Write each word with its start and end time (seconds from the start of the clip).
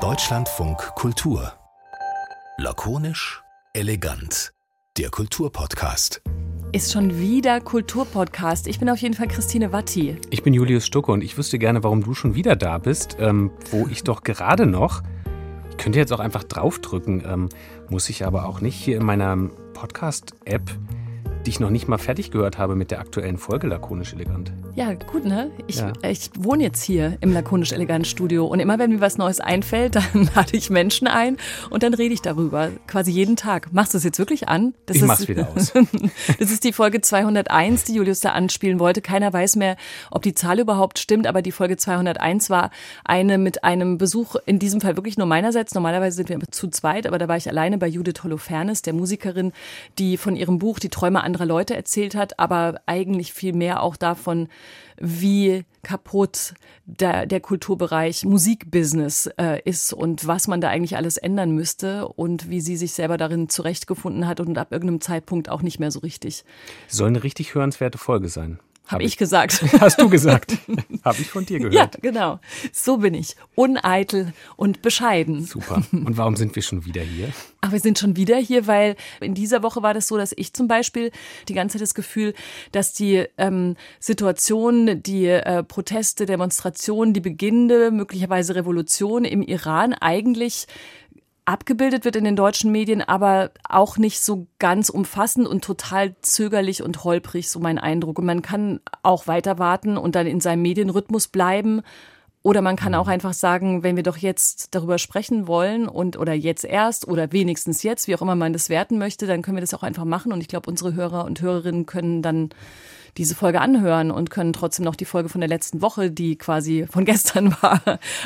Deutschlandfunk 0.00 0.78
Kultur. 0.96 1.52
Lakonisch, 2.58 3.40
elegant. 3.72 4.50
Der 4.98 5.10
Kulturpodcast. 5.10 6.20
Ist 6.72 6.92
schon 6.92 7.20
wieder 7.20 7.60
Kulturpodcast. 7.60 8.66
Ich 8.66 8.80
bin 8.80 8.90
auf 8.90 8.98
jeden 8.98 9.14
Fall 9.14 9.28
Christine 9.28 9.70
Watti. 9.70 10.16
Ich 10.30 10.42
bin 10.42 10.54
Julius 10.54 10.84
Stucke 10.84 11.12
und 11.12 11.22
ich 11.22 11.38
wüsste 11.38 11.60
gerne, 11.60 11.84
warum 11.84 12.02
du 12.02 12.14
schon 12.14 12.34
wieder 12.34 12.56
da 12.56 12.78
bist, 12.78 13.16
ähm, 13.20 13.52
wo 13.70 13.86
ich 13.86 14.02
doch 14.02 14.24
gerade 14.24 14.66
noch. 14.66 15.04
Ich 15.70 15.76
könnte 15.76 16.00
jetzt 16.00 16.12
auch 16.12 16.20
einfach 16.20 16.42
draufdrücken, 16.42 17.22
ähm, 17.24 17.48
muss 17.90 18.08
ich 18.08 18.26
aber 18.26 18.46
auch 18.46 18.60
nicht 18.60 18.74
hier 18.74 18.96
in 18.96 19.04
meiner 19.04 19.36
Podcast-App 19.74 20.68
die 21.44 21.50
ich 21.50 21.60
noch 21.60 21.70
nicht 21.70 21.88
mal 21.88 21.98
fertig 21.98 22.30
gehört 22.30 22.58
habe 22.58 22.74
mit 22.74 22.90
der 22.90 23.00
aktuellen 23.00 23.36
Folge 23.36 23.66
Lakonisch 23.66 24.14
Elegant. 24.14 24.52
Ja, 24.74 24.94
gut, 24.94 25.24
ne? 25.24 25.50
Ich, 25.66 25.76
ja. 25.76 25.92
ich 26.02 26.30
wohne 26.38 26.62
jetzt 26.62 26.82
hier 26.82 27.18
im 27.20 27.32
Lakonisch 27.32 27.72
Elegant 27.72 28.06
Studio 28.06 28.46
und 28.46 28.60
immer 28.60 28.78
wenn 28.78 28.90
mir 28.90 29.00
was 29.00 29.18
Neues 29.18 29.40
einfällt, 29.40 29.94
dann 30.14 30.30
lade 30.34 30.56
ich 30.56 30.70
Menschen 30.70 31.06
ein 31.06 31.36
und 31.70 31.82
dann 31.82 31.92
rede 31.92 32.14
ich 32.14 32.22
darüber. 32.22 32.70
Quasi 32.86 33.10
jeden 33.10 33.36
Tag. 33.36 33.72
Machst 33.72 33.92
du 33.92 33.98
es 33.98 34.04
jetzt 34.04 34.18
wirklich 34.18 34.48
an? 34.48 34.74
Das 34.86 34.96
ich 34.96 35.02
ist, 35.02 35.08
mach's 35.08 35.28
wieder 35.28 35.48
aus. 35.54 35.72
das 36.38 36.50
ist 36.50 36.64
die 36.64 36.72
Folge 36.72 37.02
201, 37.02 37.84
die 37.84 37.94
Julius 37.94 38.20
da 38.20 38.30
anspielen 38.30 38.78
wollte. 38.78 39.02
Keiner 39.02 39.32
weiß 39.32 39.56
mehr, 39.56 39.76
ob 40.10 40.22
die 40.22 40.34
Zahl 40.34 40.58
überhaupt 40.58 40.98
stimmt, 40.98 41.26
aber 41.26 41.42
die 41.42 41.52
Folge 41.52 41.76
201 41.76 42.48
war 42.48 42.70
eine 43.04 43.36
mit 43.36 43.64
einem 43.64 43.98
Besuch, 43.98 44.36
in 44.46 44.58
diesem 44.58 44.80
Fall 44.80 44.96
wirklich 44.96 45.18
nur 45.18 45.26
meinerseits. 45.26 45.74
Normalerweise 45.74 46.16
sind 46.16 46.30
wir 46.30 46.40
zu 46.50 46.68
zweit, 46.68 47.06
aber 47.06 47.18
da 47.18 47.28
war 47.28 47.36
ich 47.36 47.48
alleine 47.48 47.76
bei 47.76 47.86
Judith 47.86 48.24
Holofernes, 48.24 48.82
der 48.82 48.94
Musikerin, 48.94 49.52
die 49.98 50.16
von 50.16 50.36
ihrem 50.36 50.58
Buch 50.58 50.78
Die 50.78 50.88
Träume 50.88 51.22
an 51.22 51.33
anderer 51.34 51.46
Leute 51.46 51.74
erzählt 51.74 52.14
hat, 52.14 52.38
aber 52.38 52.80
eigentlich 52.86 53.32
viel 53.32 53.52
mehr 53.52 53.82
auch 53.82 53.96
davon, 53.96 54.48
wie 54.98 55.64
kaputt 55.82 56.54
der, 56.86 57.26
der 57.26 57.40
Kulturbereich 57.40 58.24
Musikbusiness 58.24 59.26
äh, 59.38 59.60
ist 59.64 59.92
und 59.92 60.26
was 60.28 60.46
man 60.46 60.60
da 60.60 60.68
eigentlich 60.68 60.96
alles 60.96 61.16
ändern 61.16 61.50
müsste 61.50 62.06
und 62.06 62.48
wie 62.48 62.60
sie 62.60 62.76
sich 62.76 62.92
selber 62.92 63.16
darin 63.16 63.48
zurechtgefunden 63.48 64.28
hat 64.28 64.38
und 64.38 64.56
ab 64.56 64.70
irgendeinem 64.70 65.00
Zeitpunkt 65.00 65.48
auch 65.48 65.62
nicht 65.62 65.80
mehr 65.80 65.90
so 65.90 65.98
richtig. 66.00 66.44
Soll 66.86 67.08
eine 67.08 67.24
richtig 67.24 67.54
hörenswerte 67.54 67.98
Folge 67.98 68.28
sein. 68.28 68.60
Habe 68.86 68.96
hab 68.96 69.00
ich 69.00 69.16
gesagt. 69.16 69.64
Hast 69.80 69.98
du 69.98 70.10
gesagt. 70.10 70.58
Habe 71.04 71.18
ich 71.18 71.30
von 71.30 71.46
dir 71.46 71.58
gehört. 71.58 71.74
Ja, 71.74 71.88
genau. 72.02 72.38
So 72.70 72.98
bin 72.98 73.14
ich. 73.14 73.34
Uneitel 73.54 74.34
und 74.56 74.82
bescheiden. 74.82 75.44
Super. 75.44 75.82
Und 75.90 76.18
warum 76.18 76.36
sind 76.36 76.54
wir 76.54 76.62
schon 76.62 76.84
wieder 76.84 77.00
hier? 77.00 77.28
Ach, 77.62 77.72
wir 77.72 77.80
sind 77.80 77.98
schon 77.98 78.16
wieder 78.16 78.36
hier, 78.36 78.66
weil 78.66 78.96
in 79.20 79.34
dieser 79.34 79.62
Woche 79.62 79.82
war 79.82 79.94
das 79.94 80.06
so, 80.06 80.18
dass 80.18 80.34
ich 80.36 80.52
zum 80.52 80.68
Beispiel 80.68 81.12
die 81.48 81.54
ganze 81.54 81.78
Zeit 81.78 81.82
das 81.82 81.94
Gefühl, 81.94 82.34
dass 82.72 82.92
die 82.92 83.24
ähm, 83.38 83.76
Situation, 84.00 85.02
die 85.02 85.28
äh, 85.28 85.62
Proteste, 85.62 86.26
Demonstrationen, 86.26 87.14
die 87.14 87.20
beginnende 87.20 87.90
möglicherweise 87.90 88.54
Revolution 88.54 89.24
im 89.24 89.40
Iran 89.40 89.94
eigentlich 89.94 90.66
abgebildet 91.44 92.04
wird 92.04 92.16
in 92.16 92.24
den 92.24 92.36
deutschen 92.36 92.72
Medien, 92.72 93.02
aber 93.02 93.50
auch 93.68 93.98
nicht 93.98 94.20
so 94.20 94.46
ganz 94.58 94.88
umfassend 94.88 95.46
und 95.46 95.62
total 95.62 96.14
zögerlich 96.22 96.82
und 96.82 97.04
holprig, 97.04 97.50
so 97.50 97.60
mein 97.60 97.78
Eindruck. 97.78 98.18
Und 98.18 98.26
man 98.26 98.42
kann 98.42 98.80
auch 99.02 99.26
weiter 99.26 99.58
warten 99.58 99.96
und 99.96 100.14
dann 100.14 100.26
in 100.26 100.40
seinem 100.40 100.62
Medienrhythmus 100.62 101.28
bleiben. 101.28 101.82
Oder 102.42 102.60
man 102.60 102.76
kann 102.76 102.94
auch 102.94 103.06
mhm. 103.06 103.12
einfach 103.12 103.32
sagen, 103.32 103.82
wenn 103.82 103.96
wir 103.96 104.02
doch 104.02 104.18
jetzt 104.18 104.74
darüber 104.74 104.98
sprechen 104.98 105.46
wollen 105.46 105.88
und 105.88 106.18
oder 106.18 106.34
jetzt 106.34 106.64
erst 106.64 107.08
oder 107.08 107.32
wenigstens 107.32 107.82
jetzt, 107.82 108.06
wie 108.06 108.14
auch 108.14 108.22
immer 108.22 108.34
man 108.34 108.52
das 108.52 108.68
werten 108.68 108.98
möchte, 108.98 109.26
dann 109.26 109.42
können 109.42 109.56
wir 109.56 109.62
das 109.62 109.74
auch 109.74 109.82
einfach 109.82 110.04
machen. 110.04 110.32
Und 110.32 110.40
ich 110.40 110.48
glaube, 110.48 110.68
unsere 110.70 110.94
Hörer 110.94 111.24
und 111.24 111.40
Hörerinnen 111.40 111.86
können 111.86 112.20
dann 112.20 112.50
diese 113.16 113.34
Folge 113.34 113.60
anhören 113.60 114.10
und 114.10 114.30
können 114.30 114.52
trotzdem 114.52 114.84
noch 114.84 114.96
die 114.96 115.04
Folge 115.04 115.28
von 115.28 115.40
der 115.40 115.48
letzten 115.48 115.82
Woche, 115.82 116.10
die 116.10 116.36
quasi 116.36 116.86
von 116.90 117.04
gestern 117.14 117.54
war, 117.60 117.80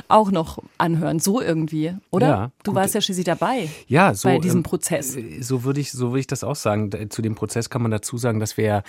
auch 0.08 0.30
noch 0.30 0.58
anhören. 0.78 1.18
So 1.18 1.40
irgendwie, 1.40 1.94
oder? 2.10 2.26
Ja, 2.26 2.50
du 2.62 2.74
warst 2.74 2.94
ja 2.94 3.00
schließlich 3.00 3.26
dabei 3.26 3.68
ja, 3.86 4.14
so, 4.14 4.28
bei 4.28 4.38
diesem 4.38 4.58
ähm, 4.58 4.62
Prozess. 4.62 5.16
So 5.40 5.64
würde 5.64 5.80
ich, 5.80 5.92
so 5.92 6.08
würde 6.08 6.20
ich 6.20 6.26
das 6.26 6.44
auch 6.44 6.56
sagen. 6.56 6.90
Zu 7.10 7.22
dem 7.22 7.34
Prozess 7.34 7.70
kann 7.70 7.82
man 7.82 7.90
dazu 7.90 8.16
sagen, 8.18 8.40
dass 8.40 8.56
wir 8.56 8.82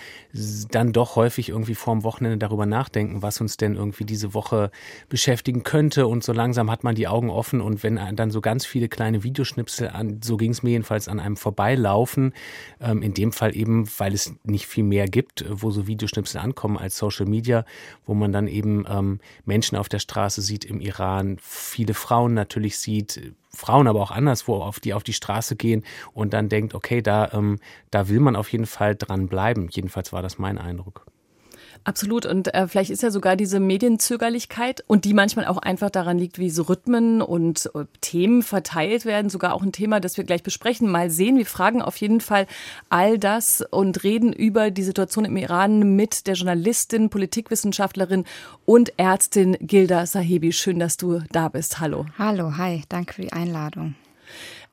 dann 0.71 0.93
doch 0.93 1.15
häufig 1.15 1.49
irgendwie 1.49 1.75
vorm 1.75 2.03
Wochenende 2.03 2.38
darüber 2.38 2.65
nachdenken, 2.65 3.21
was 3.21 3.41
uns 3.41 3.57
denn 3.57 3.75
irgendwie 3.75 4.05
diese 4.05 4.33
Woche 4.33 4.71
beschäftigen 5.09 5.63
könnte. 5.63 6.07
Und 6.07 6.23
so 6.23 6.33
langsam 6.33 6.71
hat 6.71 6.83
man 6.83 6.95
die 6.95 7.07
Augen 7.07 7.29
offen 7.29 7.61
und 7.61 7.83
wenn 7.83 7.99
dann 8.15 8.31
so 8.31 8.41
ganz 8.41 8.65
viele 8.65 8.89
kleine 8.89 9.23
Videoschnipsel 9.23 9.89
an, 9.89 10.21
so 10.23 10.38
ging 10.38 10.51
es 10.51 10.63
mir 10.63 10.71
jedenfalls 10.71 11.07
an 11.07 11.19
einem 11.19 11.35
vorbeilaufen, 11.35 12.33
ähm, 12.79 13.01
in 13.01 13.13
dem 13.13 13.31
Fall 13.31 13.55
eben, 13.55 13.88
weil 13.97 14.13
es 14.13 14.33
nicht 14.43 14.67
viel 14.67 14.83
mehr 14.83 15.07
gibt, 15.07 15.45
wo 15.49 15.71
so 15.71 15.88
Videoschnipsel 15.89 16.39
ankommen 16.39 16.77
als 16.77 16.97
Social 16.97 17.25
Media, 17.25 17.66
wo 18.05 18.13
man 18.13 18.31
dann 18.31 18.47
eben 18.47 18.85
ähm, 18.88 19.19
Menschen 19.44 19.77
auf 19.77 19.89
der 19.89 20.00
Straße 20.00 20.41
sieht 20.41 20.63
im 20.63 20.79
Iran, 20.79 21.38
viele 21.41 21.94
Frauen 21.94 22.33
natürlich 22.33 22.79
sieht, 22.79 23.33
Frauen 23.53 23.88
aber 23.88 24.01
auch 24.01 24.11
anderswo, 24.11 24.55
auf 24.55 24.79
die 24.79 24.94
auf 24.94 25.03
die 25.03 25.13
Straße 25.13 25.57
gehen 25.57 25.83
und 26.13 26.33
dann 26.33 26.47
denkt, 26.47 26.73
okay, 26.73 27.01
da, 27.01 27.31
ähm, 27.33 27.59
da 27.91 28.07
will 28.07 28.22
man 28.22 28.38
auf 28.38 28.50
jeden 28.51 28.67
Fall 28.67 28.95
dran 28.95 29.27
bleiben. 29.27 29.67
Jedenfalls 29.72 30.13
war 30.13 30.22
das 30.22 30.38
mein 30.38 30.57
Eindruck. 30.57 31.05
Absolut. 31.84 32.25
Und 32.25 32.53
äh, 32.53 32.67
vielleicht 32.67 32.90
ist 32.91 33.03
ja 33.03 33.12
sogar 33.12 33.35
diese 33.35 33.59
Medienzögerlichkeit 33.59 34.84
und 34.88 35.06
die 35.06 35.13
manchmal 35.13 35.45
auch 35.45 35.57
einfach 35.57 35.90
daran 35.90 36.17
liegt, 36.17 36.38
wie 36.38 36.50
so 36.50 36.63
Rhythmen 36.63 37.22
und 37.22 37.69
äh, 37.73 37.85
Themen 38.01 38.44
verteilt 38.44 39.06
werden, 39.06 39.29
sogar 39.29 39.53
auch 39.53 39.63
ein 39.63 39.72
Thema, 39.72 40.00
das 40.00 40.18
wir 40.18 40.23
gleich 40.23 40.44
besprechen. 40.44 40.89
Mal 40.89 41.09
sehen. 41.09 41.38
Wir 41.38 41.45
fragen 41.45 41.81
auf 41.81 41.97
jeden 41.97 42.22
Fall 42.22 42.47
all 42.89 43.18
das 43.18 43.63
und 43.72 44.03
reden 44.03 44.34
über 44.34 44.72
die 44.72 44.84
Situation 44.84 45.25
im 45.25 45.38
Iran 45.38 45.95
mit 45.95 46.28
der 46.28 46.35
Journalistin, 46.35 47.09
Politikwissenschaftlerin 47.09 48.25
und 48.66 48.94
Ärztin 48.97 49.57
Gilda 49.62 50.06
Sahebi. 50.06 50.51
Schön, 50.51 50.79
dass 50.79 50.97
du 50.97 51.22
da 51.31 51.50
bist. 51.50 51.79
Hallo. 51.79 52.06
Hallo, 52.18 52.57
hi. 52.57 52.84
Danke 52.89 53.13
für 53.13 53.22
die 53.22 53.34
Einladung. 53.34 53.95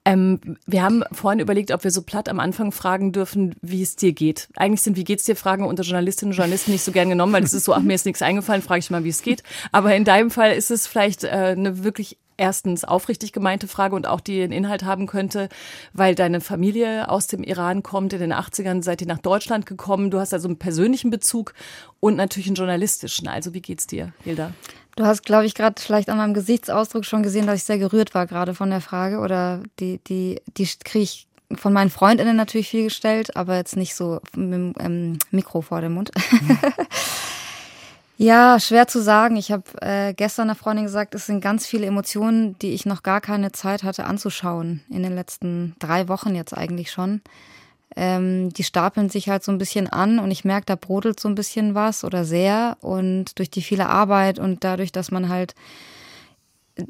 Ähm, 0.06 0.56
wir 0.66 0.84
haben 0.84 1.02
vorhin 1.10 1.40
überlegt, 1.40 1.72
ob 1.72 1.82
wir 1.82 1.90
so 1.90 2.00
platt 2.00 2.28
am 2.28 2.38
Anfang 2.38 2.70
fragen 2.70 3.10
dürfen, 3.10 3.56
wie 3.60 3.82
es 3.82 3.96
dir 3.96 4.12
geht. 4.12 4.48
Eigentlich 4.54 4.82
sind 4.82 4.96
wie 4.96 5.02
geht's 5.02 5.24
dir 5.24 5.34
Fragen 5.34 5.64
unter 5.64 5.82
Journalistinnen 5.82 6.30
und 6.30 6.36
Journalisten 6.36 6.70
nicht 6.70 6.84
so 6.84 6.92
gern 6.92 7.08
genommen, 7.08 7.32
weil 7.32 7.42
es 7.42 7.52
ist 7.52 7.64
so, 7.64 7.74
ach 7.74 7.82
mir 7.82 7.94
ist 7.94 8.06
nichts 8.06 8.22
eingefallen, 8.22 8.62
frage 8.62 8.78
ich 8.78 8.90
mal, 8.90 9.02
wie 9.02 9.08
es 9.08 9.22
geht. 9.22 9.42
Aber 9.72 9.96
in 9.96 10.04
deinem 10.04 10.30
Fall 10.30 10.52
ist 10.52 10.70
es 10.70 10.86
vielleicht 10.86 11.24
äh, 11.24 11.54
eine 11.56 11.82
wirklich 11.82 12.18
erstens 12.36 12.84
aufrichtig 12.84 13.32
gemeinte 13.32 13.68
Frage 13.68 13.94
und 13.96 14.06
auch 14.06 14.20
die 14.20 14.42
einen 14.42 14.52
Inhalt 14.52 14.84
haben 14.84 15.06
könnte, 15.06 15.48
weil 15.92 16.14
deine 16.14 16.40
Familie 16.40 17.08
aus 17.08 17.26
dem 17.26 17.42
Iran 17.42 17.82
kommt. 17.82 18.12
In 18.12 18.20
den 18.20 18.32
80ern 18.32 18.82
seid 18.82 19.00
ihr 19.00 19.06
nach 19.06 19.18
Deutschland 19.18 19.66
gekommen. 19.66 20.10
Du 20.10 20.18
hast 20.18 20.32
also 20.32 20.48
einen 20.48 20.58
persönlichen 20.58 21.10
Bezug 21.10 21.54
und 22.00 22.16
natürlich 22.16 22.46
einen 22.48 22.56
journalistischen. 22.56 23.28
Also 23.28 23.54
wie 23.54 23.62
geht's 23.62 23.86
dir, 23.86 24.12
Hilda? 24.24 24.52
Du 24.96 25.04
hast, 25.04 25.24
glaube 25.24 25.44
ich, 25.44 25.54
gerade 25.54 25.80
vielleicht 25.80 26.08
an 26.08 26.16
meinem 26.16 26.34
Gesichtsausdruck 26.34 27.04
schon 27.04 27.22
gesehen, 27.22 27.46
dass 27.46 27.58
ich 27.58 27.64
sehr 27.64 27.78
gerührt 27.78 28.14
war 28.14 28.26
gerade 28.26 28.54
von 28.54 28.70
der 28.70 28.80
Frage. 28.80 29.18
Oder 29.18 29.62
die, 29.78 30.00
die, 30.06 30.40
die 30.56 30.66
kriege 30.82 31.02
ich 31.02 31.26
von 31.54 31.72
meinen 31.72 31.90
Freundinnen 31.90 32.36
natürlich 32.36 32.68
viel 32.68 32.84
gestellt, 32.84 33.36
aber 33.36 33.56
jetzt 33.56 33.76
nicht 33.76 33.94
so 33.94 34.20
mit 34.34 34.52
dem 34.52 34.74
ähm, 34.80 35.18
Mikro 35.30 35.60
vor 35.60 35.80
dem 35.80 35.94
Mund. 35.94 36.10
Ja, 38.18 38.58
schwer 38.58 38.88
zu 38.88 39.02
sagen. 39.02 39.36
Ich 39.36 39.52
habe 39.52 39.64
äh, 39.82 40.14
gestern 40.14 40.48
einer 40.48 40.54
Freundin 40.54 40.86
gesagt, 40.86 41.14
es 41.14 41.26
sind 41.26 41.40
ganz 41.40 41.66
viele 41.66 41.86
Emotionen, 41.86 42.58
die 42.60 42.72
ich 42.72 42.86
noch 42.86 43.02
gar 43.02 43.20
keine 43.20 43.52
Zeit 43.52 43.82
hatte 43.82 44.04
anzuschauen. 44.04 44.82
In 44.88 45.02
den 45.02 45.14
letzten 45.14 45.74
drei 45.78 46.08
Wochen 46.08 46.34
jetzt 46.34 46.56
eigentlich 46.56 46.90
schon 46.90 47.20
ähm, 47.96 48.52
die 48.52 48.62
stapeln 48.62 49.08
sich 49.08 49.28
halt 49.28 49.42
so 49.42 49.50
ein 49.50 49.58
bisschen 49.58 49.88
an 49.88 50.18
und 50.18 50.30
ich 50.30 50.44
merke, 50.44 50.66
da 50.66 50.74
brodelt 50.76 51.18
so 51.18 51.28
ein 51.28 51.34
bisschen 51.34 51.74
was 51.74 52.04
oder 52.04 52.24
sehr. 52.24 52.76
Und 52.82 53.38
durch 53.38 53.50
die 53.50 53.62
viele 53.62 53.88
Arbeit 53.88 54.38
und 54.38 54.62
dadurch, 54.64 54.92
dass 54.92 55.10
man 55.10 55.30
halt 55.30 55.54
äh, 56.76 56.84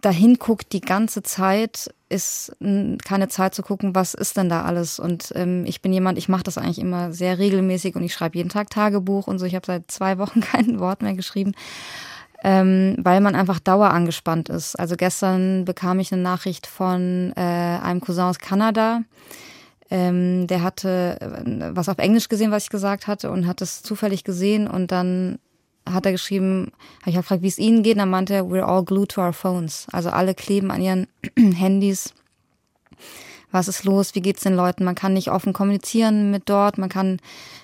dahin 0.00 0.36
guckt 0.38 0.72
die 0.72 0.80
ganze 0.80 1.22
Zeit, 1.22 1.92
ist 2.12 2.56
keine 2.60 3.28
Zeit 3.28 3.54
zu 3.54 3.62
gucken, 3.62 3.94
was 3.94 4.14
ist 4.14 4.36
denn 4.36 4.48
da 4.48 4.62
alles. 4.62 4.98
Und 4.98 5.32
ähm, 5.34 5.64
ich 5.66 5.82
bin 5.82 5.92
jemand, 5.92 6.18
ich 6.18 6.28
mache 6.28 6.42
das 6.42 6.58
eigentlich 6.58 6.78
immer 6.78 7.12
sehr 7.12 7.38
regelmäßig 7.38 7.96
und 7.96 8.04
ich 8.04 8.12
schreibe 8.12 8.36
jeden 8.36 8.50
Tag 8.50 8.70
Tagebuch 8.70 9.26
und 9.26 9.38
so. 9.38 9.46
Ich 9.46 9.54
habe 9.54 9.66
seit 9.66 9.90
zwei 9.90 10.18
Wochen 10.18 10.40
kein 10.52 10.78
Wort 10.78 11.02
mehr 11.02 11.14
geschrieben. 11.14 11.52
Ähm, 12.44 12.96
weil 12.98 13.20
man 13.20 13.36
einfach 13.36 13.60
dauerangespannt 13.60 14.48
ist. 14.48 14.74
Also 14.74 14.96
gestern 14.96 15.64
bekam 15.64 16.00
ich 16.00 16.12
eine 16.12 16.22
Nachricht 16.22 16.66
von 16.66 17.32
äh, 17.36 17.40
einem 17.40 18.00
Cousin 18.00 18.24
aus 18.24 18.40
Kanada, 18.40 19.02
ähm, 19.92 20.46
der 20.46 20.62
hatte 20.62 21.18
äh, 21.20 21.76
was 21.76 21.90
auf 21.90 21.98
Englisch 21.98 22.30
gesehen, 22.30 22.50
was 22.50 22.64
ich 22.64 22.70
gesagt 22.70 23.06
hatte 23.06 23.30
und 23.30 23.46
hat 23.46 23.60
es 23.60 23.82
zufällig 23.82 24.24
gesehen 24.24 24.66
und 24.66 24.90
dann 24.90 25.38
hat 25.88 26.06
er 26.06 26.12
geschrieben, 26.12 26.72
habe 27.00 27.10
ich 27.10 27.16
gefragt, 27.16 27.42
wie 27.42 27.48
es 27.48 27.58
Ihnen 27.58 27.82
geht, 27.82 27.94
und 27.94 28.00
dann 28.00 28.10
meinte 28.10 28.34
er, 28.34 28.44
we're 28.44 28.62
all 28.62 28.84
glued 28.84 29.10
to 29.10 29.20
our 29.20 29.32
phones. 29.32 29.86
Also 29.92 30.10
alle 30.10 30.34
kleben 30.34 30.70
an 30.70 30.80
ihren 30.80 31.06
Handys. 31.36 32.14
Was 33.50 33.68
ist 33.68 33.84
los? 33.84 34.14
Wie 34.14 34.22
geht's 34.22 34.42
den 34.42 34.54
Leuten? 34.54 34.84
Man 34.84 34.94
kann 34.94 35.12
nicht 35.12 35.30
offen 35.30 35.52
kommunizieren 35.52 36.30
mit 36.30 36.48
dort. 36.48 36.78
Man 36.78 36.88
kann, 36.88 37.18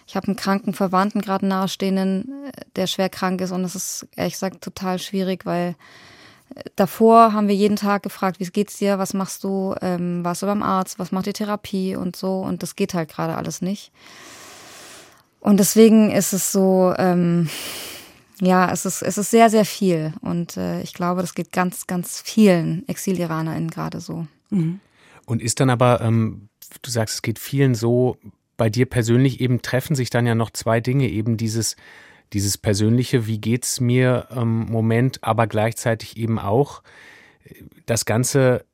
ich 0.06 0.16
habe 0.16 0.26
einen 0.26 0.36
kranken 0.36 0.74
Verwandten 0.74 1.22
gerade 1.22 1.46
nahestehenden, 1.46 2.46
äh, 2.46 2.64
der 2.76 2.86
schwer 2.86 3.08
krank 3.08 3.40
ist 3.40 3.52
und 3.52 3.62
das 3.62 3.74
ist 3.74 4.06
ehrlich 4.16 4.34
gesagt 4.34 4.62
total 4.62 4.98
schwierig, 4.98 5.46
weil 5.46 5.76
davor 6.76 7.32
haben 7.32 7.48
wir 7.48 7.54
jeden 7.54 7.76
Tag 7.76 8.02
gefragt, 8.02 8.40
wie 8.40 8.44
geht's 8.44 8.78
dir, 8.78 8.98
was 8.98 9.14
machst 9.14 9.44
du, 9.44 9.74
ähm, 9.80 10.24
warst 10.24 10.42
du 10.42 10.46
beim 10.46 10.62
Arzt, 10.62 10.98
was 10.98 11.12
macht 11.12 11.26
die 11.26 11.32
Therapie 11.32 11.96
und 11.96 12.16
so. 12.16 12.40
Und 12.40 12.62
das 12.62 12.76
geht 12.76 12.94
halt 12.94 13.10
gerade 13.10 13.36
alles 13.36 13.62
nicht. 13.62 13.92
Und 15.40 15.58
deswegen 15.58 16.10
ist 16.10 16.32
es 16.32 16.52
so, 16.52 16.94
ähm, 16.98 17.48
Ja, 18.40 18.70
es 18.70 18.84
ist, 18.84 19.02
es 19.02 19.18
ist 19.18 19.30
sehr, 19.30 19.50
sehr 19.50 19.64
viel. 19.64 20.12
Und 20.20 20.56
äh, 20.56 20.80
ich 20.82 20.94
glaube, 20.94 21.20
das 21.20 21.34
geht 21.34 21.52
ganz, 21.52 21.86
ganz 21.86 22.20
vielen 22.20 22.86
ExiliranerInnen 22.88 23.70
gerade 23.70 24.00
so. 24.00 24.26
Mhm. 24.50 24.80
Und 25.26 25.42
ist 25.42 25.60
dann 25.60 25.70
aber, 25.70 26.00
ähm, 26.00 26.48
du 26.82 26.90
sagst, 26.90 27.16
es 27.16 27.22
geht 27.22 27.38
vielen 27.38 27.74
so, 27.74 28.16
bei 28.56 28.70
dir 28.70 28.86
persönlich 28.86 29.40
eben 29.40 29.62
treffen 29.62 29.94
sich 29.94 30.10
dann 30.10 30.26
ja 30.26 30.34
noch 30.34 30.50
zwei 30.50 30.80
Dinge, 30.80 31.08
eben 31.08 31.36
dieses, 31.36 31.76
dieses 32.32 32.58
persönliche, 32.58 33.26
wie 33.26 33.40
geht's 33.40 33.80
mir 33.80 34.28
ähm, 34.30 34.66
Moment, 34.66 35.18
aber 35.22 35.46
gleichzeitig 35.46 36.16
eben 36.16 36.38
auch 36.38 36.82
äh, 37.44 37.54
das 37.86 38.04
Ganze 38.04 38.64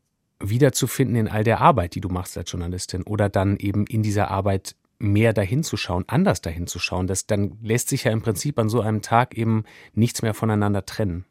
wiederzufinden 0.40 1.17
in 1.17 1.28
all 1.28 1.44
der 1.44 1.60
Arbeit, 1.60 1.94
die 1.94 2.00
du 2.00 2.08
machst 2.08 2.37
als 2.37 2.50
Journalistin 2.50 3.02
oder 3.02 3.28
dann 3.28 3.56
eben 3.56 3.87
in 3.87 4.02
dieser 4.02 4.31
Arbeit 4.31 4.75
mehr 4.99 5.32
dahin 5.32 5.62
zu 5.64 5.76
schauen, 5.76 6.05
anders 6.06 6.41
dahin 6.41 6.67
zu 6.67 6.79
schauen. 6.79 7.06
Das, 7.06 7.26
dann 7.26 7.58
lässt 7.62 7.88
sich 7.88 8.05
ja 8.05 8.12
im 8.12 8.23
Prinzip 8.23 8.58
an 8.58 8.69
so 8.69 8.81
einem 8.81 9.02
Tag 9.02 9.37
eben 9.37 9.64
nichts 9.94 10.23
mehr 10.23 10.35
voneinander 10.35 10.87
trennen. 10.87 11.25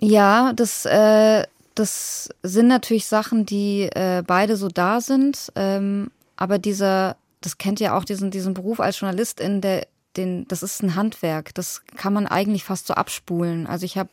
Ja, 0.00 0.52
das, 0.52 0.86
äh, 0.86 1.44
das 1.74 2.28
sind 2.42 2.68
natürlich 2.68 3.06
Sachen, 3.06 3.46
die 3.46 3.82
äh, 3.82 4.22
beide 4.26 4.56
so 4.56 4.68
da 4.68 5.00
sind. 5.00 5.52
Ähm, 5.54 6.10
aber 6.36 6.58
dieser, 6.58 7.16
das 7.40 7.58
kennt 7.58 7.80
ihr 7.80 7.94
auch, 7.94 8.04
diesen, 8.04 8.30
diesen 8.30 8.54
Beruf 8.54 8.80
als 8.80 9.00
Journalistin, 9.00 9.60
der, 9.60 9.86
den, 10.16 10.46
das 10.48 10.62
ist 10.62 10.82
ein 10.82 10.94
Handwerk. 10.94 11.54
Das 11.54 11.82
kann 11.96 12.12
man 12.12 12.26
eigentlich 12.26 12.64
fast 12.64 12.86
so 12.86 12.94
abspulen. 12.94 13.66
Also 13.66 13.84
ich 13.84 13.98
habe 13.98 14.10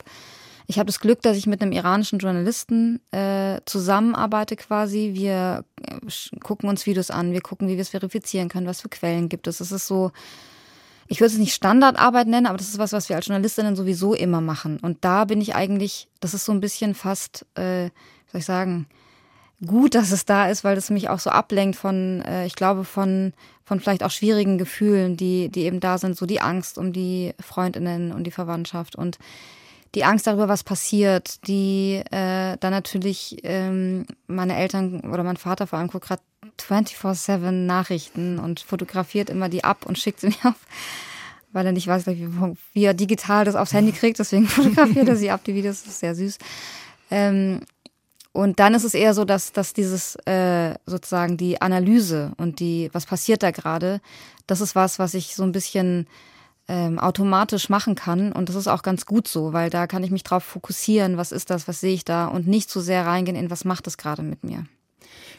ich 0.66 0.78
habe 0.78 0.86
das 0.86 1.00
Glück, 1.00 1.22
dass 1.22 1.36
ich 1.36 1.46
mit 1.46 1.62
einem 1.62 1.72
iranischen 1.72 2.18
Journalisten 2.18 3.00
äh, 3.12 3.60
zusammenarbeite 3.66 4.56
quasi. 4.56 5.10
Wir 5.14 5.64
äh, 5.82 6.38
gucken 6.40 6.68
uns 6.68 6.86
Videos 6.86 7.10
an, 7.10 7.32
wir 7.32 7.40
gucken, 7.40 7.68
wie 7.68 7.74
wir 7.74 7.82
es 7.82 7.90
verifizieren 7.90 8.48
können, 8.48 8.66
was 8.66 8.80
für 8.80 8.88
Quellen 8.88 9.28
gibt 9.28 9.46
es. 9.46 9.60
Es 9.60 9.70
ist 9.70 9.86
so, 9.86 10.10
ich 11.06 11.20
würde 11.20 11.32
es 11.32 11.38
nicht 11.38 11.54
Standardarbeit 11.54 12.26
nennen, 12.26 12.46
aber 12.46 12.58
das 12.58 12.68
ist 12.68 12.78
was, 12.78 12.92
was 12.92 13.08
wir 13.08 13.16
als 13.16 13.26
Journalistinnen 13.26 13.76
sowieso 13.76 14.14
immer 14.14 14.40
machen. 14.40 14.78
Und 14.80 15.04
da 15.04 15.24
bin 15.24 15.40
ich 15.40 15.54
eigentlich, 15.54 16.08
das 16.20 16.34
ist 16.34 16.44
so 16.44 16.52
ein 16.52 16.60
bisschen 16.60 16.94
fast, 16.94 17.46
äh, 17.54 17.86
wie 17.86 18.30
soll 18.32 18.40
ich 18.40 18.46
sagen, 18.46 18.86
gut, 19.64 19.94
dass 19.94 20.10
es 20.10 20.24
da 20.24 20.48
ist, 20.48 20.64
weil 20.64 20.74
das 20.74 20.90
mich 20.90 21.08
auch 21.08 21.20
so 21.20 21.30
ablenkt 21.30 21.76
von, 21.76 22.22
äh, 22.22 22.44
ich 22.44 22.56
glaube, 22.56 22.84
von, 22.84 23.32
von 23.64 23.78
vielleicht 23.78 24.02
auch 24.02 24.10
schwierigen 24.10 24.58
Gefühlen, 24.58 25.16
die, 25.16 25.48
die 25.48 25.62
eben 25.62 25.78
da 25.78 25.96
sind, 25.98 26.16
so 26.16 26.26
die 26.26 26.40
Angst 26.40 26.76
um 26.76 26.92
die 26.92 27.34
Freundinnen 27.40 28.10
und 28.10 28.24
die 28.24 28.32
Verwandtschaft 28.32 28.96
und 28.96 29.18
die 29.96 30.04
Angst 30.04 30.26
darüber, 30.26 30.46
was 30.46 30.62
passiert, 30.62 31.46
die 31.48 32.02
äh, 32.10 32.58
dann 32.60 32.70
natürlich 32.70 33.38
ähm, 33.44 34.04
meine 34.26 34.54
Eltern 34.54 35.00
oder 35.00 35.24
mein 35.24 35.38
Vater 35.38 35.66
vor 35.66 35.78
allem 35.78 35.88
guckt 35.88 36.06
gerade 36.06 36.22
24-7 36.60 37.50
Nachrichten 37.50 38.38
und 38.38 38.60
fotografiert 38.60 39.30
immer 39.30 39.48
die 39.48 39.64
ab 39.64 39.86
und 39.86 39.98
schickt 39.98 40.20
sie 40.20 40.26
mir 40.42 40.50
auf, 40.50 40.66
weil 41.52 41.64
er 41.64 41.72
nicht 41.72 41.86
weiß, 41.86 42.06
wie, 42.08 42.28
wie 42.74 42.84
er 42.84 42.92
digital 42.92 43.46
das 43.46 43.56
aufs 43.56 43.72
Handy 43.72 43.92
kriegt, 43.92 44.18
deswegen 44.18 44.46
fotografiert 44.46 45.08
er 45.08 45.16
sie 45.16 45.30
ab, 45.30 45.40
die 45.44 45.54
Videos, 45.54 45.82
das 45.82 45.94
ist 45.94 46.00
sehr 46.00 46.14
süß. 46.14 46.36
Ähm, 47.10 47.60
und 48.32 48.60
dann 48.60 48.74
ist 48.74 48.84
es 48.84 48.92
eher 48.92 49.14
so, 49.14 49.24
dass, 49.24 49.52
dass 49.52 49.72
dieses 49.72 50.16
äh, 50.26 50.74
sozusagen 50.84 51.38
die 51.38 51.62
Analyse 51.62 52.32
und 52.36 52.60
die, 52.60 52.90
was 52.92 53.06
passiert 53.06 53.42
da 53.42 53.50
gerade, 53.50 54.02
das 54.46 54.60
ist 54.60 54.74
was, 54.74 54.98
was 54.98 55.14
ich 55.14 55.34
so 55.34 55.42
ein 55.42 55.52
bisschen 55.52 56.06
ähm, 56.68 56.98
automatisch 56.98 57.68
machen 57.68 57.94
kann. 57.94 58.32
Und 58.32 58.48
das 58.48 58.56
ist 58.56 58.68
auch 58.68 58.82
ganz 58.82 59.06
gut 59.06 59.28
so, 59.28 59.52
weil 59.52 59.70
da 59.70 59.86
kann 59.86 60.02
ich 60.02 60.10
mich 60.10 60.24
drauf 60.24 60.44
fokussieren, 60.44 61.16
was 61.16 61.32
ist 61.32 61.50
das, 61.50 61.68
was 61.68 61.80
sehe 61.80 61.94
ich 61.94 62.04
da 62.04 62.26
und 62.26 62.46
nicht 62.46 62.70
so 62.70 62.80
sehr 62.80 63.06
reingehen 63.06 63.36
in, 63.36 63.50
was 63.50 63.64
macht 63.64 63.86
das 63.86 63.98
gerade 63.98 64.22
mit 64.22 64.44
mir. 64.44 64.66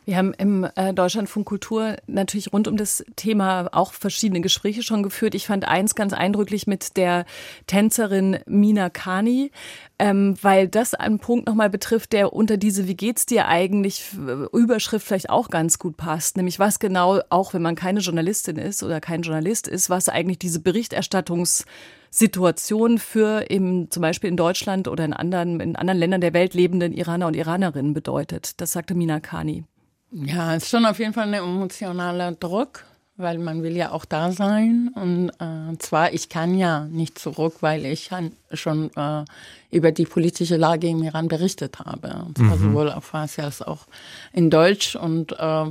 Wir 0.08 0.16
haben 0.16 0.34
im 0.36 0.66
äh, 0.78 0.94
Deutschlandfunk 0.94 1.46
Kultur 1.46 1.98
natürlich 2.08 2.54
rund 2.54 2.70
um 2.70 2.78
das 2.78 3.04
Thema 3.18 3.68
auch 3.74 3.92
verschiedene 3.92 4.40
Gespräche 4.40 4.82
schon 4.82 5.04
geführt. 5.04 5.36
Ich 5.36 5.48
fand 5.48 5.68
eins 5.68 5.96
ganz 5.96 6.14
eindrücklich 6.14 6.66
mit 6.66 6.96
der 6.96 7.26
Tänzerin 7.66 8.40
Mina 8.46 8.90
Kani, 8.90 9.52
ähm, 10.00 10.38
weil 10.42 10.70
das 10.70 10.94
einen 10.94 11.20
Punkt 11.20 11.46
nochmal 11.46 11.70
betrifft, 11.70 12.14
der 12.14 12.32
unter 12.32 12.56
diese 12.56 12.88
Wie 12.88 12.96
geht's 12.96 13.26
dir 13.26 13.50
eigentlich 13.50 14.06
Überschrift 14.54 15.06
vielleicht 15.06 15.30
auch 15.30 15.50
ganz 15.50 15.78
gut 15.78 15.98
passt. 15.98 16.38
Nämlich 16.38 16.58
was 16.58 16.80
genau, 16.80 17.20
auch 17.30 17.54
wenn 17.54 17.62
man 17.62 17.76
keine 17.76 18.00
Journalistin 18.00 18.56
ist 18.56 18.84
oder 18.84 19.02
kein 19.02 19.24
Journalist 19.24 19.68
ist, 19.68 19.90
was 19.90 20.08
eigentlich 20.08 20.40
diese 20.40 20.62
Berichterstattungssituation 20.62 22.98
für 22.98 23.52
im, 23.52 23.92
zum 23.92 24.00
Beispiel 24.00 24.30
in 24.30 24.38
Deutschland 24.38 24.88
oder 24.88 25.04
in 25.04 25.12
anderen, 25.12 25.60
in 25.60 25.76
anderen 25.76 26.00
Ländern 26.00 26.22
der 26.22 26.32
Welt 26.32 26.54
lebenden 26.54 26.94
Iraner 26.94 27.28
und 27.28 27.36
Iranerinnen 27.36 27.94
bedeutet. 27.94 28.62
Das 28.62 28.72
sagte 28.72 28.96
Mina 28.96 29.20
Kani. 29.20 29.66
Ja, 30.12 30.56
es 30.56 30.64
ist 30.64 30.70
schon 30.70 30.86
auf 30.86 31.00
jeden 31.00 31.14
Fall 31.14 31.28
ein 31.28 31.34
emotionaler 31.34 32.32
Druck, 32.32 32.86
weil 33.18 33.40
man 33.40 33.64
will 33.64 33.76
ja 33.76 33.92
auch 33.92 34.06
da 34.06 34.32
sein. 34.32 34.90
Und 34.96 35.32
äh, 35.40 35.78
zwar, 35.80 36.14
ich 36.14 36.30
kann 36.30 36.58
ja 36.58 36.86
nicht 36.86 37.20
zurück, 37.20 37.56
weil 37.62 37.86
ich 37.86 38.10
schon 38.54 38.92
äh, 38.96 39.26
über 39.70 39.92
die 39.92 40.06
politische 40.06 40.58
Lage 40.58 40.88
im 40.88 41.04
Iran 41.04 41.28
berichtet 41.28 41.80
habe. 41.80 42.24
Und 42.26 42.38
zwar 42.38 42.56
mhm. 42.56 42.64
sowohl 42.64 42.92
auf 42.92 43.06
Farsi 43.06 43.42
als 43.42 43.62
auch 43.62 43.88
in 44.32 44.50
Deutsch. 44.50 44.96
Und 44.96 45.34
äh, 45.38 45.66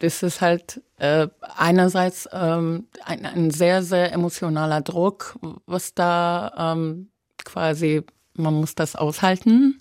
das 0.00 0.22
ist 0.22 0.40
halt 0.40 0.82
äh, 0.98 1.28
einerseits 1.56 2.28
ähm, 2.32 2.88
ein, 3.04 3.24
ein 3.24 3.50
sehr, 3.50 3.82
sehr 3.82 4.12
emotionaler 4.12 4.80
Druck, 4.80 5.38
was 5.66 5.94
da 5.94 6.74
ähm, 6.74 7.08
quasi 7.44 8.02
man 8.38 8.54
muss 8.54 8.74
das 8.74 8.96
aushalten. 8.96 9.78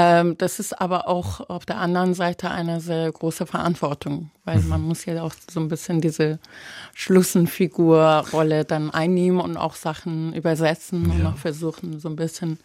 Ähm, 0.00 0.38
das 0.38 0.60
ist 0.60 0.80
aber 0.80 1.08
auch 1.08 1.50
auf 1.50 1.66
der 1.66 1.78
anderen 1.78 2.14
Seite 2.14 2.52
eine 2.52 2.80
sehr 2.80 3.10
große 3.10 3.46
Verantwortung, 3.46 4.30
weil 4.44 4.60
mhm. 4.60 4.68
man 4.68 4.82
muss 4.82 5.04
ja 5.04 5.20
auch 5.24 5.32
so 5.50 5.58
ein 5.58 5.66
bisschen 5.66 6.00
diese 6.00 6.38
Schlüsselfigur-Rolle 6.94 8.64
dann 8.64 8.90
einnehmen 8.90 9.40
und 9.40 9.56
auch 9.56 9.74
Sachen 9.74 10.32
übersetzen 10.34 11.06
ja. 11.06 11.14
und 11.14 11.26
auch 11.26 11.36
versuchen, 11.36 11.98
so 11.98 12.08
ein 12.08 12.14
bisschen 12.14 12.60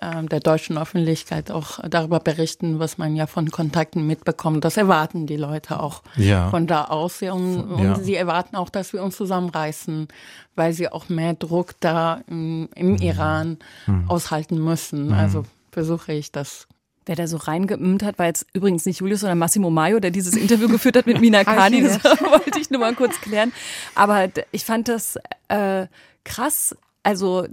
ähm, 0.00 0.30
der 0.30 0.40
deutschen 0.40 0.78
Öffentlichkeit 0.78 1.50
auch 1.50 1.78
darüber 1.90 2.20
berichten, 2.20 2.78
was 2.78 2.96
man 2.96 3.16
ja 3.16 3.26
von 3.26 3.50
Kontakten 3.50 4.06
mitbekommt. 4.06 4.64
Das 4.64 4.78
erwarten 4.78 5.26
die 5.26 5.36
Leute 5.36 5.80
auch 5.80 6.02
ja. 6.16 6.48
von 6.48 6.66
da 6.66 6.84
aus. 6.84 7.20
Und, 7.20 7.64
und 7.70 8.02
sie 8.02 8.14
erwarten 8.14 8.56
auch, 8.56 8.70
dass 8.70 8.94
wir 8.94 9.02
uns 9.02 9.14
zusammenreißen, 9.16 10.08
weil 10.54 10.72
sie 10.72 10.90
auch 10.90 11.10
mehr 11.10 11.34
Druck 11.34 11.74
da 11.80 12.22
im, 12.28 12.70
im 12.74 12.92
mhm. 12.92 13.02
Iran 13.02 13.58
mhm. 13.86 14.08
aushalten 14.08 14.56
müssen. 14.56 15.08
Mhm. 15.08 15.12
Also 15.12 15.44
versuche 15.70 16.14
ich 16.14 16.32
das 16.32 16.66
Wer 17.08 17.16
da 17.16 17.26
so 17.26 17.38
reingeimmt 17.38 18.02
hat, 18.02 18.18
war 18.18 18.26
jetzt 18.26 18.46
übrigens 18.52 18.84
nicht 18.84 19.00
Julius, 19.00 19.20
sondern 19.20 19.38
Massimo 19.38 19.70
Maio, 19.70 19.98
der 19.98 20.10
dieses 20.10 20.36
Interview 20.36 20.68
geführt 20.68 20.94
hat 20.94 21.06
mit 21.06 21.20
Mina 21.20 21.42
Kani. 21.44 21.82
Das 21.82 22.04
wollte 22.04 22.60
ich 22.60 22.68
nur 22.68 22.80
mal 22.80 22.94
kurz 22.94 23.18
klären. 23.22 23.52
Aber 23.94 24.28
ich 24.52 24.66
fand 24.66 24.88
das 24.88 25.18
äh, 25.48 25.86
krass. 26.24 26.76
Also 27.02 27.46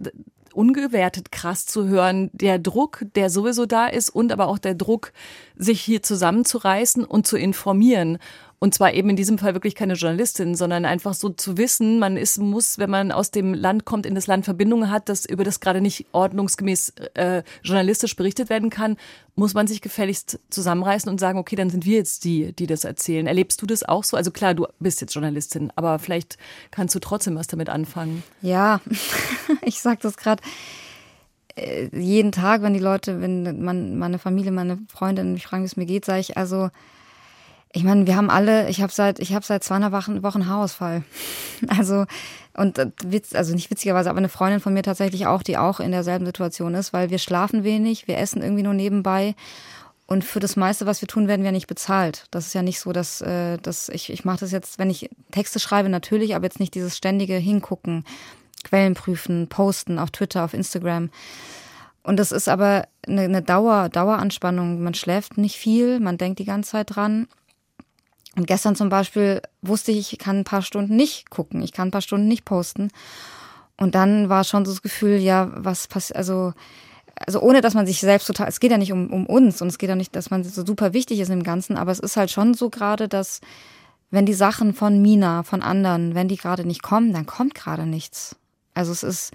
ungewertet 0.54 1.32
krass 1.32 1.66
zu 1.66 1.88
hören, 1.88 2.30
der 2.34 2.60
Druck, 2.60 3.06
der 3.16 3.30
sowieso 3.30 3.66
da 3.66 3.88
ist 3.88 4.10
und 4.10 4.32
aber 4.32 4.48
auch 4.48 4.58
der 4.58 4.74
Druck, 4.74 5.12
sich 5.56 5.82
hier 5.82 6.02
zusammenzureißen 6.02 7.04
und 7.04 7.28
zu 7.28 7.38
informieren. 7.38 8.18
Und 8.60 8.74
zwar 8.74 8.94
eben 8.94 9.10
in 9.10 9.16
diesem 9.16 9.38
Fall 9.38 9.54
wirklich 9.54 9.76
keine 9.76 9.94
Journalistin, 9.94 10.56
sondern 10.56 10.86
einfach 10.86 11.14
so 11.14 11.30
zu 11.30 11.58
wissen, 11.58 12.00
man 12.00 12.18
ist, 12.18 12.40
muss, 12.40 12.78
wenn 12.78 12.90
man 12.90 13.12
aus 13.12 13.32
dem 13.32 13.54
Land 13.54 13.86
kommt, 13.86 14.06
in 14.06 14.16
das 14.16 14.28
Land 14.28 14.46
Verbindungen 14.46 14.90
hat, 14.90 15.10
dass 15.10 15.26
über 15.26 15.44
das 15.44 15.60
gerade 15.60 15.82
nicht 15.82 16.06
ordnungsgemäß 16.14 16.94
äh, 17.16 17.44
journalistisch 17.64 18.16
berichtet 18.16 18.50
werden 18.50 18.70
kann, 18.70 18.98
muss 19.36 19.54
man 19.54 19.68
sich 19.68 19.82
gefälligst 19.82 20.40
zusammenreißen 20.50 21.10
und 21.10 21.20
sagen, 21.20 21.38
okay, 21.38 21.56
dann 21.56 21.70
sind 21.70 21.86
wir 21.86 21.98
jetzt 21.98 22.24
die, 22.24 22.54
die 22.54 22.68
das 22.68 22.86
erzählen. 22.86 23.28
Erlebst 23.28 23.62
du 23.62 23.66
das 23.66 23.84
auch 23.84 24.04
so? 24.04 24.16
Also 24.16 24.32
klar, 24.32 24.54
du 24.54 24.66
bist 24.80 25.02
jetzt 25.02 25.14
Journalistin, 25.14 25.72
aber 25.76 26.00
vielleicht 26.00 26.38
kannst 26.72 26.96
du 26.96 27.00
trotzdem 27.00 27.36
was 27.36 27.48
damit 27.48 27.70
anfangen. 27.70 28.24
Ja, 28.42 28.80
ich 29.62 29.82
sag 29.82 30.00
das 30.00 30.16
gerade 30.16 30.42
äh, 31.56 31.88
jeden 31.92 32.32
Tag, 32.32 32.62
wenn 32.62 32.74
die 32.74 32.80
Leute, 32.80 33.22
wenn 33.22 33.64
man, 33.64 33.98
meine 33.98 34.20
Familie, 34.20 34.52
meine 34.52 34.80
Freundinnen 34.90 35.34
mich 35.34 35.48
fragen, 35.48 35.64
wie 35.64 35.68
es 35.68 35.78
mir 35.78 35.86
geht, 35.86 36.06
sage 36.06 36.20
ich, 36.22 36.38
also 36.38 36.70
ich 37.76 37.84
meine, 37.84 38.08
wir 38.08 38.16
haben 38.16 38.30
alle, 38.30 38.70
ich 38.70 38.82
habe 38.82 38.94
seit, 38.94 39.20
ich 39.20 39.34
habe 39.34 39.46
seit 39.46 39.62
200 39.62 39.92
Wochen, 39.92 40.24
Wochen 40.24 40.48
Haarausfall. 40.48 41.04
Also, 41.68 42.06
und 42.56 42.78
äh, 42.78 42.92
Witz, 43.04 43.36
also 43.36 43.54
nicht 43.54 43.70
witzigerweise, 43.70 44.10
aber 44.10 44.20
eine 44.20 44.30
Freundin 44.30 44.62
von 44.62 44.74
mir 44.74 44.82
tatsächlich 44.82 45.28
auch, 45.28 45.44
die 45.44 45.58
auch 45.58 45.82
in 45.82 45.92
derselben 45.92 46.26
Situation 46.26 46.74
ist, 46.74 46.94
weil 46.94 47.10
wir 47.10 47.18
schlafen 47.18 47.66
wenig, 47.66 48.08
wir 48.08 48.18
essen 48.18 48.42
irgendwie 48.42 48.64
nur 48.64 48.74
nebenbei. 48.74 49.36
Und 50.08 50.24
für 50.24 50.40
das 50.40 50.56
meiste, 50.56 50.86
was 50.86 51.02
wir 51.02 51.08
tun, 51.08 51.28
werden 51.28 51.44
wir 51.44 51.52
nicht 51.52 51.68
bezahlt. 51.68 52.28
Das 52.32 52.46
ist 52.46 52.54
ja 52.54 52.62
nicht 52.62 52.80
so, 52.80 52.94
dass, 52.94 53.20
äh, 53.22 53.58
dass 53.58 53.90
ich, 53.90 54.10
ich 54.10 54.24
mache 54.24 54.40
das 54.40 54.52
jetzt, 54.52 54.80
wenn 54.80 54.90
ich 54.90 55.10
Texte 55.32 55.60
schreibe, 55.60 55.90
natürlich, 55.90 56.34
aber 56.34 56.46
jetzt 56.46 56.62
nicht 56.62 56.76
dieses 56.76 56.96
ständige 56.96 57.36
Hingucken, 57.36 58.06
Quellen 58.64 58.94
prüfen, 58.94 59.48
posten 59.48 60.00
auf 60.00 60.12
Twitter, 60.12 60.46
auf 60.46 60.54
Instagram. 60.54 61.10
Und 62.04 62.18
das 62.18 62.32
ist 62.32 62.48
aber 62.48 62.88
eine, 63.06 63.24
eine 63.24 63.42
Dauer, 63.42 63.90
Daueranspannung. 63.90 64.82
Man 64.82 64.94
schläft 64.94 65.38
nicht 65.38 65.58
viel, 65.58 66.00
man 66.00 66.18
denkt 66.18 66.40
die 66.40 66.46
ganze 66.46 66.72
Zeit 66.72 66.96
dran. 66.96 67.28
Und 68.36 68.48
gestern 68.48 68.76
zum 68.76 68.90
Beispiel 68.90 69.42
wusste 69.62 69.92
ich, 69.92 70.12
ich 70.12 70.20
kann 70.20 70.40
ein 70.40 70.44
paar 70.44 70.62
Stunden 70.62 70.96
nicht 70.96 71.30
gucken, 71.30 71.62
ich 71.62 71.72
kann 71.72 71.88
ein 71.88 71.92
paar 71.92 72.02
Stunden 72.02 72.28
nicht 72.28 72.46
posten. 72.46 72.90
Und 73.78 73.96
dann 73.96 74.30
war 74.30 74.44
schon 74.44 74.66
so 74.66 74.72
das 74.72 74.82
Gefühl, 74.82 75.18
ja, 75.18 75.52
was 75.54 75.88
passiert, 75.88 76.18
also, 76.18 76.54
also 77.16 77.42
ohne 77.42 77.62
dass 77.62 77.74
man 77.74 77.86
sich 77.86 78.00
selbst 78.00 78.28
total, 78.28 78.48
es 78.48 78.60
geht 78.60 78.72
ja 78.72 78.78
nicht 78.78 78.92
um, 78.92 79.12
um 79.12 79.26
uns 79.26 79.62
und 79.62 79.68
es 79.68 79.78
geht 79.78 79.90
ja 79.90 79.96
nicht, 79.96 80.16
dass 80.16 80.30
man 80.30 80.44
so 80.44 80.66
super 80.66 80.94
wichtig 80.94 81.20
ist 81.20 81.30
im 81.30 81.44
Ganzen, 81.44 81.78
aber 81.78 81.92
es 81.92 82.00
ist 82.00 82.18
halt 82.18 82.32
schon 82.32 82.54
so 82.54 82.70
gerade, 82.70 83.08
dass 83.08 83.42
wenn 84.12 84.26
die 84.26 84.34
Sachen 84.34 84.74
von 84.74 85.02
Mina, 85.02 85.44
von 85.44 85.62
anderen, 85.62 86.16
wenn 86.16 86.28
die 86.28 86.38
gerade 86.38 86.66
nicht 86.66 86.84
kommen, 86.84 87.14
dann 87.14 87.26
kommt 87.26 87.56
gerade 87.56 87.86
nichts. 87.86 88.36
Also 88.74 88.92
es 88.92 89.04
ist 89.04 89.32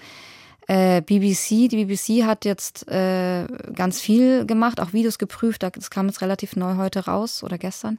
äh, 0.68 1.02
BBC, 1.02 1.68
die 1.68 1.84
BBC 1.84 2.24
hat 2.24 2.44
jetzt 2.44 2.86
äh, 2.88 3.46
ganz 3.74 4.00
viel 4.00 4.46
gemacht, 4.46 4.80
auch 4.80 4.92
Videos 4.92 5.18
geprüft, 5.18 5.62
das 5.62 5.90
kam 5.90 6.06
jetzt 6.06 6.20
relativ 6.20 6.56
neu 6.56 6.76
heute 6.76 7.06
raus 7.06 7.42
oder 7.42 7.58
gestern. 7.58 7.98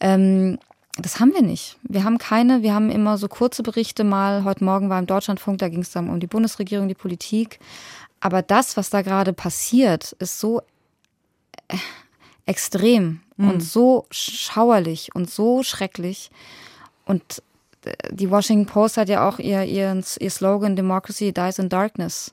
Ähm, 0.00 0.58
das 0.98 1.20
haben 1.20 1.34
wir 1.34 1.42
nicht. 1.42 1.76
Wir 1.82 2.04
haben 2.04 2.18
keine, 2.18 2.62
wir 2.62 2.74
haben 2.74 2.90
immer 2.90 3.18
so 3.18 3.28
kurze 3.28 3.62
Berichte 3.62 4.02
mal. 4.02 4.44
Heute 4.44 4.64
Morgen 4.64 4.88
war 4.88 4.98
im 4.98 5.06
Deutschlandfunk, 5.06 5.58
da 5.58 5.68
ging 5.68 5.80
es 5.80 5.90
dann 5.90 6.08
um 6.08 6.20
die 6.20 6.26
Bundesregierung, 6.26 6.88
die 6.88 6.94
Politik. 6.94 7.58
Aber 8.20 8.42
das, 8.42 8.76
was 8.76 8.88
da 8.88 9.02
gerade 9.02 9.32
passiert, 9.32 10.12
ist 10.12 10.40
so 10.40 10.62
äh, 11.68 11.76
extrem 12.46 13.20
mhm. 13.36 13.50
und 13.50 13.60
so 13.60 14.06
schauerlich 14.10 15.14
und 15.14 15.30
so 15.30 15.62
schrecklich. 15.62 16.30
Und 17.04 17.42
äh, 17.84 17.92
die 18.10 18.30
Washington 18.30 18.66
Post 18.66 18.96
hat 18.96 19.10
ja 19.10 19.28
auch 19.28 19.38
ihr, 19.38 19.64
ihr, 19.64 20.02
ihr 20.18 20.30
Slogan 20.30 20.76
Democracy 20.76 21.32
dies 21.32 21.58
in 21.58 21.68
darkness. 21.68 22.32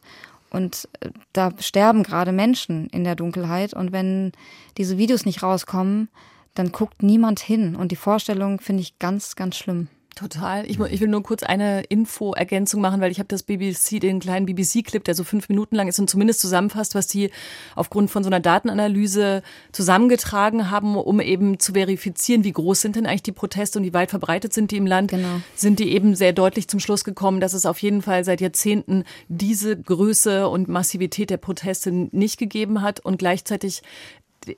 Und 0.49 0.87
äh, 1.01 1.09
da 1.33 1.51
sterben 1.59 2.03
gerade 2.03 2.31
Menschen 2.31 2.87
in 2.91 3.03
der 3.03 3.15
Dunkelheit. 3.15 3.73
Und 3.73 3.91
wenn 3.91 4.31
diese 4.77 4.97
Videos 4.97 5.25
nicht 5.25 5.43
rauskommen, 5.43 6.07
dann 6.53 6.71
guckt 6.71 7.03
niemand 7.03 7.39
hin. 7.39 7.75
Und 7.75 7.91
die 7.91 7.95
Vorstellung 7.95 8.59
finde 8.59 8.81
ich 8.81 8.99
ganz, 8.99 9.35
ganz 9.35 9.57
schlimm. 9.57 9.87
Total. 10.15 10.69
Ich, 10.69 10.79
ich, 10.79 11.01
will 11.01 11.07
nur 11.07 11.23
kurz 11.23 11.41
eine 11.41 11.81
Info-Ergänzung 11.85 12.81
machen, 12.81 13.01
weil 13.01 13.11
ich 13.11 13.17
habe 13.17 13.27
das 13.29 13.41
BBC, 13.41 13.99
den 13.99 14.19
kleinen 14.19 14.45
BBC-Clip, 14.45 15.03
der 15.03 15.15
so 15.15 15.23
fünf 15.23 15.49
Minuten 15.49 15.75
lang 15.75 15.87
ist 15.87 15.97
und 15.97 16.07
zumindest 16.07 16.39
zusammenfasst, 16.39 16.93
was 16.93 17.07
die 17.07 17.31
aufgrund 17.75 18.11
von 18.11 18.23
so 18.23 18.29
einer 18.29 18.39
Datenanalyse 18.39 19.41
zusammengetragen 19.71 20.69
haben, 20.69 20.95
um 20.97 21.19
eben 21.19 21.57
zu 21.57 21.73
verifizieren, 21.73 22.43
wie 22.43 22.51
groß 22.51 22.81
sind 22.81 22.95
denn 22.95 23.07
eigentlich 23.07 23.23
die 23.23 23.31
Proteste 23.31 23.79
und 23.79 23.85
wie 23.85 23.93
weit 23.93 24.11
verbreitet 24.11 24.53
sind 24.53 24.69
die 24.69 24.77
im 24.77 24.85
Land. 24.85 25.09
Genau. 25.09 25.41
Sind 25.55 25.79
die 25.79 25.91
eben 25.91 26.15
sehr 26.15 26.31
deutlich 26.31 26.67
zum 26.67 26.79
Schluss 26.79 27.03
gekommen, 27.03 27.39
dass 27.39 27.53
es 27.53 27.65
auf 27.65 27.79
jeden 27.79 28.03
Fall 28.03 28.23
seit 28.23 28.39
Jahrzehnten 28.39 29.05
diese 29.29 29.75
Größe 29.75 30.47
und 30.47 30.67
Massivität 30.67 31.31
der 31.31 31.37
Proteste 31.37 31.91
nicht 31.91 32.37
gegeben 32.37 32.83
hat 32.83 32.99
und 32.99 33.17
gleichzeitig 33.17 33.81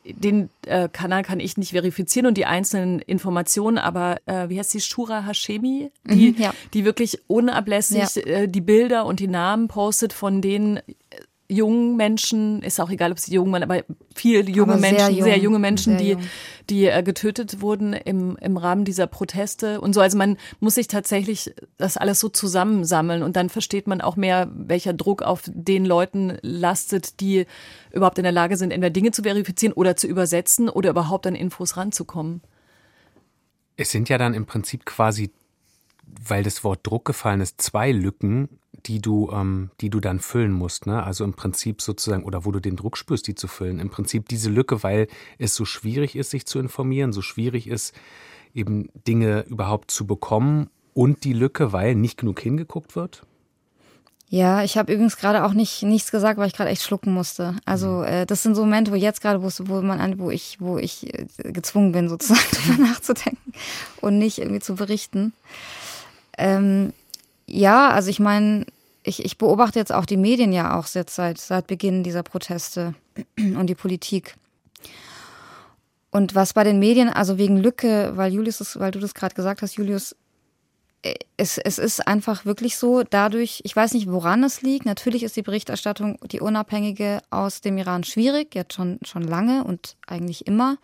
den 0.06 0.50
äh, 0.66 0.90
Kanal 0.90 1.24
kann 1.24 1.40
ich 1.40 1.58
nicht 1.58 1.72
verifizieren 1.72 2.28
und 2.28 2.38
die 2.38 2.46
einzelnen 2.46 3.00
Informationen, 3.00 3.78
aber 3.78 4.18
äh, 4.26 4.50
wie 4.50 4.60
heißt 4.60 4.72
sie, 4.72 4.82
Shura 4.82 5.26
Hashemi, 5.26 5.92
die, 6.04 6.32
mhm, 6.32 6.38
ja. 6.38 6.54
die 6.74 6.86
wirklich 6.86 7.20
unablässig 7.28 8.16
ja. 8.16 8.22
äh, 8.22 8.48
die 8.48 8.62
Bilder 8.62 9.06
und 9.06 9.20
die 9.20 9.28
Namen 9.28 9.68
postet 9.68 10.14
von 10.14 10.42
den 10.42 10.80
jungen 11.48 11.96
Menschen, 11.96 12.62
ist 12.64 12.80
auch 12.80 12.90
egal, 12.90 13.12
ob 13.12 13.20
sie 13.20 13.34
jung 13.34 13.52
waren, 13.52 13.64
aber 13.64 13.84
viele 14.16 14.50
junge 14.50 14.74
aber 14.74 14.82
Menschen, 14.82 14.98
sehr, 14.98 15.10
jung, 15.12 15.24
sehr, 15.24 15.38
junge 15.38 15.60
Menschen, 15.60 15.98
sehr 15.98 16.00
die, 16.00 16.12
jung. 16.12 16.22
die 16.70 16.86
äh, 16.88 17.04
getötet 17.04 17.62
wurden 17.62 17.94
im, 17.94 18.36
im 18.38 18.58
Rahmen 18.58 18.84
dieser 18.84 19.06
Proteste 19.06 19.80
und 19.80 19.94
so. 19.94 20.02
Also 20.02 20.18
man 20.18 20.38
muss 20.60 20.76
sich 20.76 20.88
tatsächlich 20.88 21.54
das 21.78 21.98
alles 21.98 22.20
so 22.20 22.30
zusammensammeln 22.30 23.22
und 23.22 23.36
dann 23.36 23.50
versteht 23.50 23.86
man 23.86 24.02
auch 24.02 24.16
mehr, 24.16 24.50
welcher 24.56 24.94
Druck 24.94 25.22
auf 25.22 25.44
den 25.46 25.86
Leuten 25.86 26.38
lastet, 26.42 27.20
die 27.20 27.46
überhaupt 27.92 28.18
in 28.18 28.24
der 28.24 28.32
Lage 28.32 28.58
sind, 28.58 28.72
entweder 28.72 28.92
Dinge 28.92 29.12
zu 29.12 29.24
verifizieren 29.24 29.74
oder 29.74 29.96
zu 29.96 30.08
übersetzen 30.08 30.68
oder 30.68 30.90
überhaupt 30.90 31.28
an 31.28 31.36
Infos 31.36 31.78
ranzukommen. 31.78 32.42
Es 33.78 33.92
sind 33.92 34.10
ja 34.10 34.18
dann 34.18 34.34
im 34.34 34.46
Prinzip 34.46 34.86
quasi, 34.86 35.32
weil 36.28 36.44
das 36.44 36.64
Wort 36.64 36.88
Druck 36.88 37.06
gefallen 37.06 37.42
ist, 37.42 37.62
zwei 37.62 37.92
Lücken, 37.92 38.50
die 38.86 39.02
du, 39.02 39.30
ähm, 39.32 39.72
die 39.82 39.90
du 39.90 40.00
dann 40.00 40.20
füllen 40.20 40.52
musst. 40.52 40.86
Ne? 40.86 41.04
Also 41.04 41.24
im 41.24 41.34
Prinzip 41.34 41.82
sozusagen, 41.82 42.24
oder 42.24 42.46
wo 42.46 42.52
du 42.52 42.60
den 42.60 42.76
Druck 42.76 42.98
spürst, 42.98 43.28
die 43.28 43.36
zu 43.36 43.48
füllen. 43.48 43.80
Im 43.80 43.90
Prinzip 43.90 44.30
diese 44.30 44.50
Lücke, 44.50 44.84
weil 44.84 45.08
es 45.38 45.56
so 45.56 45.66
schwierig 45.66 46.16
ist, 46.16 46.32
sich 46.32 46.46
zu 46.46 46.60
informieren, 46.60 47.14
so 47.14 47.22
schwierig 47.22 47.68
ist, 47.68 47.94
eben 48.54 48.90
Dinge 49.08 49.42
überhaupt 49.48 49.92
zu 49.92 50.08
bekommen 50.08 50.70
und 50.94 51.24
die 51.24 51.34
Lücke, 51.34 51.74
weil 51.74 51.96
nicht 51.96 52.18
genug 52.18 52.40
hingeguckt 52.40 52.96
wird. 52.96 53.24
Ja, 54.30 54.64
ich 54.64 54.78
habe 54.78 54.92
übrigens 54.92 55.18
gerade 55.18 55.44
auch 55.44 55.54
nicht 55.54 55.84
nichts 55.84 56.10
gesagt, 56.10 56.40
weil 56.40 56.48
ich 56.48 56.56
gerade 56.56 56.72
echt 56.72 56.82
schlucken 56.82 57.14
musste. 57.14 57.56
Also 57.66 58.00
mhm. 58.00 58.04
äh, 58.06 58.26
das 58.26 58.44
sind 58.44 58.56
so 58.56 58.62
Momente, 58.64 58.92
wo 58.92 58.96
jetzt 58.96 59.22
gerade, 59.22 59.42
wo 59.42 59.82
man 59.82 60.00
an, 60.00 60.18
wo 60.20 60.32
ich, 60.32 60.58
wo 60.60 60.78
ich 60.78 61.14
äh, 61.14 61.28
gezwungen 61.52 61.92
bin, 61.92 62.10
sozusagen 62.10 62.42
darüber 62.68 62.90
nachzudenken 62.90 63.54
und 64.02 64.18
nicht 64.18 64.40
irgendwie 64.40 64.62
zu 64.62 64.76
berichten. 64.76 65.34
Ähm, 66.38 66.94
ja, 67.46 67.90
also 67.90 68.10
ich 68.10 68.20
meine, 68.20 68.66
ich, 69.06 69.24
ich 69.24 69.38
beobachte 69.38 69.80
jetzt 69.80 69.94
auch 69.94 70.06
die 70.06 70.18
Medien 70.18 70.52
ja 70.52 70.78
auch 70.78 70.88
jetzt 70.88 71.16
seit, 71.16 71.38
seit 71.38 71.68
Beginn 71.68 72.04
dieser 72.04 72.24
Proteste 72.24 72.96
und 73.38 73.68
die 73.68 73.76
Politik. 73.76 74.36
Und 76.12 76.34
was 76.34 76.54
bei 76.54 76.64
den 76.64 76.80
Medien, 76.80 77.10
also 77.10 77.38
wegen 77.38 77.58
Lücke, 77.58 78.14
weil 78.16 78.34
Julius, 78.34 78.80
weil 78.80 78.92
du 78.92 79.00
das 79.00 79.14
gerade 79.14 79.36
gesagt 79.36 79.62
hast, 79.62 79.76
Julius, 79.76 80.16
äh, 81.04 81.16
es, 81.38 81.58
es 81.58 81.78
ist 81.78 82.08
einfach 82.08 82.46
wirklich 82.46 82.78
so, 82.78 83.04
dadurch, 83.04 83.62
ich 83.64 83.76
weiß 83.76 83.94
nicht, 83.94 84.10
woran 84.10 84.44
es 84.44 84.62
liegt. 84.62 84.86
Natürlich 84.86 85.24
ist 85.24 85.36
die 85.36 85.44
Berichterstattung, 85.44 86.18
die 86.32 86.40
unabhängige 86.40 87.22
aus 87.30 87.62
dem 87.62 87.78
Iran 87.78 88.04
schwierig, 88.04 88.56
jetzt 88.56 88.74
schon, 88.74 89.00
schon 89.04 89.24
lange 89.24 89.64
und 89.66 89.98
eigentlich 90.08 90.48
immer. 90.48 90.78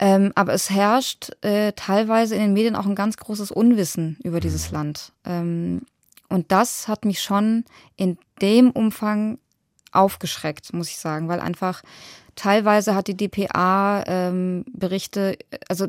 Ähm, 0.00 0.32
aber 0.34 0.52
es 0.52 0.70
herrscht 0.70 1.30
äh, 1.44 1.72
teilweise 1.72 2.34
in 2.34 2.40
den 2.40 2.52
Medien 2.54 2.76
auch 2.76 2.86
ein 2.86 2.94
ganz 2.94 3.16
großes 3.18 3.50
Unwissen 3.50 4.16
über 4.22 4.40
dieses 4.40 4.70
mhm. 4.70 4.74
Land. 4.76 5.12
Ähm, 5.24 5.82
und 6.28 6.52
das 6.52 6.88
hat 6.88 7.04
mich 7.04 7.22
schon 7.22 7.64
in 7.96 8.18
dem 8.40 8.70
Umfang 8.70 9.38
aufgeschreckt, 9.92 10.72
muss 10.72 10.88
ich 10.88 10.98
sagen, 10.98 11.28
weil 11.28 11.40
einfach 11.40 11.82
teilweise 12.36 12.94
hat 12.94 13.08
die 13.08 13.16
DPA 13.16 14.04
ähm, 14.06 14.64
Berichte, 14.72 15.38
also 15.68 15.86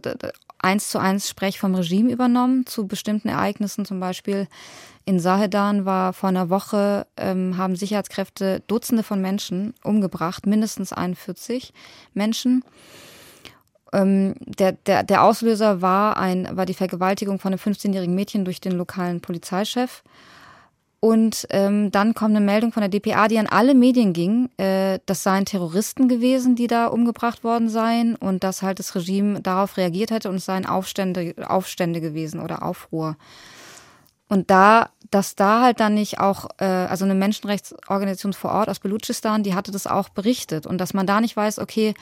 eins 0.57 0.89
zu 0.89 0.99
eins 0.99 1.29
Sprech 1.29 1.59
vom 1.59 1.75
Regime 1.75 2.11
übernommen 2.11 2.65
zu 2.65 2.87
bestimmten 2.87 3.29
Ereignissen, 3.29 3.85
zum 3.85 3.99
Beispiel 3.99 4.47
in 5.05 5.19
Sahedan 5.19 5.85
war 5.85 6.13
vor 6.13 6.29
einer 6.29 6.49
Woche, 6.49 7.07
ähm, 7.17 7.57
haben 7.57 7.75
Sicherheitskräfte 7.75 8.61
Dutzende 8.67 9.03
von 9.03 9.21
Menschen 9.21 9.73
umgebracht, 9.83 10.45
mindestens 10.45 10.93
41 10.93 11.73
Menschen. 12.13 12.63
Ähm, 13.93 14.35
der, 14.39 14.73
der, 14.73 15.03
der 15.03 15.23
Auslöser 15.23 15.81
war, 15.81 16.17
ein, 16.17 16.47
war 16.51 16.65
die 16.65 16.73
Vergewaltigung 16.73 17.39
von 17.39 17.53
einem 17.53 17.59
15-jährigen 17.59 18.15
Mädchen 18.15 18.45
durch 18.45 18.61
den 18.61 18.73
lokalen 18.73 19.21
Polizeichef. 19.21 20.03
Und 21.01 21.47
ähm, 21.51 21.91
dann 21.91 22.13
kommt 22.13 22.35
eine 22.35 22.45
Meldung 22.45 22.73
von 22.73 22.81
der 22.81 22.89
DPA, 22.89 23.29
die 23.29 23.39
an 23.39 23.47
alle 23.47 23.73
Medien 23.73 24.11
ging, 24.11 24.49
äh, 24.57 24.99
das 25.05 25.23
seien 25.23 25.45
Terroristen 25.45 26.09
gewesen, 26.09 26.55
die 26.55 26.67
da 26.67 26.87
umgebracht 26.87 27.45
worden 27.45 27.69
seien 27.69 28.15
und 28.15 28.43
dass 28.43 28.61
halt 28.61 28.79
das 28.79 28.95
Regime 28.95 29.39
darauf 29.39 29.77
reagiert 29.77 30.11
hätte 30.11 30.29
und 30.29 30.35
es 30.35 30.45
seien 30.45 30.65
Aufstände, 30.65 31.35
Aufstände 31.47 32.01
gewesen 32.01 32.41
oder 32.41 32.63
Aufruhr. 32.63 33.15
Und 34.27 34.51
da, 34.51 34.89
dass 35.09 35.35
da 35.35 35.61
halt 35.61 35.79
dann 35.79 35.93
nicht 35.93 36.19
auch, 36.19 36.49
äh, 36.57 36.65
also 36.65 37.05
eine 37.05 37.15
Menschenrechtsorganisation 37.15 38.33
vor 38.33 38.51
Ort 38.51 38.67
aus 38.67 38.79
Belutschistan, 38.79 39.41
die 39.43 39.55
hatte 39.55 39.71
das 39.71 39.87
auch 39.87 40.09
berichtet 40.09 40.67
und 40.67 40.79
dass 40.79 40.93
man 40.93 41.07
da 41.07 41.21
nicht 41.21 41.35
weiß, 41.35 41.59
okay, 41.59 41.93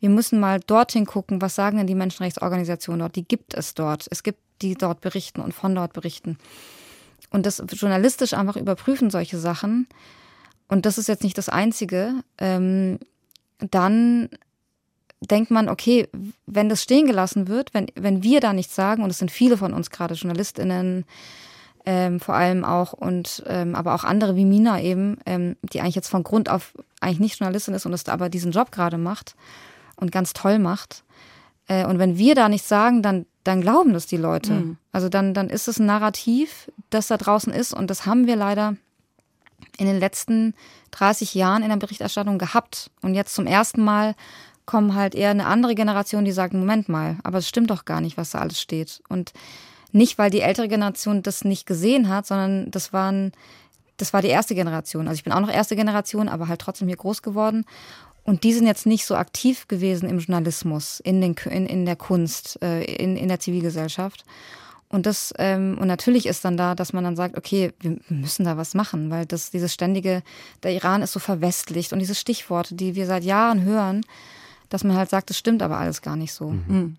wir 0.00 0.10
müssen 0.10 0.40
mal 0.40 0.60
dorthin 0.60 1.06
gucken, 1.06 1.40
was 1.40 1.54
sagen 1.54 1.76
denn 1.76 1.86
die 1.86 1.94
Menschenrechtsorganisationen 1.94 3.00
dort? 3.00 3.16
Die 3.16 3.24
gibt 3.24 3.54
es 3.54 3.74
dort. 3.74 4.06
Es 4.10 4.22
gibt 4.22 4.40
die 4.62 4.74
dort 4.74 5.00
berichten 5.00 5.40
und 5.40 5.54
von 5.54 5.74
dort 5.74 5.92
berichten. 5.92 6.38
Und 7.30 7.46
das 7.46 7.62
journalistisch 7.68 8.34
einfach 8.34 8.56
überprüfen 8.56 9.10
solche 9.10 9.38
Sachen. 9.38 9.86
Und 10.68 10.86
das 10.86 10.98
ist 10.98 11.08
jetzt 11.08 11.22
nicht 11.22 11.38
das 11.38 11.48
Einzige. 11.48 12.14
Ähm, 12.38 12.98
dann 13.58 14.30
denkt 15.20 15.50
man, 15.50 15.68
okay, 15.68 16.08
wenn 16.46 16.68
das 16.68 16.82
stehen 16.82 17.06
gelassen 17.06 17.46
wird, 17.48 17.74
wenn, 17.74 17.86
wenn 17.94 18.22
wir 18.22 18.40
da 18.40 18.52
nichts 18.52 18.74
sagen, 18.74 19.02
und 19.02 19.10
es 19.10 19.18
sind 19.18 19.30
viele 19.30 19.56
von 19.56 19.74
uns 19.74 19.90
gerade 19.90 20.14
JournalistInnen, 20.14 21.04
ähm, 21.86 22.20
vor 22.20 22.34
allem 22.34 22.64
auch 22.64 22.92
und 22.92 23.42
ähm, 23.46 23.74
aber 23.74 23.94
auch 23.94 24.04
andere 24.04 24.36
wie 24.36 24.44
Mina 24.44 24.80
eben, 24.80 25.18
ähm, 25.24 25.56
die 25.62 25.80
eigentlich 25.80 25.94
jetzt 25.94 26.08
von 26.08 26.22
Grund 26.22 26.50
auf 26.50 26.74
eigentlich 27.00 27.20
nicht 27.20 27.38
Journalistin 27.38 27.74
ist 27.74 27.86
und 27.86 27.94
es 27.94 28.06
aber 28.08 28.28
diesen 28.28 28.52
Job 28.52 28.70
gerade 28.70 28.98
macht, 28.98 29.34
und 30.00 30.12
ganz 30.12 30.32
toll 30.32 30.58
macht. 30.58 31.04
Äh, 31.68 31.86
und 31.86 31.98
wenn 31.98 32.18
wir 32.18 32.34
da 32.34 32.48
nichts 32.48 32.68
sagen, 32.68 33.02
dann, 33.02 33.26
dann 33.44 33.60
glauben 33.60 33.92
das 33.92 34.06
die 34.06 34.16
Leute. 34.16 34.52
Mhm. 34.52 34.76
Also 34.92 35.08
dann, 35.08 35.34
dann 35.34 35.48
ist 35.48 35.68
es 35.68 35.78
ein 35.78 35.86
Narrativ, 35.86 36.70
das 36.90 37.06
da 37.06 37.16
draußen 37.16 37.52
ist. 37.52 37.72
Und 37.72 37.88
das 37.88 38.06
haben 38.06 38.26
wir 38.26 38.36
leider 38.36 38.76
in 39.78 39.86
den 39.86 39.98
letzten 39.98 40.54
30 40.92 41.34
Jahren 41.34 41.62
in 41.62 41.68
der 41.68 41.76
Berichterstattung 41.76 42.38
gehabt. 42.38 42.90
Und 43.02 43.14
jetzt 43.14 43.34
zum 43.34 43.46
ersten 43.46 43.82
Mal 43.82 44.14
kommen 44.66 44.94
halt 44.94 45.14
eher 45.14 45.30
eine 45.30 45.46
andere 45.46 45.74
Generation, 45.74 46.24
die 46.24 46.32
sagt, 46.32 46.54
Moment 46.54 46.88
mal, 46.88 47.16
aber 47.24 47.38
es 47.38 47.48
stimmt 47.48 47.70
doch 47.70 47.84
gar 47.84 48.00
nicht, 48.00 48.16
was 48.16 48.30
da 48.30 48.38
alles 48.38 48.60
steht. 48.60 49.02
Und 49.08 49.32
nicht, 49.92 50.18
weil 50.18 50.30
die 50.30 50.40
ältere 50.40 50.68
Generation 50.68 51.22
das 51.22 51.44
nicht 51.44 51.66
gesehen 51.66 52.08
hat, 52.08 52.26
sondern 52.26 52.70
das 52.70 52.92
waren, 52.92 53.32
das 53.96 54.12
war 54.12 54.22
die 54.22 54.28
erste 54.28 54.54
Generation. 54.54 55.08
Also 55.08 55.16
ich 55.16 55.24
bin 55.24 55.32
auch 55.32 55.40
noch 55.40 55.50
erste 55.50 55.76
Generation, 55.76 56.28
aber 56.28 56.48
halt 56.48 56.60
trotzdem 56.60 56.88
hier 56.88 56.96
groß 56.96 57.22
geworden. 57.22 57.64
Und 58.22 58.44
die 58.44 58.52
sind 58.52 58.66
jetzt 58.66 58.86
nicht 58.86 59.06
so 59.06 59.14
aktiv 59.16 59.66
gewesen 59.68 60.08
im 60.08 60.18
Journalismus, 60.18 61.00
in, 61.00 61.20
den, 61.20 61.34
in, 61.50 61.66
in 61.66 61.86
der 61.86 61.96
Kunst, 61.96 62.58
äh, 62.62 62.84
in, 62.84 63.16
in 63.16 63.28
der 63.28 63.40
Zivilgesellschaft. 63.40 64.24
Und 64.92 65.06
das, 65.06 65.32
ähm, 65.38 65.78
und 65.80 65.86
natürlich 65.86 66.26
ist 66.26 66.44
dann 66.44 66.56
da, 66.56 66.74
dass 66.74 66.92
man 66.92 67.04
dann 67.04 67.14
sagt, 67.14 67.38
okay, 67.38 67.72
wir 67.78 67.98
müssen 68.08 68.44
da 68.44 68.56
was 68.56 68.74
machen, 68.74 69.08
weil 69.10 69.24
das, 69.24 69.52
dieses 69.52 69.72
ständige, 69.72 70.22
der 70.64 70.72
Iran 70.72 71.02
ist 71.02 71.12
so 71.12 71.20
verwestlicht 71.20 71.92
und 71.92 72.00
diese 72.00 72.16
Stichworte, 72.16 72.74
die 72.74 72.96
wir 72.96 73.06
seit 73.06 73.22
Jahren 73.22 73.64
hören, 73.64 74.00
dass 74.68 74.82
man 74.82 74.96
halt 74.96 75.08
sagt, 75.08 75.30
das 75.30 75.38
stimmt 75.38 75.62
aber 75.62 75.78
alles 75.78 76.02
gar 76.02 76.16
nicht 76.16 76.32
so. 76.32 76.50
Mhm. 76.50 76.64
mhm. 76.68 76.96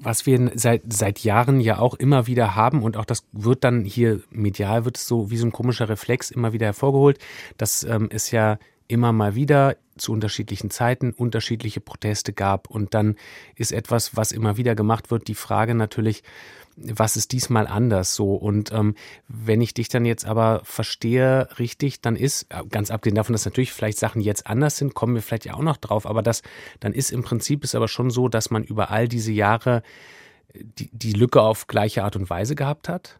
Was 0.00 0.26
wir 0.26 0.52
seit, 0.54 0.82
seit 0.92 1.18
Jahren 1.24 1.60
ja 1.60 1.80
auch 1.80 1.94
immer 1.94 2.28
wieder 2.28 2.54
haben 2.54 2.84
und 2.84 2.96
auch 2.96 3.04
das 3.04 3.24
wird 3.32 3.64
dann 3.64 3.84
hier 3.84 4.20
medial, 4.30 4.84
wird 4.84 4.96
es 4.96 5.08
so 5.08 5.32
wie 5.32 5.36
so 5.36 5.44
ein 5.44 5.50
komischer 5.50 5.88
Reflex 5.88 6.30
immer 6.30 6.52
wieder 6.52 6.66
hervorgeholt, 6.66 7.18
dass 7.56 7.82
ähm, 7.82 8.08
es 8.12 8.30
ja 8.30 8.58
immer 8.88 9.12
mal 9.12 9.34
wieder 9.34 9.76
zu 9.96 10.12
unterschiedlichen 10.12 10.70
Zeiten 10.70 11.12
unterschiedliche 11.12 11.80
Proteste 11.80 12.32
gab. 12.32 12.68
Und 12.70 12.94
dann 12.94 13.16
ist 13.56 13.72
etwas, 13.72 14.16
was 14.16 14.32
immer 14.32 14.56
wieder 14.56 14.74
gemacht 14.74 15.10
wird, 15.10 15.28
die 15.28 15.34
Frage 15.34 15.74
natürlich, 15.74 16.22
was 16.76 17.16
ist 17.16 17.32
diesmal 17.32 17.66
anders 17.66 18.14
so? 18.14 18.34
Und 18.34 18.72
ähm, 18.72 18.94
wenn 19.26 19.60
ich 19.60 19.74
dich 19.74 19.88
dann 19.88 20.04
jetzt 20.04 20.24
aber 20.24 20.60
verstehe 20.64 21.48
richtig, 21.58 22.00
dann 22.00 22.16
ist, 22.16 22.46
äh, 22.50 22.64
ganz 22.70 22.90
abgesehen 22.90 23.16
davon, 23.16 23.32
dass 23.32 23.44
natürlich 23.44 23.72
vielleicht 23.72 23.98
Sachen 23.98 24.20
jetzt 24.20 24.46
anders 24.46 24.76
sind, 24.76 24.94
kommen 24.94 25.14
wir 25.14 25.22
vielleicht 25.22 25.44
ja 25.44 25.54
auch 25.54 25.62
noch 25.62 25.76
drauf, 25.76 26.06
aber 26.06 26.22
das, 26.22 26.42
dann 26.80 26.92
ist 26.92 27.10
im 27.10 27.22
Prinzip 27.22 27.64
es 27.64 27.74
aber 27.74 27.88
schon 27.88 28.10
so, 28.10 28.28
dass 28.28 28.50
man 28.50 28.62
über 28.62 28.90
all 28.90 29.08
diese 29.08 29.32
Jahre 29.32 29.82
äh, 30.52 30.62
die, 30.62 30.90
die 30.92 31.12
Lücke 31.12 31.42
auf 31.42 31.66
gleiche 31.66 32.04
Art 32.04 32.16
und 32.16 32.30
Weise 32.30 32.54
gehabt 32.54 32.88
hat? 32.88 33.18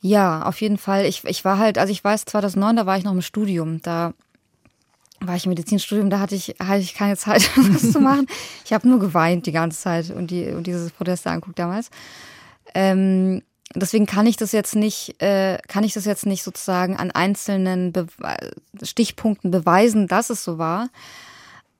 Ja, 0.00 0.42
auf 0.42 0.60
jeden 0.60 0.78
Fall. 0.78 1.06
Ich, 1.06 1.24
ich 1.24 1.44
war 1.44 1.58
halt, 1.58 1.78
also 1.78 1.92
ich 1.92 2.02
weiß, 2.02 2.24
2009, 2.24 2.74
da 2.74 2.86
war 2.86 2.98
ich 2.98 3.04
noch 3.04 3.12
im 3.12 3.22
Studium. 3.22 3.80
Da 3.82 4.14
war 5.26 5.36
ich 5.36 5.44
im 5.46 5.50
Medizinstudium, 5.50 6.10
da 6.10 6.20
hatte 6.20 6.34
ich, 6.34 6.54
hatte 6.60 6.80
ich 6.80 6.94
keine 6.94 7.16
Zeit, 7.16 7.50
was 7.56 7.92
zu 7.92 8.00
machen. 8.00 8.26
Ich 8.64 8.72
habe 8.72 8.88
nur 8.88 8.98
geweint 8.98 9.46
die 9.46 9.52
ganze 9.52 9.80
Zeit 9.80 10.10
und, 10.10 10.30
die, 10.30 10.48
und 10.48 10.66
dieses 10.66 10.90
Proteste 10.90 11.30
anguckt 11.30 11.58
damals. 11.58 11.90
Ähm, 12.74 13.42
deswegen 13.74 14.06
kann 14.06 14.26
ich 14.26 14.36
das 14.36 14.52
jetzt 14.52 14.74
nicht, 14.74 15.20
äh, 15.22 15.58
kann 15.68 15.84
ich 15.84 15.94
das 15.94 16.04
jetzt 16.04 16.26
nicht 16.26 16.42
sozusagen 16.42 16.96
an 16.96 17.10
einzelnen 17.10 17.92
Be 17.92 18.06
Stichpunkten 18.82 19.50
beweisen, 19.50 20.08
dass 20.08 20.30
es 20.30 20.44
so 20.44 20.58
war. 20.58 20.88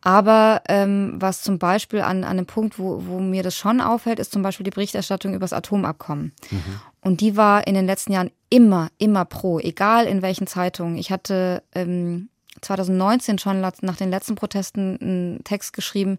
Aber 0.05 0.63
ähm, 0.69 1.15
was 1.19 1.43
zum 1.43 1.61
Beispiel 1.61 2.01
an, 2.01 2.25
an 2.25 2.31
einem 2.31 2.47
Punkt, 2.47 2.79
wo, 2.79 3.05
wo 3.07 3.21
mir 3.21 3.45
das 3.45 3.55
schon 3.55 3.81
auffällt, 3.81 4.19
ist 4.19 4.33
zum 4.33 4.43
Beispiel 4.43 4.65
die 4.65 4.71
Berichterstattung 4.71 5.33
über 5.33 5.45
das 5.45 5.53
Atomabkommen. 5.53 6.33
Mhm. 6.51 6.81
Und 7.03 7.21
die 7.21 7.37
war 7.37 7.67
in 7.69 7.75
den 7.75 7.87
letzten 7.87 8.13
Jahren 8.13 8.31
immer, 8.51 8.89
immer 8.99 9.25
pro, 9.25 9.61
egal 9.61 10.07
in 10.07 10.21
welchen 10.21 10.49
Zeitungen. 10.49 10.97
Ich 10.97 11.13
hatte 11.13 11.63
ähm, 11.73 12.31
2019 12.63 13.39
schon 13.39 13.61
nach 13.61 13.97
den 13.97 14.11
letzten 14.11 14.35
Protesten 14.35 14.99
einen 15.01 15.45
Text 15.45 15.73
geschrieben 15.73 16.19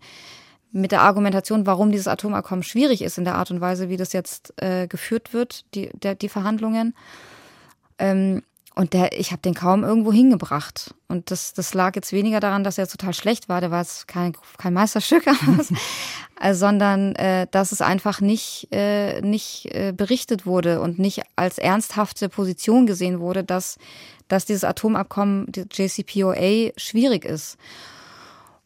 mit 0.71 0.91
der 0.91 1.01
Argumentation, 1.01 1.65
warum 1.65 1.91
dieses 1.91 2.07
Atomabkommen 2.07 2.63
schwierig 2.63 3.01
ist 3.01 3.17
in 3.17 3.25
der 3.25 3.35
Art 3.35 3.51
und 3.51 3.61
Weise, 3.61 3.89
wie 3.89 3.97
das 3.97 4.11
jetzt 4.11 4.53
äh, 4.61 4.87
geführt 4.87 5.31
wird, 5.31 5.65
die, 5.75 5.89
der, 5.93 6.15
die 6.15 6.29
Verhandlungen. 6.29 6.95
Ähm, 7.99 8.41
und 8.75 8.93
der, 8.93 9.19
ich 9.19 9.31
habe 9.31 9.41
den 9.41 9.53
kaum 9.53 9.83
irgendwo 9.83 10.11
hingebracht. 10.11 10.95
Und 11.07 11.29
das, 11.29 11.53
das 11.53 11.75
lag 11.75 11.95
jetzt 11.95 12.11
weniger 12.11 12.39
daran, 12.39 12.63
dass 12.63 12.79
er 12.79 12.87
total 12.87 13.13
schlecht 13.13 13.47
war. 13.49 13.61
Der 13.61 13.69
war 13.69 13.81
jetzt 13.81 14.07
kein, 14.07 14.33
kein 14.57 14.73
Meisterstück, 14.73 15.25
also, 16.35 16.59
sondern 16.59 17.15
äh, 17.15 17.45
dass 17.51 17.71
es 17.71 17.81
einfach 17.81 18.19
nicht, 18.19 18.69
äh, 18.71 19.21
nicht 19.21 19.67
äh, 19.75 19.93
berichtet 19.95 20.47
wurde 20.47 20.81
und 20.81 20.97
nicht 20.97 21.21
als 21.35 21.59
ernsthafte 21.59 22.29
Position 22.29 22.87
gesehen 22.87 23.19
wurde, 23.19 23.43
dass, 23.43 23.77
dass 24.33 24.45
dieses 24.45 24.63
Atomabkommen, 24.63 25.45
die 25.51 25.65
JCPOA, 25.71 26.71
schwierig 26.77 27.25
ist. 27.25 27.57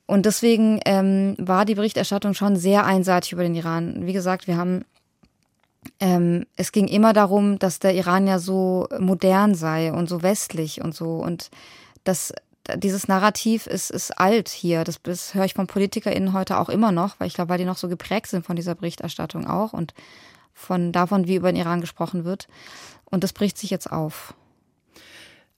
Und 0.06 0.26
deswegen 0.26 0.80
ähm, 0.86 1.36
war 1.38 1.66
die 1.66 1.76
Berichterstattung 1.76 2.34
schon 2.34 2.56
sehr 2.56 2.86
einseitig 2.86 3.34
über 3.34 3.44
den 3.44 3.56
Iran. 3.56 4.06
Wie 4.06 4.14
gesagt, 4.14 4.48
wir 4.48 4.58
haben 4.58 4.86
ähm, 6.00 6.46
es 6.56 6.72
ging 6.72 6.88
immer 6.88 7.14
darum, 7.14 7.60
dass 7.60 7.80
der 7.80 7.94
Iran 7.94 8.28
ja 8.28 8.40
so 8.40 8.88
modern 9.00 9.56
sei 9.56 9.92
und 9.92 10.10
so 10.10 10.22
westlich 10.22 10.82
und 10.82 10.96
so. 10.96 11.16
Und 11.16 11.50
das, 12.04 12.34
dieses 12.76 13.08
Narrativ 13.08 13.68
ist, 13.68 13.92
ist 13.92 14.12
alt 14.18 14.50
hier. 14.50 14.84
Das, 14.84 15.02
das 15.02 15.34
höre 15.34 15.46
ich 15.46 15.54
von 15.54 15.68
PolitikerInnen 15.68 16.34
heute 16.34 16.58
auch 16.58 16.70
immer 16.70 16.92
noch, 16.92 17.20
weil 17.20 17.28
ich 17.28 17.34
glaube, 17.34 17.50
weil 17.50 17.58
die 17.58 17.66
noch 17.66 17.78
so 17.78 17.88
geprägt 17.88 18.28
sind 18.28 18.46
von 18.46 18.56
dieser 18.56 18.76
Berichterstattung 18.76 19.48
auch 19.48 19.74
und 19.74 19.94
von 20.54 20.92
davon, 20.92 21.28
wie 21.28 21.36
über 21.36 21.52
den 21.52 21.60
Iran 21.60 21.82
gesprochen 21.82 22.26
wird. 22.26 22.48
Und 23.06 23.24
das 23.24 23.34
bricht 23.34 23.58
sich 23.58 23.70
jetzt 23.70 23.92
auf. 23.92 24.34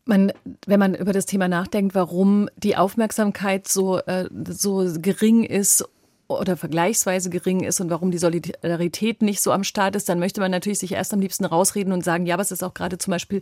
Man, 0.09 0.33
wenn 0.65 0.79
man 0.79 0.95
über 0.95 1.13
das 1.13 1.27
Thema 1.27 1.47
nachdenkt, 1.47 1.93
warum 1.93 2.49
die 2.57 2.75
Aufmerksamkeit 2.75 3.67
so, 3.67 3.99
äh, 3.99 4.27
so 4.49 4.83
gering 4.99 5.43
ist 5.43 5.87
oder 6.29 6.55
vergleichsweise 6.55 7.31
gering 7.31 7.63
ist 7.63 7.81
und 7.81 7.89
warum 7.89 8.11
die 8.11 8.19
Solidarität 8.19 9.23
nicht 9.23 9.41
so 9.41 9.51
am 9.51 9.63
Start 9.63 9.95
ist, 9.95 10.09
dann 10.09 10.19
möchte 10.19 10.39
man 10.39 10.51
natürlich 10.51 10.77
sich 10.77 10.91
erst 10.91 11.11
am 11.11 11.19
liebsten 11.19 11.43
rausreden 11.43 11.91
und 11.91 12.05
sagen, 12.05 12.27
ja, 12.27 12.35
aber 12.35 12.43
es 12.43 12.51
ist 12.51 12.63
auch 12.63 12.75
gerade 12.75 12.99
zum 12.99 13.11
Beispiel 13.11 13.41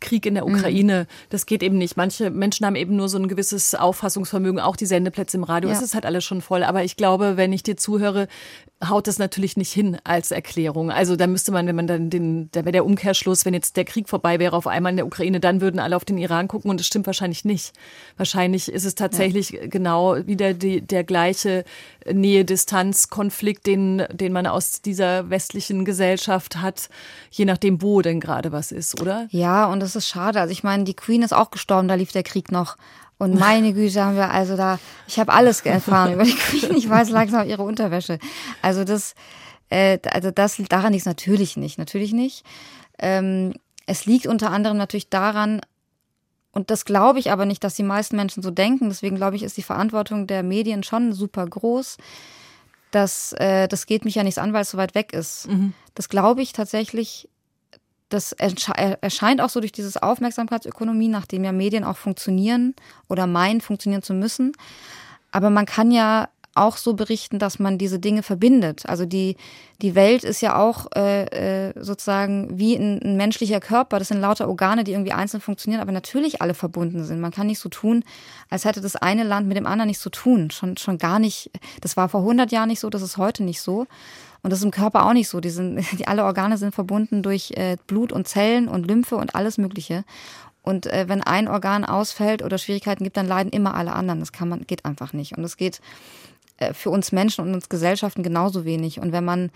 Krieg 0.00 0.26
in 0.26 0.34
der 0.34 0.44
mhm. 0.44 0.54
Ukraine. 0.54 1.02
Mhm. 1.02 1.26
Das 1.30 1.46
geht 1.46 1.62
eben 1.62 1.78
nicht. 1.78 1.96
Manche 1.96 2.30
Menschen 2.30 2.66
haben 2.66 2.74
eben 2.74 2.96
nur 2.96 3.08
so 3.08 3.18
ein 3.18 3.28
gewisses 3.28 3.76
Auffassungsvermögen, 3.76 4.58
auch 4.58 4.74
die 4.74 4.86
Sendeplätze 4.86 5.36
im 5.36 5.44
Radio. 5.44 5.70
Ja. 5.70 5.76
Es 5.76 5.82
ist 5.82 5.94
halt 5.94 6.04
alles 6.04 6.24
schon 6.24 6.42
voll. 6.42 6.64
Aber 6.64 6.82
ich 6.82 6.96
glaube, 6.96 7.36
wenn 7.36 7.52
ich 7.52 7.62
dir 7.62 7.76
zuhöre, 7.76 8.26
haut 8.88 9.06
das 9.06 9.18
natürlich 9.18 9.56
nicht 9.56 9.72
hin 9.72 9.98
als 10.04 10.30
Erklärung. 10.30 10.90
Also 10.90 11.16
da 11.16 11.26
müsste 11.26 11.52
man, 11.52 11.66
wenn 11.66 11.76
man 11.76 11.86
dann 11.86 12.10
den, 12.10 12.50
da 12.52 12.64
wäre 12.64 12.72
der 12.72 12.84
Umkehrschluss, 12.84 13.44
wenn 13.44 13.54
jetzt 13.54 13.76
der 13.76 13.84
Krieg 13.84 14.08
vorbei 14.08 14.38
wäre 14.38 14.56
auf 14.56 14.66
einmal 14.66 14.90
in 14.90 14.96
der 14.96 15.06
Ukraine, 15.06 15.40
dann 15.40 15.60
würden 15.60 15.78
alle 15.78 15.96
auf 15.96 16.04
den 16.04 16.18
Iran 16.18 16.48
gucken 16.48 16.70
und 16.70 16.80
das 16.80 16.86
stimmt 16.86 17.06
wahrscheinlich 17.06 17.44
nicht. 17.44 17.72
Wahrscheinlich 18.16 18.70
ist 18.70 18.84
es 18.84 18.94
tatsächlich 18.94 19.50
ja. 19.50 19.66
genau 19.66 20.16
wieder 20.26 20.52
die, 20.52 20.80
der 20.80 21.04
gleiche 21.04 21.64
Nähe-Distanz-Konflikt, 22.24 23.66
den, 23.66 24.04
den 24.10 24.32
man 24.32 24.46
aus 24.46 24.80
dieser 24.80 25.28
westlichen 25.28 25.84
Gesellschaft 25.84 26.56
hat, 26.56 26.88
je 27.30 27.44
nachdem, 27.44 27.82
wo 27.82 28.00
denn 28.00 28.18
gerade 28.18 28.50
was 28.50 28.72
ist, 28.72 28.98
oder? 29.00 29.28
Ja, 29.30 29.66
und 29.66 29.80
das 29.80 29.94
ist 29.94 30.08
schade. 30.08 30.40
Also 30.40 30.50
ich 30.50 30.64
meine, 30.64 30.84
die 30.84 30.94
Queen 30.94 31.22
ist 31.22 31.34
auch 31.34 31.50
gestorben, 31.50 31.86
da 31.86 31.94
lief 31.94 32.12
der 32.12 32.22
Krieg 32.22 32.50
noch. 32.50 32.76
Und 33.18 33.38
meine 33.38 33.72
Güte 33.74 34.02
haben 34.02 34.16
wir 34.16 34.30
also 34.30 34.56
da, 34.56 34.78
ich 35.06 35.18
habe 35.18 35.32
alles 35.32 35.60
erfahren 35.60 36.14
über 36.14 36.24
die 36.24 36.34
Queen. 36.34 36.76
Ich 36.76 36.88
weiß 36.88 37.10
langsam 37.10 37.46
ihre 37.46 37.62
Unterwäsche. 37.62 38.18
Also 38.60 38.84
das, 38.84 39.14
äh, 39.68 39.98
also 40.10 40.30
das 40.30 40.56
daran 40.68 40.92
liegt 40.94 41.06
natürlich 41.06 41.56
nicht, 41.56 41.78
natürlich 41.78 42.12
nicht. 42.12 42.44
Ähm, 42.98 43.54
es 43.86 44.06
liegt 44.06 44.26
unter 44.26 44.50
anderem 44.50 44.78
natürlich 44.78 45.10
daran, 45.10 45.60
und 46.54 46.70
das 46.70 46.84
glaube 46.84 47.18
ich 47.18 47.32
aber 47.32 47.46
nicht, 47.46 47.64
dass 47.64 47.74
die 47.74 47.82
meisten 47.82 48.16
Menschen 48.16 48.42
so 48.42 48.50
denken. 48.50 48.88
Deswegen 48.88 49.16
glaube 49.16 49.36
ich, 49.36 49.42
ist 49.42 49.56
die 49.56 49.62
Verantwortung 49.62 50.26
der 50.26 50.42
Medien 50.42 50.82
schon 50.82 51.12
super 51.12 51.46
groß. 51.46 51.96
Dass, 52.92 53.32
äh, 53.34 53.66
das 53.66 53.86
geht 53.86 54.04
mich 54.04 54.14
ja 54.14 54.22
nichts 54.22 54.38
an, 54.38 54.52
weil 54.52 54.62
es 54.62 54.70
so 54.70 54.78
weit 54.78 54.94
weg 54.94 55.12
ist. 55.12 55.48
Mhm. 55.48 55.72
Das 55.94 56.08
glaube 56.08 56.42
ich 56.42 56.52
tatsächlich 56.52 57.28
das 58.10 58.32
erscheint 58.32 59.40
auch 59.40 59.48
so 59.48 59.58
durch 59.58 59.72
dieses 59.72 59.96
Aufmerksamkeitsökonomie, 59.96 61.08
nachdem 61.08 61.42
ja 61.42 61.50
Medien 61.50 61.82
auch 61.82 61.96
funktionieren 61.96 62.74
oder 63.08 63.26
meinen, 63.26 63.60
funktionieren 63.60 64.02
zu 64.02 64.14
müssen. 64.14 64.52
Aber 65.32 65.50
man 65.50 65.66
kann 65.66 65.90
ja 65.90 66.28
auch 66.54 66.76
so 66.76 66.94
berichten, 66.94 67.38
dass 67.38 67.58
man 67.58 67.78
diese 67.78 67.98
Dinge 67.98 68.22
verbindet. 68.22 68.86
Also 68.86 69.06
die, 69.06 69.36
die 69.82 69.94
Welt 69.94 70.24
ist 70.24 70.40
ja 70.40 70.56
auch 70.56 70.86
äh, 70.94 71.68
äh, 71.68 71.72
sozusagen 71.76 72.58
wie 72.58 72.76
ein, 72.76 73.00
ein 73.02 73.16
menschlicher 73.16 73.60
Körper. 73.60 73.98
Das 73.98 74.08
sind 74.08 74.20
lauter 74.20 74.48
Organe, 74.48 74.84
die 74.84 74.92
irgendwie 74.92 75.12
einzeln 75.12 75.40
funktionieren, 75.40 75.80
aber 75.80 75.92
natürlich 75.92 76.40
alle 76.40 76.54
verbunden 76.54 77.04
sind. 77.04 77.20
Man 77.20 77.32
kann 77.32 77.48
nicht 77.48 77.58
so 77.58 77.68
tun, 77.68 78.04
als 78.50 78.64
hätte 78.64 78.80
das 78.80 78.96
eine 78.96 79.24
Land 79.24 79.48
mit 79.48 79.56
dem 79.56 79.66
anderen 79.66 79.88
nichts 79.88 80.02
zu 80.02 80.10
tun. 80.10 80.50
Schon, 80.50 80.76
schon 80.76 80.98
gar 80.98 81.18
nicht. 81.18 81.50
Das 81.80 81.96
war 81.96 82.08
vor 82.08 82.20
100 82.20 82.52
Jahren 82.52 82.68
nicht 82.68 82.80
so, 82.80 82.90
das 82.90 83.02
ist 83.02 83.16
heute 83.16 83.42
nicht 83.42 83.60
so. 83.60 83.86
Und 84.42 84.50
das 84.50 84.60
ist 84.60 84.64
im 84.64 84.70
Körper 84.70 85.06
auch 85.06 85.14
nicht 85.14 85.28
so. 85.28 85.40
Die 85.40 85.50
sind, 85.50 85.84
die, 85.98 86.06
alle 86.06 86.24
Organe 86.24 86.56
sind 86.56 86.74
verbunden 86.74 87.22
durch 87.22 87.52
äh, 87.52 87.76
Blut 87.86 88.12
und 88.12 88.28
Zellen 88.28 88.68
und 88.68 88.86
Lymphe 88.86 89.16
und 89.16 89.34
alles 89.34 89.58
Mögliche. 89.58 90.04
Und 90.62 90.86
äh, 90.86 91.08
wenn 91.08 91.22
ein 91.22 91.48
Organ 91.48 91.84
ausfällt 91.84 92.42
oder 92.42 92.58
Schwierigkeiten 92.58 93.04
gibt, 93.04 93.16
dann 93.16 93.26
leiden 93.26 93.52
immer 93.52 93.74
alle 93.74 93.92
anderen. 93.92 94.20
Das 94.20 94.32
kann 94.32 94.48
man, 94.48 94.66
geht 94.66 94.84
einfach 94.84 95.12
nicht. 95.12 95.36
Und 95.36 95.44
es 95.44 95.56
geht 95.56 95.80
für 96.72 96.90
uns 96.90 97.12
Menschen 97.12 97.44
und 97.44 97.54
uns 97.54 97.68
Gesellschaften 97.68 98.22
genauso 98.22 98.64
wenig. 98.64 99.00
Und 99.00 99.12
wenn 99.12 99.24
man 99.24 99.50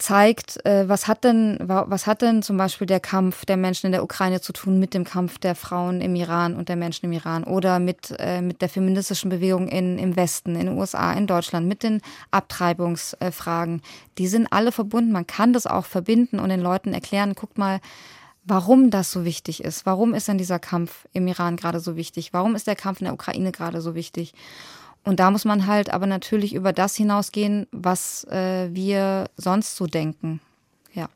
zeigt, 0.00 0.64
äh, 0.64 0.88
was 0.88 1.06
hat 1.06 1.24
denn, 1.24 1.58
was 1.60 2.06
hat 2.06 2.22
denn 2.22 2.42
zum 2.42 2.56
Beispiel 2.56 2.86
der 2.86 3.00
Kampf 3.00 3.44
der 3.44 3.56
Menschen 3.56 3.86
in 3.86 3.92
der 3.92 4.02
Ukraine 4.02 4.40
zu 4.40 4.52
tun 4.52 4.78
mit 4.78 4.94
dem 4.94 5.04
Kampf 5.04 5.38
der 5.38 5.54
Frauen 5.54 6.00
im 6.00 6.14
Iran 6.14 6.56
und 6.56 6.68
der 6.68 6.76
Menschen 6.76 7.06
im 7.06 7.12
Iran 7.12 7.44
oder 7.44 7.78
mit, 7.78 8.14
äh, 8.18 8.40
mit 8.40 8.62
der 8.62 8.68
feministischen 8.68 9.30
Bewegung 9.30 9.68
in, 9.68 9.98
im 9.98 10.16
Westen, 10.16 10.56
in 10.56 10.66
den 10.66 10.78
USA, 10.78 11.12
in 11.12 11.26
Deutschland, 11.26 11.68
mit 11.68 11.82
den 11.82 12.00
Abtreibungsfragen. 12.30 13.82
Die 14.18 14.26
sind 14.26 14.48
alle 14.50 14.72
verbunden. 14.72 15.12
Man 15.12 15.26
kann 15.26 15.52
das 15.52 15.66
auch 15.66 15.84
verbinden 15.84 16.40
und 16.40 16.48
den 16.48 16.60
Leuten 16.60 16.94
erklären, 16.94 17.34
guckt 17.34 17.58
mal, 17.58 17.80
warum 18.44 18.90
das 18.90 19.12
so 19.12 19.24
wichtig 19.24 19.62
ist. 19.62 19.84
Warum 19.84 20.14
ist 20.14 20.28
denn 20.28 20.38
dieser 20.38 20.58
Kampf 20.58 21.06
im 21.12 21.26
Iran 21.26 21.56
gerade 21.56 21.78
so 21.78 21.94
wichtig? 21.96 22.32
Warum 22.32 22.54
ist 22.54 22.66
der 22.66 22.76
Kampf 22.76 23.00
in 23.00 23.04
der 23.04 23.14
Ukraine 23.14 23.52
gerade 23.52 23.82
so 23.82 23.94
wichtig? 23.94 24.32
Und 25.04 25.20
da 25.20 25.30
muss 25.30 25.44
man 25.44 25.66
halt 25.66 25.90
aber 25.90 26.06
natürlich 26.06 26.54
über 26.54 26.72
das 26.72 26.94
hinausgehen, 26.94 27.66
was 27.72 28.24
äh, 28.24 28.68
wir 28.72 29.30
sonst 29.36 29.76
so 29.76 29.86
denken. 29.86 30.40
Ja. 30.92 31.08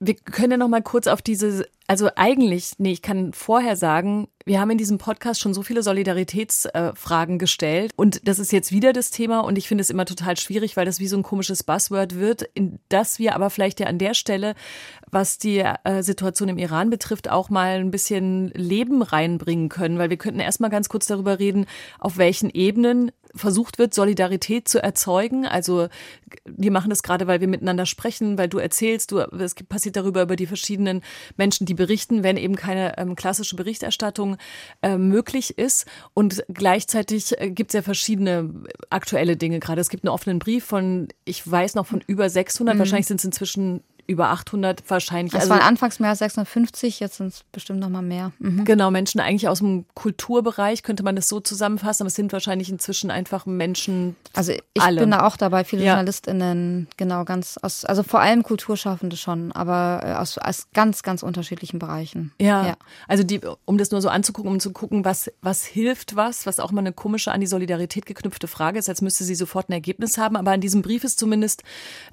Wir 0.00 0.14
können 0.14 0.52
ja 0.52 0.56
noch 0.56 0.68
mal 0.68 0.82
kurz 0.82 1.06
auf 1.06 1.22
diese, 1.22 1.66
also 1.86 2.08
eigentlich, 2.16 2.72
nee, 2.78 2.92
ich 2.92 3.02
kann 3.02 3.32
vorher 3.32 3.76
sagen, 3.76 4.28
wir 4.46 4.58
haben 4.58 4.70
in 4.70 4.78
diesem 4.78 4.98
Podcast 4.98 5.40
schon 5.40 5.52
so 5.52 5.62
viele 5.62 5.82
Solidaritätsfragen 5.82 7.34
äh, 7.34 7.38
gestellt 7.38 7.92
und 7.96 8.26
das 8.26 8.38
ist 8.38 8.50
jetzt 8.50 8.72
wieder 8.72 8.92
das 8.92 9.10
Thema 9.10 9.40
und 9.40 9.58
ich 9.58 9.68
finde 9.68 9.82
es 9.82 9.90
immer 9.90 10.06
total 10.06 10.38
schwierig, 10.38 10.76
weil 10.76 10.86
das 10.86 11.00
wie 11.00 11.06
so 11.06 11.16
ein 11.16 11.22
komisches 11.22 11.62
Buzzword 11.62 12.16
wird, 12.16 12.42
in 12.54 12.78
das 12.88 13.18
wir 13.18 13.34
aber 13.34 13.50
vielleicht 13.50 13.78
ja 13.78 13.86
an 13.86 13.98
der 13.98 14.14
Stelle, 14.14 14.54
was 15.10 15.38
die 15.38 15.58
äh, 15.58 16.02
Situation 16.02 16.48
im 16.48 16.58
Iran 16.58 16.88
betrifft, 16.88 17.28
auch 17.28 17.50
mal 17.50 17.78
ein 17.78 17.90
bisschen 17.90 18.48
Leben 18.48 19.02
reinbringen 19.02 19.68
können, 19.68 19.98
weil 19.98 20.10
wir 20.10 20.16
könnten 20.16 20.40
erstmal 20.40 20.70
ganz 20.70 20.88
kurz 20.88 21.06
darüber 21.06 21.38
reden, 21.38 21.66
auf 21.98 22.16
welchen 22.16 22.48
Ebenen 22.50 23.12
versucht 23.34 23.78
wird, 23.78 23.94
Solidarität 23.94 24.68
zu 24.68 24.82
erzeugen. 24.82 25.46
Also 25.46 25.88
wir 26.44 26.70
machen 26.70 26.90
das 26.90 27.02
gerade, 27.02 27.26
weil 27.26 27.40
wir 27.40 27.48
miteinander 27.48 27.86
sprechen, 27.86 28.38
weil 28.38 28.48
du 28.48 28.58
erzählst, 28.58 29.12
du, 29.12 29.18
es 29.18 29.54
passiert 29.54 29.96
darüber 29.96 30.22
über 30.22 30.36
die 30.36 30.46
verschiedenen 30.46 31.02
Menschen, 31.36 31.66
die 31.66 31.74
berichten, 31.74 32.22
wenn 32.22 32.36
eben 32.36 32.56
keine 32.56 32.98
ähm, 32.98 33.16
klassische 33.16 33.56
Berichterstattung 33.56 34.36
äh, 34.82 34.96
möglich 34.96 35.58
ist. 35.58 35.86
Und 36.14 36.44
gleichzeitig 36.48 37.38
äh, 37.40 37.50
gibt 37.50 37.70
es 37.70 37.74
ja 37.74 37.82
verschiedene 37.82 38.50
aktuelle 38.90 39.36
Dinge 39.36 39.60
gerade. 39.60 39.80
Es 39.80 39.90
gibt 39.90 40.04
einen 40.04 40.12
offenen 40.12 40.38
Brief 40.38 40.64
von, 40.64 41.08
ich 41.24 41.48
weiß 41.48 41.74
noch, 41.74 41.86
von 41.86 42.02
über 42.06 42.28
600, 42.28 42.74
mhm. 42.74 42.78
wahrscheinlich 42.78 43.06
sind 43.06 43.20
es 43.20 43.24
inzwischen 43.24 43.82
über 44.10 44.28
800 44.30 44.82
wahrscheinlich. 44.88 45.32
Es 45.32 45.42
also, 45.42 45.50
waren 45.50 45.62
anfangs 45.62 46.00
mehr 46.00 46.10
als 46.10 46.18
650, 46.18 46.98
jetzt 47.00 47.18
sind 47.18 47.28
es 47.28 47.44
bestimmt 47.52 47.78
noch 47.78 47.88
mal 47.88 48.02
mehr. 48.02 48.32
Mhm. 48.40 48.64
Genau, 48.64 48.90
Menschen 48.90 49.20
eigentlich 49.20 49.48
aus 49.48 49.58
dem 49.60 49.86
Kulturbereich, 49.94 50.82
könnte 50.82 51.04
man 51.04 51.14
das 51.14 51.28
so 51.28 51.38
zusammenfassen, 51.38 52.02
aber 52.02 52.08
es 52.08 52.16
sind 52.16 52.32
wahrscheinlich 52.32 52.68
inzwischen 52.70 53.10
einfach 53.10 53.46
Menschen 53.46 54.16
Also 54.34 54.52
ich 54.52 54.82
alle. 54.82 55.00
bin 55.00 55.12
da 55.12 55.26
auch 55.26 55.36
dabei, 55.36 55.62
viele 55.64 55.84
ja. 55.84 55.92
JournalistInnen, 55.92 56.88
genau, 56.96 57.24
ganz 57.24 57.56
aus, 57.62 57.84
also 57.84 58.02
vor 58.02 58.20
allem 58.20 58.42
Kulturschaffende 58.42 59.16
schon, 59.16 59.52
aber 59.52 60.00
äh, 60.04 60.12
aus, 60.14 60.38
aus 60.38 60.66
ganz, 60.74 61.04
ganz 61.04 61.22
unterschiedlichen 61.22 61.78
Bereichen. 61.78 62.32
Ja, 62.40 62.66
ja, 62.66 62.74
also 63.06 63.22
die, 63.22 63.40
um 63.64 63.78
das 63.78 63.92
nur 63.92 64.02
so 64.02 64.08
anzugucken, 64.08 64.50
um 64.50 64.58
zu 64.58 64.72
gucken, 64.72 65.04
was, 65.04 65.30
was 65.40 65.64
hilft 65.64 66.16
was, 66.16 66.46
was 66.46 66.58
auch 66.58 66.72
mal 66.72 66.80
eine 66.80 66.92
komische 66.92 67.30
an 67.30 67.40
die 67.40 67.46
Solidarität 67.46 68.06
geknüpfte 68.06 68.48
Frage 68.48 68.80
ist, 68.80 68.88
als 68.88 69.02
müsste 69.02 69.22
sie 69.22 69.36
sofort 69.36 69.68
ein 69.68 69.72
Ergebnis 69.72 70.18
haben, 70.18 70.36
aber 70.36 70.50
an 70.50 70.60
diesem 70.60 70.82
Brief 70.82 71.04
ist 71.04 71.18
zumindest 71.20 71.62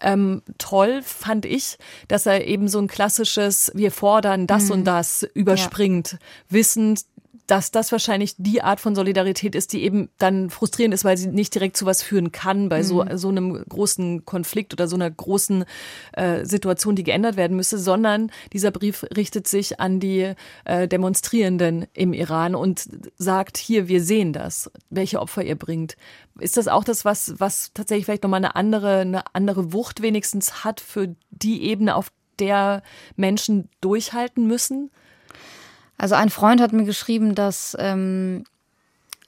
ähm, 0.01 0.43
toll, 0.59 1.01
fand 1.01 1.45
ich, 1.45 1.77
dass 2.07 2.25
er 2.25 2.45
eben 2.45 2.67
so 2.67 2.79
ein 2.79 2.87
klassisches, 2.87 3.71
wir 3.73 3.91
fordern 3.91 4.47
das 4.47 4.65
mhm. 4.65 4.71
und 4.71 4.83
das 4.85 5.23
überspringt, 5.33 6.17
wissend, 6.49 7.05
dass 7.47 7.71
das 7.71 7.93
wahrscheinlich 7.93 8.35
die 8.37 8.61
Art 8.61 8.81
von 8.81 8.93
Solidarität 8.93 9.55
ist, 9.55 9.71
die 9.71 9.83
eben 9.83 10.09
dann 10.17 10.49
frustrierend 10.49 10.93
ist, 10.93 11.05
weil 11.05 11.17
sie 11.17 11.29
nicht 11.29 11.55
direkt 11.55 11.77
zu 11.77 11.85
was 11.85 12.03
führen 12.03 12.33
kann 12.33 12.67
bei 12.67 12.83
so, 12.83 13.03
mhm. 13.03 13.17
so 13.17 13.29
einem 13.29 13.63
großen 13.67 14.25
Konflikt 14.25 14.73
oder 14.73 14.89
so 14.89 14.97
einer 14.97 15.09
großen 15.09 15.63
äh, 16.11 16.43
Situation, 16.45 16.97
die 16.97 17.05
geändert 17.05 17.37
werden 17.37 17.55
müsste, 17.55 17.77
sondern 17.77 18.31
dieser 18.51 18.71
Brief 18.71 19.05
richtet 19.15 19.47
sich 19.47 19.79
an 19.79 20.01
die 20.01 20.33
äh, 20.65 20.89
Demonstrierenden 20.89 21.87
im 21.93 22.11
Iran 22.11 22.53
und 22.53 22.89
sagt, 23.17 23.57
hier, 23.57 23.87
wir 23.87 24.03
sehen 24.03 24.33
das, 24.33 24.69
welche 24.89 25.21
Opfer 25.21 25.43
ihr 25.43 25.55
bringt. 25.55 25.95
Ist 26.39 26.57
das 26.57 26.67
auch 26.67 26.83
das, 26.83 27.05
was, 27.05 27.33
was 27.37 27.71
tatsächlich 27.73 28.05
vielleicht 28.05 28.23
nochmal 28.23 28.43
eine 28.43 28.57
andere, 28.57 28.99
eine 28.99 29.23
andere 29.33 29.71
Wucht 29.71 30.01
wenigstens 30.01 30.65
hat 30.65 30.81
für 30.81 31.15
die 31.31 31.63
Ebene, 31.63 31.95
auf 31.95 32.11
der 32.39 32.83
Menschen 33.15 33.69
durchhalten 33.79 34.47
müssen? 34.47 34.91
Also 35.97 36.15
ein 36.15 36.29
Freund 36.29 36.61
hat 36.61 36.73
mir 36.73 36.83
geschrieben, 36.83 37.33
dass, 37.33 37.75
ähm, 37.79 38.43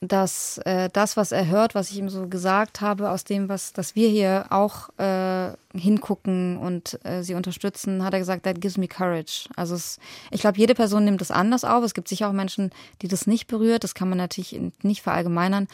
dass 0.01 0.59
äh, 0.59 0.89
das, 0.93 1.17
was 1.17 1.31
er 1.31 1.47
hört, 1.47 1.75
was 1.75 1.89
ich 1.89 1.97
ihm 1.97 2.09
so 2.09 2.27
gesagt 2.27 2.79
habe, 2.79 3.09
aus 3.09 3.23
dem, 3.23 3.49
was, 3.49 3.73
dass 3.73 3.95
wir 3.95 4.07
hier 4.07 4.45
auch 4.49 4.89
äh, 4.97 5.51
hingucken 5.73 6.57
und 6.57 7.03
äh, 7.03 7.23
sie 7.23 7.33
unterstützen, 7.33 8.03
hat 8.03 8.13
er 8.13 8.19
gesagt, 8.19 8.43
that 8.43 8.61
gives 8.61 8.77
me 8.77 8.87
courage. 8.87 9.49
Also 9.55 9.75
es, 9.75 9.99
ich 10.31 10.41
glaube, 10.41 10.59
jede 10.59 10.75
Person 10.75 11.05
nimmt 11.05 11.21
das 11.21 11.31
anders 11.31 11.63
auf. 11.63 11.83
Es 11.83 11.93
gibt 11.93 12.07
sicher 12.07 12.29
auch 12.29 12.33
Menschen, 12.33 12.71
die 13.01 13.07
das 13.07 13.27
nicht 13.27 13.47
berührt. 13.47 13.83
Das 13.83 13.95
kann 13.95 14.07
man 14.07 14.19
natürlich 14.19 14.59
nicht 14.83 15.01
verallgemeinern. 15.01 15.67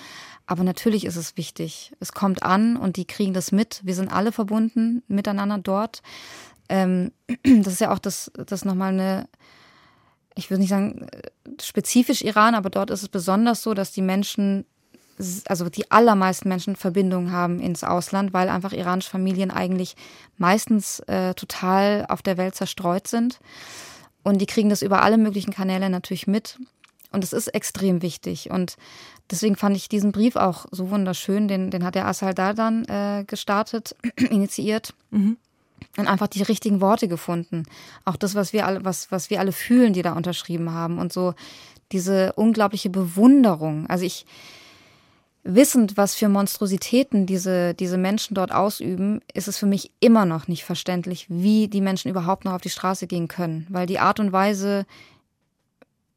Aber 0.47 0.63
natürlich 0.63 1.05
ist 1.05 1.17
es 1.17 1.37
wichtig. 1.37 1.91
Es 1.99 2.13
kommt 2.13 2.41
an 2.43 2.77
und 2.77 2.95
die 2.97 3.05
kriegen 3.05 3.33
das 3.33 3.51
mit. 3.51 3.81
Wir 3.83 3.95
sind 3.95 4.11
alle 4.11 4.31
verbunden 4.31 5.03
miteinander 5.07 5.57
dort. 5.57 6.01
Ähm, 6.69 7.11
das 7.43 7.73
ist 7.73 7.81
ja 7.81 7.91
auch 7.91 7.99
das, 7.99 8.31
das 8.45 8.63
nochmal 8.63 8.93
eine 8.93 9.27
ich 10.35 10.49
würde 10.49 10.61
nicht 10.61 10.69
sagen 10.69 11.07
äh, 11.11 11.61
spezifisch 11.61 12.21
Iran, 12.21 12.55
aber 12.55 12.69
dort 12.69 12.91
ist 12.91 13.01
es 13.01 13.09
besonders 13.09 13.61
so, 13.61 13.73
dass 13.73 13.91
die 13.91 14.01
Menschen, 14.01 14.65
also 15.47 15.69
die 15.69 15.89
allermeisten 15.91 16.49
Menschen 16.49 16.75
Verbindungen 16.75 17.31
haben 17.31 17.59
ins 17.59 17.83
Ausland, 17.83 18.33
weil 18.33 18.49
einfach 18.49 18.73
iranische 18.73 19.09
Familien 19.09 19.49
eigentlich 19.49 19.95
meistens 20.37 20.99
äh, 21.01 21.33
total 21.33 22.05
auf 22.09 22.21
der 22.21 22.37
Welt 22.37 22.55
zerstreut 22.55 23.07
sind. 23.07 23.39
Und 24.23 24.39
die 24.39 24.47
kriegen 24.47 24.69
das 24.69 24.81
über 24.81 25.03
alle 25.03 25.17
möglichen 25.17 25.53
Kanäle 25.53 25.89
natürlich 25.89 26.27
mit. 26.27 26.59
Und 27.11 27.23
es 27.23 27.31
ist 27.31 27.47
extrem 27.49 28.01
wichtig. 28.01 28.49
Und 28.49 28.75
deswegen 29.31 29.55
fand 29.55 29.77
ich 29.77 29.87
diesen 29.87 30.11
Brief 30.11 30.35
auch 30.35 30.65
so 30.71 30.89
wunderschön. 30.89 31.47
Den, 31.47 31.71
den 31.71 31.85
hat 31.85 31.95
der 31.95 32.07
Asal 32.07 32.33
Dardan 32.33 32.83
äh, 32.85 33.23
gestartet, 33.25 33.95
initiiert. 34.17 34.93
Mhm 35.11 35.37
und 35.97 36.07
einfach 36.07 36.27
die 36.27 36.43
richtigen 36.43 36.81
Worte 36.81 37.07
gefunden. 37.07 37.63
Auch 38.03 38.15
das, 38.15 38.35
was 38.35 38.53
wir 38.53 38.65
alle, 38.65 38.83
was, 38.85 39.11
was 39.11 39.29
wir 39.29 39.39
alle 39.39 39.51
fühlen, 39.51 39.93
die 39.93 40.01
da 40.01 40.13
unterschrieben 40.13 40.71
haben 40.71 40.99
und 40.99 41.13
so 41.13 41.33
diese 41.91 42.33
unglaubliche 42.33 42.89
Bewunderung. 42.89 43.87
Also 43.87 44.05
ich, 44.05 44.25
wissend, 45.45 45.95
was 45.95 46.15
für 46.15 46.27
Monstrositäten 46.27 47.27
diese, 47.27 47.75
diese 47.75 47.97
Menschen 47.97 48.33
dort 48.33 48.51
ausüben, 48.51 49.21
ist 49.33 49.47
es 49.47 49.57
für 49.57 49.67
mich 49.67 49.91
immer 49.99 50.25
noch 50.25 50.47
nicht 50.47 50.65
verständlich, 50.65 51.27
wie 51.29 51.67
die 51.67 51.81
Menschen 51.81 52.09
überhaupt 52.09 52.45
noch 52.45 52.53
auf 52.53 52.61
die 52.61 52.71
Straße 52.71 53.05
gehen 53.05 53.27
können. 53.27 53.67
Weil 53.69 53.85
die 53.85 53.99
Art 53.99 54.19
und 54.19 54.31
Weise, 54.31 54.85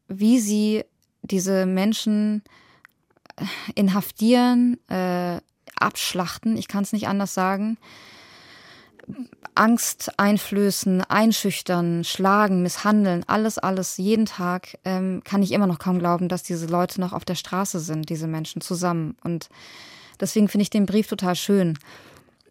wie 0.09 0.41
sie 0.41 0.85
diese 1.23 1.67
Menschen 1.67 2.43
äh, 3.37 3.45
inhaftieren, 3.75 4.79
äh, 4.89 5.41
abschlachten, 5.77 6.57
ich 6.57 6.67
kann 6.67 6.83
es 6.83 6.95
nicht 6.95 7.07
anders 7.07 7.35
sagen, 7.35 7.77
Angst 9.55 10.13
einflößen, 10.19 11.03
einschüchtern, 11.03 12.05
schlagen, 12.05 12.63
misshandeln, 12.63 13.25
alles, 13.27 13.59
alles, 13.59 13.97
jeden 13.97 14.27
Tag, 14.27 14.79
ähm, 14.85 15.23
kann 15.25 15.43
ich 15.43 15.53
immer 15.53 15.67
noch 15.67 15.79
kaum 15.79 15.99
glauben, 15.99 16.29
dass 16.29 16.43
diese 16.43 16.67
Leute 16.67 17.01
noch 17.01 17.13
auf 17.13 17.25
der 17.25 17.35
Straße 17.35 17.81
sind, 17.81 18.09
diese 18.09 18.29
Menschen 18.29 18.61
zusammen. 18.61 19.17
Und 19.25 19.49
deswegen 20.21 20.49
finde 20.49 20.63
ich 20.63 20.71
den 20.71 20.87
Brief 20.87 21.09
total 21.09 21.35
schön. 21.35 21.79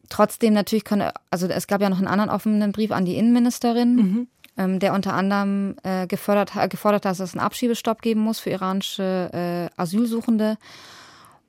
Trotzdem 0.10 0.54
natürlich 0.54 0.84
können, 0.84 1.12
also 1.32 1.48
es 1.48 1.68
gab 1.68 1.82
ja 1.82 1.90
noch 1.90 1.98
einen 1.98 2.08
anderen 2.08 2.30
offenen 2.30 2.72
Brief 2.72 2.92
an 2.92 3.06
die 3.06 3.16
Innenministerin, 3.16 3.96
mhm. 3.96 4.28
ähm, 4.58 4.80
der 4.80 4.94
unter 4.94 5.14
anderem 5.14 5.76
äh, 5.84 6.08
gefordert 6.08 6.56
hat, 6.56 7.06
dass 7.06 7.20
es 7.20 7.34
einen 7.34 7.46
Abschiebestopp 7.46 8.02
geben 8.02 8.22
muss 8.22 8.40
für 8.40 8.50
iranische 8.50 9.70
äh, 9.78 9.82
Asylsuchende. 9.82 10.58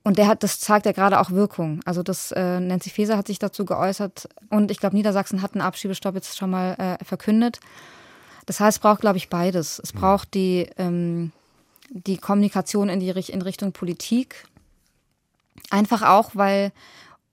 Und 0.05 0.19
der 0.19 0.27
hat, 0.27 0.43
das 0.43 0.61
zeigt 0.61 0.87
ja 0.87 0.93
gerade 0.93 1.21
auch 1.21 1.31
Wirkung. 1.31 1.81
Also 1.85 2.03
das 2.03 2.33
äh, 2.33 2.61
Nancy 2.61 2.91
Faeser 2.91 3.17
hat 3.17 3.27
sich 3.27 3.39
dazu 3.39 3.65
geäußert 3.65 4.29
und 4.49 4.71
ich 4.71 4.79
glaube, 4.79 4.97
Niedersachsen 4.97 5.43
hat 5.43 5.55
einen 5.55 5.61
Abschiebestopp 5.61 6.15
jetzt 6.15 6.39
schon 6.39 6.51
mal 6.51 6.75
äh, 6.75 7.05
verkündet. 7.05 7.61
Das 8.47 8.61
heißt, 8.61 8.79
es 8.79 8.83
braucht, 8.83 9.03
glaube 9.03 9.19
ich, 9.19 9.29
beides. 9.29 9.79
Es 9.79 9.93
mhm. 9.93 9.99
braucht 9.99 10.35
die, 10.35 10.71
ähm, 10.79 11.33
die 11.91 12.17
Kommunikation 12.17 12.89
in, 12.89 13.01
die, 13.01 13.11
in 13.11 13.43
Richtung 13.43 13.73
Politik. 13.73 14.47
Einfach 15.71 16.03
auch, 16.03 16.31
weil, 16.35 16.73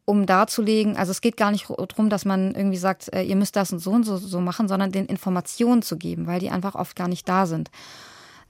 um 0.03 0.25
darzulegen, 0.25 0.97
also 0.97 1.11
es 1.11 1.21
geht 1.21 1.37
gar 1.37 1.51
nicht 1.51 1.67
darum, 1.69 2.09
dass 2.09 2.25
man 2.25 2.53
irgendwie 2.53 2.77
sagt, 2.77 3.13
äh, 3.13 3.23
ihr 3.23 3.35
müsst 3.35 3.55
das 3.55 3.71
und 3.71 3.79
so 3.79 3.91
und 3.91 4.03
so, 4.03 4.17
so 4.17 4.41
machen, 4.41 4.67
sondern 4.67 4.91
den 4.91 5.05
Informationen 5.05 5.81
zu 5.81 5.97
geben, 5.97 6.27
weil 6.27 6.39
die 6.39 6.49
einfach 6.49 6.75
oft 6.75 6.95
gar 6.95 7.07
nicht 7.07 7.29
da 7.29 7.45
sind. 7.45 7.71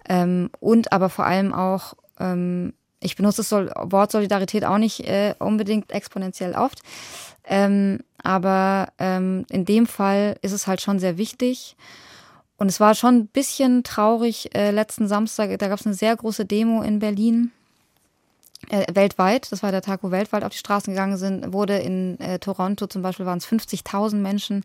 Ähm, 0.08 0.50
und 0.60 0.92
aber 0.92 1.10
vor 1.10 1.26
allem 1.26 1.54
auch 1.54 1.94
ähm, 2.20 2.74
ich 3.06 3.16
benutze 3.16 3.38
das 3.38 3.52
Wort 3.52 4.12
Solidarität 4.12 4.66
auch 4.66 4.78
nicht 4.78 5.02
äh, 5.02 5.36
unbedingt 5.40 5.92
exponentiell 5.92 6.54
oft. 6.54 6.82
Ähm, 7.46 8.00
aber 8.24 8.90
ähm, 8.98 9.46
in 9.50 9.66
dem 9.66 9.86
Fall 9.86 10.38
ist 10.42 10.52
es 10.52 10.68
halt 10.68 10.82
schon 10.82 11.00
sehr 11.00 11.18
wichtig. 11.18 11.76
Und 12.58 12.70
es 12.70 12.80
war 12.80 12.96
schon 12.96 13.16
ein 13.16 13.28
bisschen 13.28 13.84
traurig 13.84 14.56
äh, 14.56 14.72
letzten 14.72 15.08
Samstag. 15.08 15.58
Da 15.60 15.68
gab 15.68 15.80
es 15.80 15.86
eine 15.86 15.96
sehr 15.96 16.16
große 16.16 16.46
Demo 16.46 16.82
in 16.82 17.00
Berlin. 17.00 17.52
Äh, 18.70 18.86
weltweit, 18.94 19.52
das 19.52 19.62
war 19.62 19.72
der 19.72 19.82
Tag, 19.82 20.02
wo 20.02 20.10
weltweit 20.10 20.44
auf 20.44 20.52
die 20.52 20.58
Straßen 20.58 20.92
gegangen 20.92 21.18
sind, 21.18 21.54
wurde 21.54 21.78
in 21.78 22.20
äh, 22.20 22.40
Toronto 22.40 22.88
zum 22.88 23.04
Beispiel 23.04 23.26
waren 23.26 23.38
es 23.38 23.48
50.000 23.48 24.16
Menschen. 24.16 24.64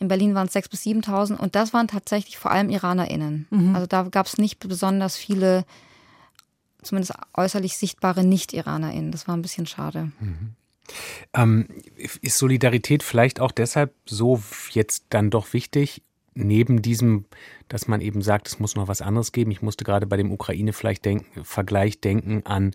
In 0.00 0.08
Berlin 0.08 0.34
waren 0.34 0.48
es 0.48 0.54
6.000 0.54 0.70
bis 0.70 0.82
7.000 0.82 1.36
und 1.36 1.54
das 1.54 1.72
waren 1.72 1.86
tatsächlich 1.86 2.38
vor 2.38 2.50
allem 2.50 2.70
IranerInnen. 2.70 3.46
Mhm. 3.50 3.74
Also 3.74 3.86
da 3.86 4.02
gab 4.04 4.26
es 4.26 4.38
nicht 4.38 4.58
besonders 4.58 5.16
viele 5.16 5.64
zumindest 6.82 7.12
äußerlich 7.34 7.76
sichtbare 7.76 8.24
Nicht-IranerInnen. 8.24 9.12
Das 9.12 9.28
war 9.28 9.36
ein 9.36 9.42
bisschen 9.42 9.66
schade. 9.66 10.12
Mhm. 10.20 10.54
Ähm, 11.34 11.66
ist 11.96 12.38
Solidarität 12.38 13.02
vielleicht 13.02 13.40
auch 13.40 13.52
deshalb 13.52 13.94
so 14.06 14.42
jetzt 14.70 15.06
dann 15.10 15.30
doch 15.30 15.52
wichtig, 15.52 16.02
neben 16.34 16.82
diesem, 16.82 17.26
dass 17.68 17.88
man 17.88 18.00
eben 18.00 18.22
sagt, 18.22 18.48
es 18.48 18.58
muss 18.58 18.76
noch 18.76 18.88
was 18.88 19.02
anderes 19.02 19.32
geben. 19.32 19.50
Ich 19.50 19.62
musste 19.62 19.84
gerade 19.84 20.06
bei 20.06 20.16
dem 20.16 20.32
Ukraine 20.32 20.72
vielleicht 20.72 21.04
denken, 21.04 21.44
Vergleich 21.44 22.00
denken 22.00 22.42
an 22.44 22.72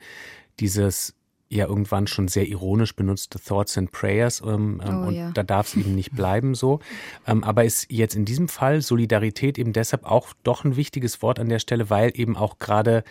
dieses 0.59 1.15
ja 1.47 1.67
irgendwann 1.67 2.07
schon 2.07 2.27
sehr 2.27 2.47
ironisch 2.47 2.95
benutzte 2.95 3.39
Thoughts 3.39 3.77
and 3.77 3.91
Prayers 3.91 4.41
ähm, 4.41 4.81
ähm 4.83 5.03
oh, 5.03 5.07
und 5.07 5.15
ja. 5.15 5.31
da 5.31 5.43
darf 5.43 5.67
es 5.67 5.75
eben 5.75 5.93
nicht 5.93 6.15
bleiben 6.15 6.55
so. 6.55 6.79
Ähm, 7.27 7.43
aber 7.43 7.65
ist 7.65 7.91
jetzt 7.91 8.15
in 8.15 8.25
diesem 8.25 8.47
Fall 8.47 8.81
Solidarität 8.81 9.59
eben 9.59 9.71
deshalb 9.71 10.05
auch 10.05 10.33
doch 10.43 10.63
ein 10.63 10.75
wichtiges 10.75 11.21
Wort 11.21 11.39
an 11.39 11.49
der 11.49 11.59
Stelle, 11.59 11.89
weil 11.89 12.11
eben 12.15 12.35
auch 12.35 12.57
gerade 12.57 13.03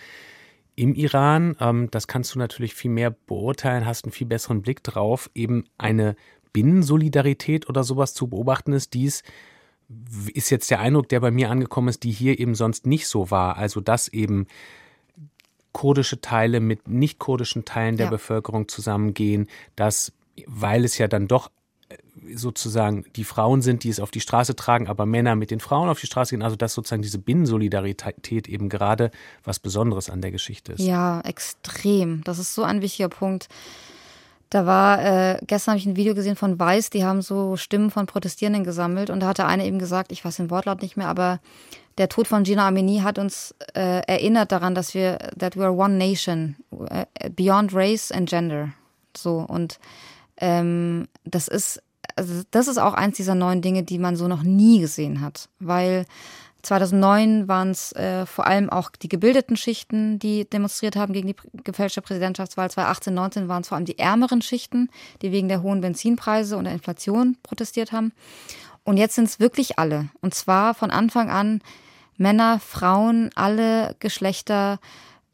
im 0.77 0.95
Iran, 0.95 1.57
ähm, 1.61 1.91
das 1.91 2.07
kannst 2.07 2.35
du 2.35 2.39
natürlich 2.39 2.75
viel 2.75 2.91
mehr 2.91 3.11
beurteilen, 3.11 3.87
hast 3.87 4.05
einen 4.05 4.13
viel 4.13 4.27
besseren 4.27 4.63
Blick 4.63 4.83
drauf, 4.83 5.31
eben 5.35 5.65
eine 5.79 6.17
Binnensolidarität 6.53 7.69
oder 7.69 7.85
sowas 7.85 8.15
zu 8.15 8.29
beobachten 8.29 8.73
ist, 8.73 8.95
dies 8.95 9.23
ist 10.33 10.51
jetzt 10.51 10.71
der 10.71 10.81
Eindruck, 10.81 11.09
der 11.09 11.21
bei 11.21 11.31
mir 11.31 11.51
angekommen 11.51 11.89
ist, 11.89 12.05
die 12.05 12.11
hier 12.11 12.39
eben 12.39 12.55
sonst 12.55 12.87
nicht 12.87 13.07
so 13.07 13.31
war. 13.31 13.57
Also 13.57 13.81
dass 13.81 14.09
eben 14.09 14.47
kurdische 15.73 16.21
Teile 16.21 16.61
mit 16.61 16.89
nicht 16.89 17.19
kurdischen 17.19 17.65
Teilen 17.65 17.97
der 17.97 18.07
Ja. 18.07 18.11
Bevölkerung 18.11 18.69
zusammengehen, 18.69 19.49
dass, 19.77 20.13
weil 20.47 20.85
es 20.85 20.97
ja 20.99 21.09
dann 21.09 21.29
doch 21.29 21.51
sozusagen 22.35 23.05
die 23.17 23.25
Frauen 23.25 23.63
sind, 23.63 23.85
die 23.85 23.91
es 23.91 24.01
auf 24.01 24.11
die 24.11 24.21
Straße 24.21 24.57
tragen, 24.57 24.89
aber 24.89 25.07
Männer 25.07 25.35
mit 25.37 25.51
den 25.51 25.61
Frauen 25.61 25.89
auf 25.89 26.01
die 26.01 26.07
Straße 26.07 26.35
gehen, 26.35 26.43
also 26.43 26.57
dass 26.57 26.75
sozusagen 26.75 27.03
diese 27.03 27.19
Binnensolidarität 27.19 28.49
eben 28.49 28.69
gerade 28.69 29.11
was 29.43 29.59
Besonderes 29.59 30.11
an 30.11 30.21
der 30.21 30.31
Geschichte 30.31 30.73
ist. 30.73 30.81
Ja, 30.81 31.21
extrem. 31.21 32.23
Das 32.25 32.39
ist 32.39 32.55
so 32.55 32.63
ein 32.63 32.81
wichtiger 32.81 33.09
Punkt. 33.09 33.49
Da 34.51 34.67
war, 34.67 35.03
äh, 35.05 35.39
gestern 35.47 35.73
habe 35.73 35.81
ich 35.81 35.87
ein 35.87 35.97
Video 35.97 36.15
gesehen 36.15 36.37
von 36.37 36.59
Weiß, 36.59 36.91
die 36.91 37.05
haben 37.05 37.23
so 37.23 37.57
Stimmen 37.57 37.91
von 37.91 38.07
Protestierenden 38.07 38.65
gesammelt 38.65 39.11
und 39.11 39.21
da 39.21 39.27
hatte 39.27 39.47
eine 39.47 39.67
eben 39.67 39.79
gesagt, 39.79 40.13
ich 40.13 40.25
weiß 40.25 40.37
den 40.37 40.51
Wortlaut 40.51 40.81
nicht 40.81 40.97
mehr, 40.97 41.09
aber 41.09 41.41
der 41.99 42.09
Tod 42.09 42.29
von 42.29 42.45
Gina 42.45 42.69
Amini 42.69 42.99
hat 42.99 43.19
uns 43.19 43.55
äh, 43.75 44.03
erinnert 44.07 44.53
daran, 44.53 44.75
dass 44.75 44.95
wir, 44.95 45.19
that 45.39 45.57
we 45.57 45.65
are 45.65 45.73
one 45.73 45.95
nation, 45.95 46.57
äh, 46.89 47.07
beyond 47.31 47.75
race 47.75 48.13
and 48.13 48.29
gender. 48.29 48.71
So, 49.17 49.39
und 49.39 49.79
ähm, 50.45 51.09
das 51.25 51.49
ist, 51.49 51.83
also 52.17 52.43
das 52.51 52.69
ist 52.69 52.77
auch 52.77 52.93
eins 52.93 53.17
dieser 53.17 53.35
neuen 53.35 53.63
Dinge, 53.63 53.83
die 53.83 53.99
man 53.99 54.15
so 54.15 54.29
noch 54.29 54.43
nie 54.43 54.79
gesehen 54.79 55.23
hat, 55.23 55.49
weil 55.59 56.05
2009 56.63 57.49
waren 57.49 57.71
es 57.71 57.93
äh, 57.93 58.27
vor 58.27 58.47
allem 58.47 58.69
auch 58.69 58.91
die 58.91 59.09
gebildeten 59.09 59.57
Schichten, 59.57 60.19
die 60.19 60.49
demonstriert 60.49 60.97
haben 60.97 61.15
gegen 61.15 61.29
die 61.29 61.37
gefälschte 61.65 62.03
Präsidentschaftswahl. 62.03 62.71
2018, 62.71 63.15
19 63.15 63.49
waren 63.49 63.63
es 63.63 63.69
vor 63.69 63.77
allem 63.77 63.87
die 63.87 63.99
ärmeren 63.99 64.43
Schichten, 64.43 64.91
die 65.23 65.33
wegen 65.33 65.49
der 65.49 65.63
hohen 65.63 65.81
Benzinpreise 65.81 66.59
und 66.59 66.65
der 66.65 66.75
Inflation 66.75 67.39
protestiert 67.43 67.93
haben. 67.93 68.13
Und 68.83 68.99
jetzt 68.99 69.15
sind 69.15 69.25
es 69.25 69.41
wirklich 69.41 69.79
alle. 69.79 70.09
Und 70.21 70.35
zwar 70.35 70.75
von 70.75 70.91
Anfang 70.91 71.31
an 71.31 71.63
Männer, 72.17 72.61
Frauen, 72.61 73.31
alle 73.35 73.97
Geschlechter, 73.99 74.79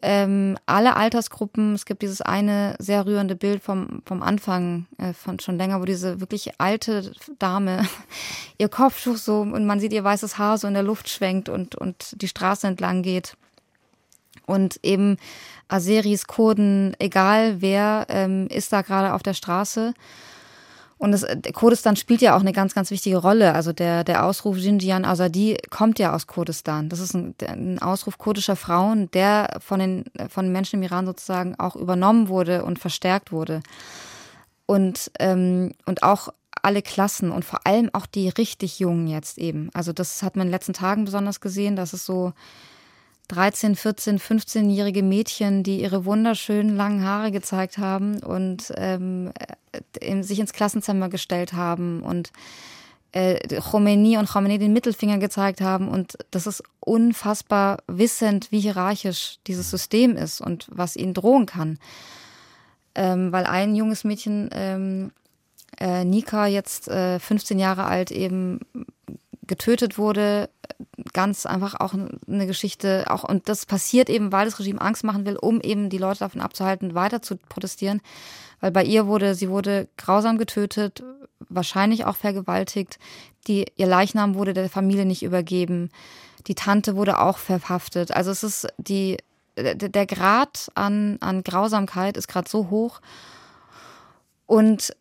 ähm, 0.03 0.57
alle 0.67 0.97
Altersgruppen. 0.97 1.75
Es 1.75 1.85
gibt 1.85 2.03
dieses 2.03 2.23
eine 2.23 2.77
sehr 2.79 3.05
rührende 3.07 3.37
Bild 3.37 3.63
vom, 3.63 4.03
vom 4.07 4.23
Anfang 4.23 4.87
äh, 4.99 5.13
von 5.13 5.39
schon 5.39 5.59
länger, 5.59 5.81
wo 5.81 5.85
diese 5.85 6.21
wirklich 6.21 6.53
alte 6.59 7.13
Dame 7.39 7.87
ihr 8.59 8.69
Kopftuch 8.69 9.17
so 9.17 9.41
und 9.41 9.67
man 9.67 9.81
sieht 9.81 9.93
ihr 9.93 10.05
weißes 10.05 10.39
Haar 10.39 10.59
so 10.59 10.67
in 10.67 10.75
der 10.75 10.83
Luft 10.83 11.09
schwenkt 11.09 11.49
und, 11.49 11.75
und 11.75 12.21
die 12.21 12.29
Straße 12.29 12.67
entlang 12.67 13.03
geht. 13.03 13.37
Und 14.47 14.81
eben 14.83 15.17
Aseris, 15.69 16.27
Kurden, 16.27 16.97
egal 16.99 17.61
wer, 17.61 18.07
ähm, 18.09 18.49
ist 18.49 18.73
da 18.73 18.83
gerade 18.83 19.15
auf 19.15 19.23
der 19.23 19.35
Straße. 19.35 19.95
Und 21.01 21.13
das, 21.13 21.23
der 21.23 21.53
Kurdistan 21.55 21.97
spielt 21.97 22.21
ja 22.21 22.37
auch 22.37 22.41
eine 22.41 22.53
ganz, 22.53 22.75
ganz 22.75 22.91
wichtige 22.91 23.17
Rolle. 23.17 23.55
Also 23.55 23.73
der, 23.73 24.05
der 24.05 24.27
Ausruf 24.27 24.59
Jinjian 24.59 25.07
Azadi 25.07 25.57
kommt 25.71 25.99
ja 25.99 26.15
aus 26.15 26.27
Kurdistan. 26.27 26.91
Das 26.91 27.01
ist 27.01 27.15
ein, 27.15 27.35
ein 27.49 27.79
Ausruf 27.79 28.19
kurdischer 28.19 28.55
Frauen, 28.55 29.11
der 29.13 29.61
von 29.61 29.81
den, 29.81 30.05
von 30.29 30.45
den 30.45 30.53
Menschen 30.53 30.77
im 30.77 30.83
Iran 30.83 31.07
sozusagen 31.07 31.59
auch 31.59 31.75
übernommen 31.75 32.29
wurde 32.29 32.67
und 32.67 32.79
verstärkt 32.79 33.33
wurde. 33.33 33.63
Und, 34.67 35.11
ähm, 35.19 35.73
und 35.87 36.03
auch 36.03 36.29
alle 36.61 36.83
Klassen 36.83 37.33
und 37.33 37.47
vor 37.47 37.67
allem 37.67 37.89
auch 37.95 38.05
die 38.05 38.29
richtig 38.29 38.79
Jungen 38.79 39.07
jetzt 39.07 39.39
eben. 39.39 39.71
Also 39.73 39.95
das 39.95 40.23
hat 40.23 40.37
man 40.37 40.49
in 40.49 40.49
den 40.49 40.55
letzten 40.55 40.75
Tagen 40.75 41.07
besonders 41.07 41.41
gesehen, 41.41 41.77
dass 41.77 41.95
es 41.95 42.05
so 42.05 42.35
13, 43.31 43.77
14, 43.77 44.19
15-jährige 44.19 45.03
Mädchen, 45.05 45.63
die 45.63 45.81
ihre 45.81 46.05
wunderschönen 46.05 46.77
langen 46.77 47.05
Haare 47.05 47.31
gezeigt 47.31 47.79
haben 47.79 48.21
und 48.23 48.73
ähm, 48.77 49.33
äh, 50.01 50.23
sich 50.23 50.41
ins 50.41 50.53
Klassenzimmer 50.53 51.09
gestellt 51.09 51.53
haben 51.53 52.03
und 52.03 52.33
äh, 53.13 53.61
Khomeini 53.61 54.19
und 54.19 54.29
Khomeini 54.29 54.59
den 54.59 54.73
Mittelfinger 54.73 55.19
gezeigt 55.19 55.61
haben. 55.61 55.89
Und 55.89 56.19
das 56.33 56.49
ist 56.49 56.63
unfassbar 56.81 57.79
wissend, 57.87 58.51
wie 58.51 58.61
hierarchisch 58.61 59.39
dieses 59.47 59.71
System 59.71 60.17
ist 60.17 60.41
und 60.41 60.67
was 60.71 60.97
ihnen 60.97 61.15
drohen 61.15 61.47
kann. 61.47 61.79
Ähm, 62.97 63.31
weil 63.31 63.47
ein 63.47 63.77
junges 63.77 64.03
Mädchen, 64.03 64.51
ähm, 64.53 65.13
äh, 65.79 66.05
Nika, 66.05 66.47
jetzt 66.47 66.89
äh, 66.89 67.21
15 67.21 67.61
Jahre 67.61 67.85
alt, 67.85 68.11
eben 68.11 68.59
getötet 69.47 69.99
wurde, 69.99 70.49
ganz 71.13 71.47
einfach 71.47 71.79
auch 71.81 71.95
eine 71.95 72.47
Geschichte, 72.47 73.07
auch 73.09 73.25
und 73.25 73.49
das 73.49 73.67
passiert 73.67 74.09
eben, 74.11 74.33
weil 74.33 74.45
das 74.45 74.59
Regime 74.59 74.81
Angst 74.81 75.05
machen 75.05 75.27
will, 75.27 75.37
um 75.37 75.61
eben 75.61 75.91
die 75.91 75.99
Leute 75.99 76.21
davon 76.21 76.41
abzuhalten, 76.41 76.95
weiter 76.95 77.23
zu 77.23 77.37
protestieren. 77.37 78.01
Weil 78.61 78.71
bei 78.71 78.85
ihr 78.85 79.07
wurde, 79.07 79.35
sie 79.35 79.49
wurde 79.49 79.89
grausam 79.97 80.39
getötet, 80.39 81.03
wahrscheinlich 81.49 82.05
auch 82.05 82.17
vergewaltigt. 82.17 82.99
Die, 83.47 83.67
ihr 83.77 83.87
Leichnam 83.87 84.35
wurde 84.35 84.53
der 84.53 84.69
Familie 84.69 85.07
nicht 85.07 85.23
übergeben. 85.23 85.91
Die 86.47 86.55
Tante 86.55 86.97
wurde 86.97 87.19
auch 87.19 87.39
verhaftet. 87.39 88.13
Also 88.13 88.31
es 88.31 88.43
ist 88.43 88.69
die, 88.79 89.17
der, 89.57 90.07
Grad 90.07 90.71
an, 90.75 91.19
an 91.21 91.43
Grausamkeit 91.43 92.17
ist 92.17 92.29
gerade 92.29 92.49
so 92.49 92.71
hoch. 92.71 93.01
Und 94.47 94.95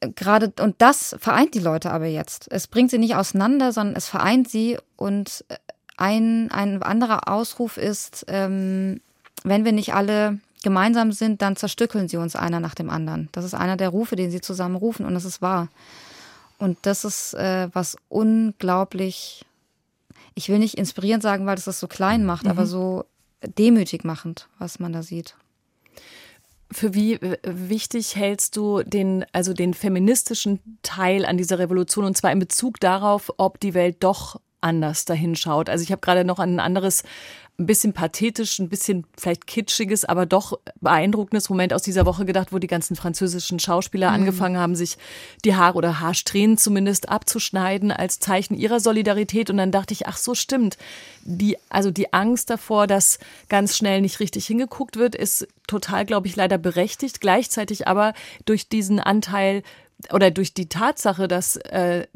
gerade, 0.00 0.52
und 0.60 0.76
das 0.78 1.16
vereint 1.18 1.54
die 1.54 1.60
Leute 1.60 1.90
aber 1.90 2.06
jetzt. 2.06 2.50
Es 2.50 2.66
bringt 2.66 2.90
sie 2.90 2.98
nicht 2.98 3.16
auseinander, 3.16 3.72
sondern 3.72 3.96
es 3.96 4.08
vereint 4.08 4.48
sie. 4.48 4.78
Und 4.96 5.44
ein, 5.96 6.50
ein 6.50 6.82
anderer 6.82 7.28
Ausruf 7.28 7.76
ist, 7.76 8.24
ähm, 8.28 9.00
wenn 9.44 9.64
wir 9.64 9.72
nicht 9.72 9.94
alle 9.94 10.40
gemeinsam 10.62 11.12
sind, 11.12 11.42
dann 11.42 11.56
zerstückeln 11.56 12.08
sie 12.08 12.16
uns 12.16 12.36
einer 12.36 12.60
nach 12.60 12.74
dem 12.74 12.90
anderen. 12.90 13.28
Das 13.32 13.44
ist 13.44 13.54
einer 13.54 13.76
der 13.76 13.88
Rufe, 13.88 14.16
den 14.16 14.30
sie 14.30 14.40
zusammen 14.40 14.76
rufen 14.76 15.04
und 15.04 15.14
das 15.14 15.24
ist 15.24 15.42
wahr. 15.42 15.68
Und 16.58 16.78
das 16.82 17.04
ist 17.04 17.34
äh, 17.34 17.68
was 17.72 17.96
unglaublich, 18.08 19.44
ich 20.34 20.48
will 20.48 20.60
nicht 20.60 20.78
inspirierend 20.78 21.22
sagen, 21.22 21.46
weil 21.46 21.56
das 21.56 21.64
das 21.64 21.80
so 21.80 21.88
klein 21.88 22.24
macht, 22.24 22.44
mhm. 22.44 22.50
aber 22.50 22.66
so 22.66 23.04
demütig 23.58 24.04
machend, 24.04 24.48
was 24.58 24.78
man 24.78 24.92
da 24.92 25.02
sieht. 25.02 25.34
Für 26.72 26.94
wie 26.94 27.18
wichtig 27.44 28.16
hältst 28.16 28.56
du 28.56 28.82
den, 28.82 29.24
also 29.32 29.52
den 29.52 29.74
feministischen 29.74 30.78
Teil 30.82 31.24
an 31.24 31.36
dieser 31.36 31.58
Revolution 31.58 32.04
und 32.04 32.16
zwar 32.16 32.32
in 32.32 32.38
Bezug 32.38 32.80
darauf, 32.80 33.32
ob 33.36 33.60
die 33.60 33.74
Welt 33.74 33.96
doch 34.00 34.40
anders 34.60 35.04
dahin 35.04 35.36
schaut? 35.36 35.68
Also 35.68 35.82
ich 35.82 35.92
habe 35.92 36.00
gerade 36.00 36.24
noch 36.24 36.38
an 36.38 36.56
ein 36.56 36.60
anderes 36.60 37.02
ein 37.58 37.66
bisschen 37.66 37.92
pathetisch, 37.92 38.58
ein 38.58 38.68
bisschen 38.68 39.04
vielleicht 39.16 39.46
kitschiges, 39.46 40.04
aber 40.04 40.26
doch 40.26 40.58
beeindruckendes 40.80 41.50
Moment 41.50 41.72
aus 41.72 41.82
dieser 41.82 42.06
Woche 42.06 42.24
gedacht, 42.24 42.52
wo 42.52 42.58
die 42.58 42.66
ganzen 42.66 42.96
französischen 42.96 43.58
Schauspieler 43.58 44.08
mhm. 44.08 44.14
angefangen 44.14 44.58
haben, 44.58 44.74
sich 44.74 44.96
die 45.44 45.54
Haare 45.54 45.76
oder 45.76 46.00
Haarsträhnen 46.00 46.56
zumindest 46.56 47.08
abzuschneiden 47.08 47.92
als 47.92 48.20
Zeichen 48.20 48.54
ihrer 48.54 48.80
Solidarität. 48.80 49.50
Und 49.50 49.58
dann 49.58 49.70
dachte 49.70 49.92
ich, 49.92 50.06
ach 50.06 50.16
so 50.16 50.34
stimmt. 50.34 50.78
Die, 51.24 51.56
also 51.68 51.90
die 51.90 52.12
Angst 52.12 52.50
davor, 52.50 52.86
dass 52.86 53.18
ganz 53.48 53.76
schnell 53.76 54.00
nicht 54.00 54.20
richtig 54.20 54.46
hingeguckt 54.46 54.96
wird, 54.96 55.14
ist 55.14 55.46
total, 55.66 56.06
glaube 56.06 56.26
ich, 56.26 56.36
leider 56.36 56.58
berechtigt. 56.58 57.20
Gleichzeitig 57.20 57.86
aber 57.86 58.14
durch 58.46 58.68
diesen 58.68 58.98
Anteil 58.98 59.62
oder 60.10 60.30
durch 60.30 60.54
die 60.54 60.68
Tatsache, 60.68 61.28
dass 61.28 61.56
äh, 61.56 62.06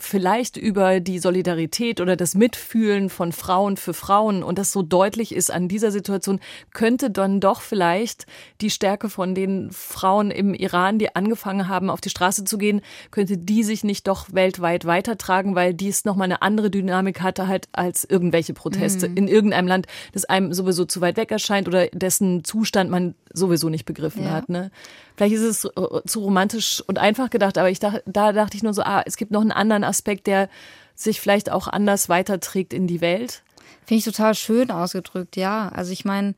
vielleicht 0.00 0.56
über 0.56 1.00
die 1.00 1.18
Solidarität 1.18 2.00
oder 2.00 2.14
das 2.14 2.36
Mitfühlen 2.36 3.10
von 3.10 3.32
Frauen 3.32 3.76
für 3.76 3.92
Frauen 3.92 4.44
und 4.44 4.56
das 4.56 4.72
so 4.72 4.82
deutlich 4.82 5.34
ist 5.34 5.50
an 5.50 5.66
dieser 5.66 5.90
Situation, 5.90 6.38
könnte 6.72 7.10
dann 7.10 7.40
doch 7.40 7.60
vielleicht 7.60 8.26
die 8.60 8.70
Stärke 8.70 9.10
von 9.10 9.34
den 9.34 9.70
Frauen 9.72 10.30
im 10.30 10.54
Iran, 10.54 11.00
die 11.00 11.16
angefangen 11.16 11.66
haben, 11.66 11.90
auf 11.90 12.00
die 12.00 12.10
Straße 12.10 12.44
zu 12.44 12.58
gehen, 12.58 12.80
könnte 13.10 13.36
die 13.36 13.64
sich 13.64 13.82
nicht 13.82 14.06
doch 14.06 14.28
weltweit 14.32 14.84
weitertragen, 14.84 15.56
weil 15.56 15.74
dies 15.74 16.04
nochmal 16.04 16.26
eine 16.26 16.42
andere 16.42 16.70
Dynamik 16.70 17.20
hatte 17.20 17.48
halt 17.48 17.68
als 17.72 18.04
irgendwelche 18.04 18.54
Proteste 18.54 19.08
mhm. 19.08 19.16
in 19.16 19.28
irgendeinem 19.28 19.66
Land, 19.66 19.86
das 20.12 20.24
einem 20.24 20.52
sowieso 20.52 20.84
zu 20.84 21.00
weit 21.00 21.16
weg 21.16 21.32
erscheint 21.32 21.66
oder 21.66 21.88
dessen 21.88 22.44
Zustand 22.44 22.88
man 22.88 23.16
sowieso 23.32 23.68
nicht 23.68 23.84
begriffen 23.84 24.24
ja. 24.24 24.30
hat. 24.30 24.48
Ne? 24.48 24.70
Vielleicht 25.16 25.34
ist 25.34 25.42
es 25.42 25.70
zu 26.06 26.20
romantisch 26.20 26.82
und 26.86 26.98
einfach 26.98 27.30
gedacht, 27.30 27.58
aber 27.58 27.70
ich 27.70 27.80
dachte, 27.80 28.02
da 28.06 28.32
dachte 28.32 28.56
ich 28.56 28.62
nur 28.62 28.72
so, 28.72 28.82
ah, 28.82 29.02
es 29.04 29.16
gibt 29.16 29.32
noch 29.32 29.40
einen 29.40 29.50
anderen 29.50 29.84
Aspekt, 29.88 30.26
der 30.26 30.48
sich 30.94 31.20
vielleicht 31.20 31.50
auch 31.50 31.68
anders 31.68 32.08
weiterträgt 32.08 32.72
in 32.72 32.86
die 32.86 33.00
Welt. 33.00 33.42
Finde 33.84 33.98
ich 33.98 34.04
total 34.04 34.34
schön 34.34 34.70
ausgedrückt, 34.70 35.36
ja. 35.36 35.68
Also 35.70 35.92
ich 35.92 36.04
meine, 36.04 36.34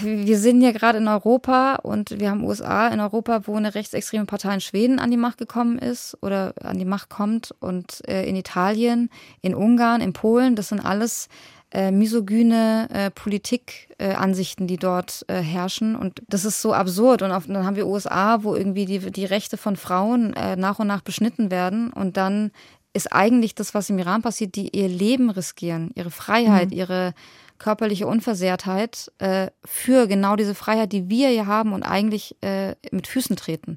wir 0.00 0.38
sind 0.38 0.62
ja 0.62 0.72
gerade 0.72 0.98
in 0.98 1.08
Europa 1.08 1.76
und 1.76 2.18
wir 2.18 2.30
haben 2.30 2.44
USA 2.44 2.88
in 2.88 3.00
Europa, 3.00 3.42
wo 3.46 3.56
eine 3.56 3.74
rechtsextreme 3.74 4.24
Partei 4.24 4.54
in 4.54 4.60
Schweden 4.60 4.98
an 4.98 5.10
die 5.10 5.16
Macht 5.16 5.38
gekommen 5.38 5.78
ist 5.78 6.16
oder 6.22 6.54
an 6.62 6.78
die 6.78 6.84
Macht 6.84 7.10
kommt 7.10 7.54
und 7.60 8.06
äh, 8.08 8.24
in 8.26 8.36
Italien, 8.36 9.10
in 9.42 9.54
Ungarn, 9.54 10.00
in 10.00 10.14
Polen, 10.14 10.56
das 10.56 10.68
sind 10.68 10.80
alles 10.80 11.28
äh, 11.70 11.90
misogyne 11.90 12.88
äh, 12.92 13.10
Politikansichten, 13.10 14.64
äh, 14.64 14.68
die 14.68 14.76
dort 14.76 15.24
äh, 15.28 15.34
herrschen. 15.34 15.96
Und 15.96 16.22
das 16.28 16.44
ist 16.44 16.62
so 16.62 16.72
absurd. 16.72 17.22
Und 17.22 17.30
auf, 17.30 17.46
dann 17.46 17.64
haben 17.64 17.76
wir 17.76 17.86
USA, 17.86 18.42
wo 18.42 18.54
irgendwie 18.54 18.86
die, 18.86 18.98
die 19.10 19.24
Rechte 19.24 19.56
von 19.56 19.76
Frauen 19.76 20.34
äh, 20.34 20.56
nach 20.56 20.78
und 20.78 20.86
nach 20.86 21.02
beschnitten 21.02 21.50
werden. 21.50 21.92
Und 21.92 22.16
dann 22.16 22.52
ist 22.92 23.12
eigentlich 23.12 23.54
das, 23.54 23.74
was 23.74 23.90
im 23.90 23.98
Iran 23.98 24.22
passiert, 24.22 24.54
die 24.56 24.76
ihr 24.76 24.88
Leben 24.88 25.30
riskieren, 25.30 25.90
ihre 25.94 26.10
Freiheit, 26.10 26.70
mhm. 26.70 26.76
ihre 26.76 27.14
körperliche 27.58 28.06
Unversehrtheit 28.06 29.12
äh, 29.18 29.48
für 29.64 30.06
genau 30.06 30.36
diese 30.36 30.54
Freiheit, 30.54 30.92
die 30.92 31.08
wir 31.08 31.28
hier 31.28 31.46
haben 31.46 31.72
und 31.72 31.82
eigentlich 31.82 32.36
äh, 32.40 32.76
mit 32.90 33.06
Füßen 33.06 33.36
treten. 33.36 33.76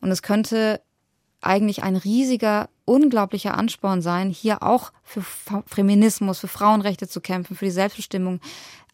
Und 0.00 0.10
es 0.10 0.22
könnte 0.22 0.80
eigentlich 1.40 1.82
ein 1.82 1.96
riesiger, 1.96 2.68
unglaublicher 2.86 3.56
Ansporn 3.58 4.00
sein, 4.00 4.30
hier 4.30 4.62
auch 4.62 4.92
für 5.04 5.22
Feminismus, 5.66 6.38
für 6.38 6.48
Frauenrechte 6.48 7.06
zu 7.06 7.20
kämpfen, 7.20 7.56
für 7.56 7.66
die 7.66 7.70
Selbstbestimmung, 7.70 8.40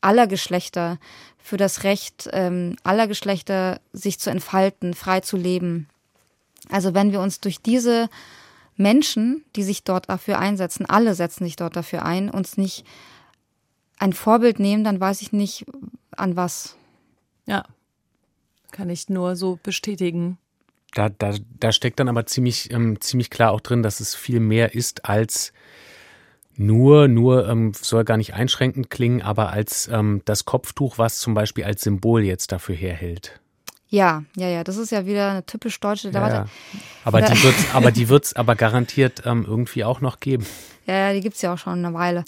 aller 0.00 0.26
Geschlechter, 0.26 0.98
für 1.38 1.56
das 1.56 1.84
Recht 1.84 2.28
ähm, 2.32 2.76
aller 2.82 3.06
Geschlechter, 3.06 3.80
sich 3.92 4.18
zu 4.18 4.30
entfalten, 4.30 4.94
frei 4.94 5.20
zu 5.20 5.36
leben. 5.36 5.88
Also 6.70 6.94
wenn 6.94 7.12
wir 7.12 7.20
uns 7.20 7.40
durch 7.40 7.60
diese 7.60 8.08
Menschen, 8.76 9.44
die 9.54 9.62
sich 9.62 9.84
dort 9.84 10.08
dafür 10.08 10.38
einsetzen, 10.38 10.86
alle 10.86 11.14
setzen 11.14 11.44
sich 11.44 11.56
dort 11.56 11.76
dafür 11.76 12.04
ein, 12.04 12.30
uns 12.30 12.56
nicht 12.56 12.84
ein 13.98 14.12
Vorbild 14.12 14.58
nehmen, 14.58 14.82
dann 14.82 15.00
weiß 15.00 15.22
ich 15.22 15.32
nicht, 15.32 15.64
an 16.16 16.36
was. 16.36 16.76
Ja, 17.46 17.64
kann 18.70 18.90
ich 18.90 19.08
nur 19.08 19.36
so 19.36 19.58
bestätigen. 19.62 20.38
Da, 20.94 21.08
da, 21.08 21.34
da 21.58 21.72
steckt 21.72 22.00
dann 22.00 22.08
aber 22.08 22.26
ziemlich, 22.26 22.70
ähm, 22.70 23.00
ziemlich 23.00 23.30
klar 23.30 23.52
auch 23.52 23.60
drin, 23.60 23.82
dass 23.82 24.00
es 24.00 24.14
viel 24.14 24.40
mehr 24.40 24.74
ist 24.74 25.06
als 25.06 25.52
nur, 26.54 27.08
nur 27.08 27.48
ähm, 27.48 27.72
soll 27.74 28.04
gar 28.04 28.18
nicht 28.18 28.34
einschränkend 28.34 28.90
klingen, 28.90 29.22
aber 29.22 29.50
als 29.50 29.88
ähm, 29.88 30.20
das 30.26 30.44
Kopftuch, 30.44 30.98
was 30.98 31.18
zum 31.18 31.34
Beispiel 31.34 31.64
als 31.64 31.82
Symbol 31.82 32.22
jetzt 32.22 32.52
dafür 32.52 32.74
herhält. 32.74 33.40
Ja, 33.88 34.24
ja, 34.36 34.48
ja, 34.48 34.64
das 34.64 34.78
ist 34.78 34.90
ja 34.90 35.04
wieder 35.04 35.30
eine 35.30 35.44
typisch 35.44 35.78
deutsche 35.78 36.10
Debatte. 36.10 36.34
Ja, 36.34 36.46
Aber, 37.04 37.20
die 37.20 37.42
wird's, 37.42 37.74
aber 37.74 37.90
die 37.90 38.08
wird 38.08 38.24
es 38.24 38.36
aber 38.36 38.54
garantiert 38.54 39.22
ähm, 39.26 39.44
irgendwie 39.46 39.84
auch 39.84 40.00
noch 40.00 40.20
geben. 40.20 40.46
Ja, 40.86 40.94
ja 40.94 41.12
die 41.12 41.20
gibt 41.20 41.36
es 41.36 41.42
ja 41.42 41.52
auch 41.52 41.58
schon 41.58 41.84
eine 41.84 41.92
Weile. 41.92 42.24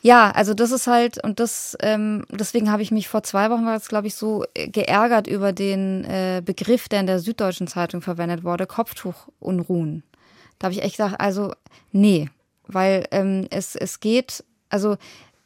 Ja, 0.00 0.30
also 0.30 0.54
das 0.54 0.70
ist 0.70 0.86
halt, 0.86 1.22
und 1.24 1.40
das, 1.40 1.76
ähm, 1.80 2.24
deswegen 2.30 2.70
habe 2.70 2.82
ich 2.82 2.92
mich 2.92 3.08
vor 3.08 3.24
zwei 3.24 3.50
Wochen, 3.50 3.66
war 3.66 3.74
das 3.74 3.88
glaube 3.88 4.06
ich 4.06 4.14
so, 4.14 4.44
äh, 4.54 4.68
geärgert 4.68 5.26
über 5.26 5.52
den 5.52 6.04
äh, 6.04 6.40
Begriff, 6.44 6.88
der 6.88 7.00
in 7.00 7.06
der 7.06 7.18
Süddeutschen 7.18 7.66
Zeitung 7.66 8.00
verwendet 8.00 8.44
wurde, 8.44 8.66
Kopftuchunruhen. 8.66 10.04
Da 10.58 10.66
habe 10.66 10.74
ich 10.74 10.82
echt 10.82 10.98
gedacht, 10.98 11.16
also 11.18 11.52
nee, 11.90 12.30
weil 12.68 13.06
ähm, 13.10 13.48
es, 13.50 13.74
es 13.74 13.98
geht, 13.98 14.44
also 14.68 14.96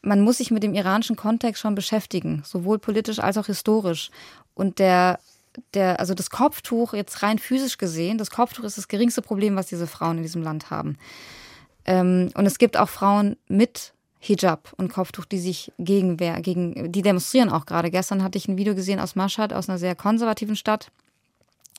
man 0.03 0.21
muss 0.21 0.37
sich 0.37 0.51
mit 0.51 0.61
dem 0.61 0.75
iranischen 0.75 1.15
Kontext 1.15 1.61
schon 1.61 1.75
beschäftigen, 1.75 2.43
sowohl 2.45 2.77
politisch 2.77 3.19
als 3.19 3.37
auch 3.37 3.47
historisch. 3.47 4.11
Und 4.53 4.77
der, 4.77 5.19
der, 5.73 5.99
also 5.99 6.13
das 6.13 6.29
Kopftuch, 6.29 6.93
jetzt 6.93 7.23
rein 7.23 7.39
physisch 7.39 7.77
gesehen, 7.77 8.17
das 8.17 8.29
Kopftuch 8.29 8.65
ist 8.65 8.77
das 8.77 8.89
geringste 8.89 9.21
Problem, 9.21 9.55
was 9.55 9.67
diese 9.67 9.87
Frauen 9.87 10.17
in 10.17 10.23
diesem 10.23 10.43
Land 10.43 10.69
haben. 10.69 10.97
Ähm, 11.85 12.29
und 12.35 12.45
es 12.45 12.57
gibt 12.57 12.77
auch 12.77 12.89
Frauen 12.89 13.37
mit 13.47 13.92
Hijab 14.25 14.71
und 14.77 14.91
Kopftuch, 14.91 15.25
die 15.25 15.37
sich 15.37 15.73
gegen, 15.77 16.15
gegen, 16.15 16.91
die 16.91 17.01
demonstrieren 17.01 17.49
auch 17.49 17.65
gerade. 17.65 17.91
Gestern 17.91 18.23
hatte 18.23 18.37
ich 18.37 18.47
ein 18.47 18.55
Video 18.55 18.73
gesehen 18.73 19.01
aus 19.01 19.17
Mashhad, 19.17 19.51
aus 19.51 19.67
einer 19.67 19.77
sehr 19.77 19.95
konservativen 19.95 20.55
Stadt, 20.55 20.91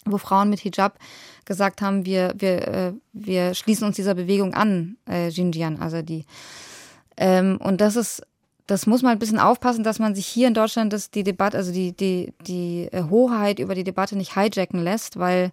wo 0.05 0.19
Frauen 0.19 0.51
mit 0.51 0.61
Hijab 0.61 0.99
gesagt 1.47 1.81
haben, 1.81 2.05
wir, 2.05 2.35
wir, 2.37 2.69
äh, 2.69 2.93
wir 3.15 3.55
schließen 3.55 3.87
uns 3.87 3.97
dieser 3.97 4.15
Bewegung 4.15 4.53
an, 4.53 4.99
äh, 5.07 5.31
Xinjiang, 5.31 5.81
also 5.81 6.03
die. 6.03 6.27
Ähm, 7.17 7.57
und 7.63 7.81
das 7.81 7.97
ist, 7.97 8.23
das 8.67 8.87
muss 8.87 9.01
man 9.01 9.13
ein 9.13 9.19
bisschen 9.19 9.39
aufpassen, 9.39 9.83
dass 9.83 9.99
man 9.99 10.15
sich 10.15 10.27
hier 10.27 10.49
in 10.49 10.55
Deutschland 10.55 10.93
das, 10.93 11.11
die 11.11 11.25
Debatte, 11.25 11.57
also 11.57 11.73
die, 11.73 11.93
die, 11.93 12.35
die 12.47 12.89
äh, 12.93 13.05
Hoheit 13.09 13.59
über 13.59 13.75
die 13.75 13.85
Debatte 13.85 14.17
nicht 14.17 14.35
hijacken 14.35 14.85
lässt, 14.85 15.19
weil 15.19 15.51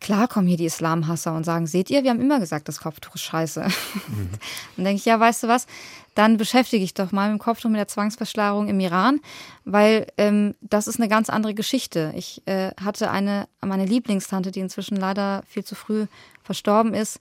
Klar 0.00 0.28
kommen 0.28 0.46
hier 0.46 0.56
die 0.56 0.66
Islamhasser 0.66 1.34
und 1.34 1.44
sagen, 1.44 1.66
seht 1.66 1.88
ihr, 1.88 2.02
wir 2.02 2.10
haben 2.10 2.20
immer 2.20 2.40
gesagt, 2.40 2.68
das 2.68 2.80
Kopftuch 2.80 3.14
ist 3.14 3.22
scheiße. 3.22 3.62
Mhm. 3.62 4.30
Dann 4.76 4.84
denke 4.84 4.98
ich, 4.98 5.04
ja, 5.04 5.18
weißt 5.18 5.44
du 5.44 5.48
was, 5.48 5.66
dann 6.14 6.36
beschäftige 6.36 6.84
ich 6.84 6.94
doch 6.94 7.10
mal 7.10 7.30
mit 7.30 7.40
dem 7.40 7.42
Kopftuch 7.42 7.70
mit 7.70 7.78
der 7.78 7.88
Zwangsverschlagerung 7.88 8.68
im 8.68 8.78
Iran, 8.80 9.20
weil 9.64 10.06
ähm, 10.16 10.54
das 10.60 10.86
ist 10.86 11.00
eine 11.00 11.08
ganz 11.08 11.28
andere 11.28 11.54
Geschichte. 11.54 12.12
Ich 12.16 12.40
äh, 12.46 12.70
hatte 12.80 13.10
eine, 13.10 13.48
meine 13.60 13.84
Lieblingstante, 13.84 14.52
die 14.52 14.60
inzwischen 14.60 14.96
leider 14.96 15.42
viel 15.48 15.64
zu 15.64 15.74
früh 15.74 16.06
verstorben 16.42 16.94
ist, 16.94 17.18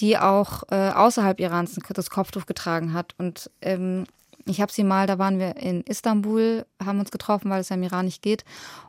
die 0.00 0.18
auch 0.18 0.64
äh, 0.70 0.90
außerhalb 0.90 1.38
Irans 1.38 1.78
das 1.88 2.10
Kopftuch 2.10 2.46
getragen 2.46 2.94
hat. 2.94 3.14
Und 3.18 3.50
ähm, 3.60 4.06
ich 4.46 4.60
habe 4.60 4.72
sie 4.72 4.82
mal, 4.82 5.06
da 5.06 5.18
waren 5.18 5.38
wir 5.38 5.56
in 5.56 5.82
Istanbul, 5.82 6.66
haben 6.84 6.98
uns 6.98 7.12
getroffen, 7.12 7.50
weil 7.50 7.60
es 7.60 7.68
ja 7.68 7.76
im 7.76 7.82
Iran 7.84 8.06
nicht 8.06 8.22
geht. 8.22 8.44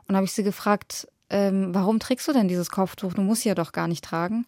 Und 0.08 0.16
habe 0.16 0.24
ich 0.24 0.32
sie 0.32 0.42
gefragt, 0.42 1.06
ähm, 1.30 1.74
warum 1.74 1.98
trägst 1.98 2.28
du 2.28 2.32
denn 2.32 2.48
dieses 2.48 2.70
Kopftuch? 2.70 3.14
Du 3.14 3.22
musst 3.22 3.42
sie 3.42 3.48
ja 3.48 3.54
doch 3.54 3.72
gar 3.72 3.88
nicht 3.88 4.04
tragen. 4.04 4.46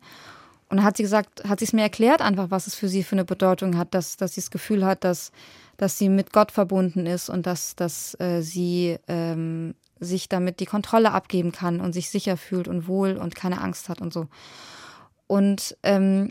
Und 0.68 0.78
dann 0.78 0.84
hat 0.84 0.96
sie 0.96 1.04
gesagt, 1.04 1.44
hat 1.48 1.60
sie 1.60 1.64
es 1.64 1.72
mir 1.72 1.82
erklärt, 1.82 2.20
einfach, 2.20 2.50
was 2.50 2.66
es 2.66 2.74
für 2.74 2.88
sie 2.88 3.04
für 3.04 3.14
eine 3.14 3.24
Bedeutung 3.24 3.76
hat, 3.76 3.94
dass, 3.94 4.16
dass 4.16 4.34
sie 4.34 4.40
das 4.40 4.50
Gefühl 4.50 4.84
hat, 4.84 5.04
dass, 5.04 5.30
dass 5.76 5.96
sie 5.96 6.08
mit 6.08 6.32
Gott 6.32 6.50
verbunden 6.50 7.06
ist 7.06 7.28
und 7.28 7.46
dass, 7.46 7.76
dass 7.76 8.18
äh, 8.20 8.42
sie 8.42 8.98
ähm, 9.06 9.74
sich 10.00 10.28
damit 10.28 10.60
die 10.60 10.66
Kontrolle 10.66 11.12
abgeben 11.12 11.52
kann 11.52 11.80
und 11.80 11.92
sich 11.92 12.10
sicher 12.10 12.36
fühlt 12.36 12.68
und 12.68 12.88
wohl 12.88 13.16
und 13.16 13.34
keine 13.34 13.60
Angst 13.60 13.88
hat 13.88 14.00
und 14.00 14.12
so. 14.12 14.26
Und 15.28 15.76
ähm, 15.82 16.30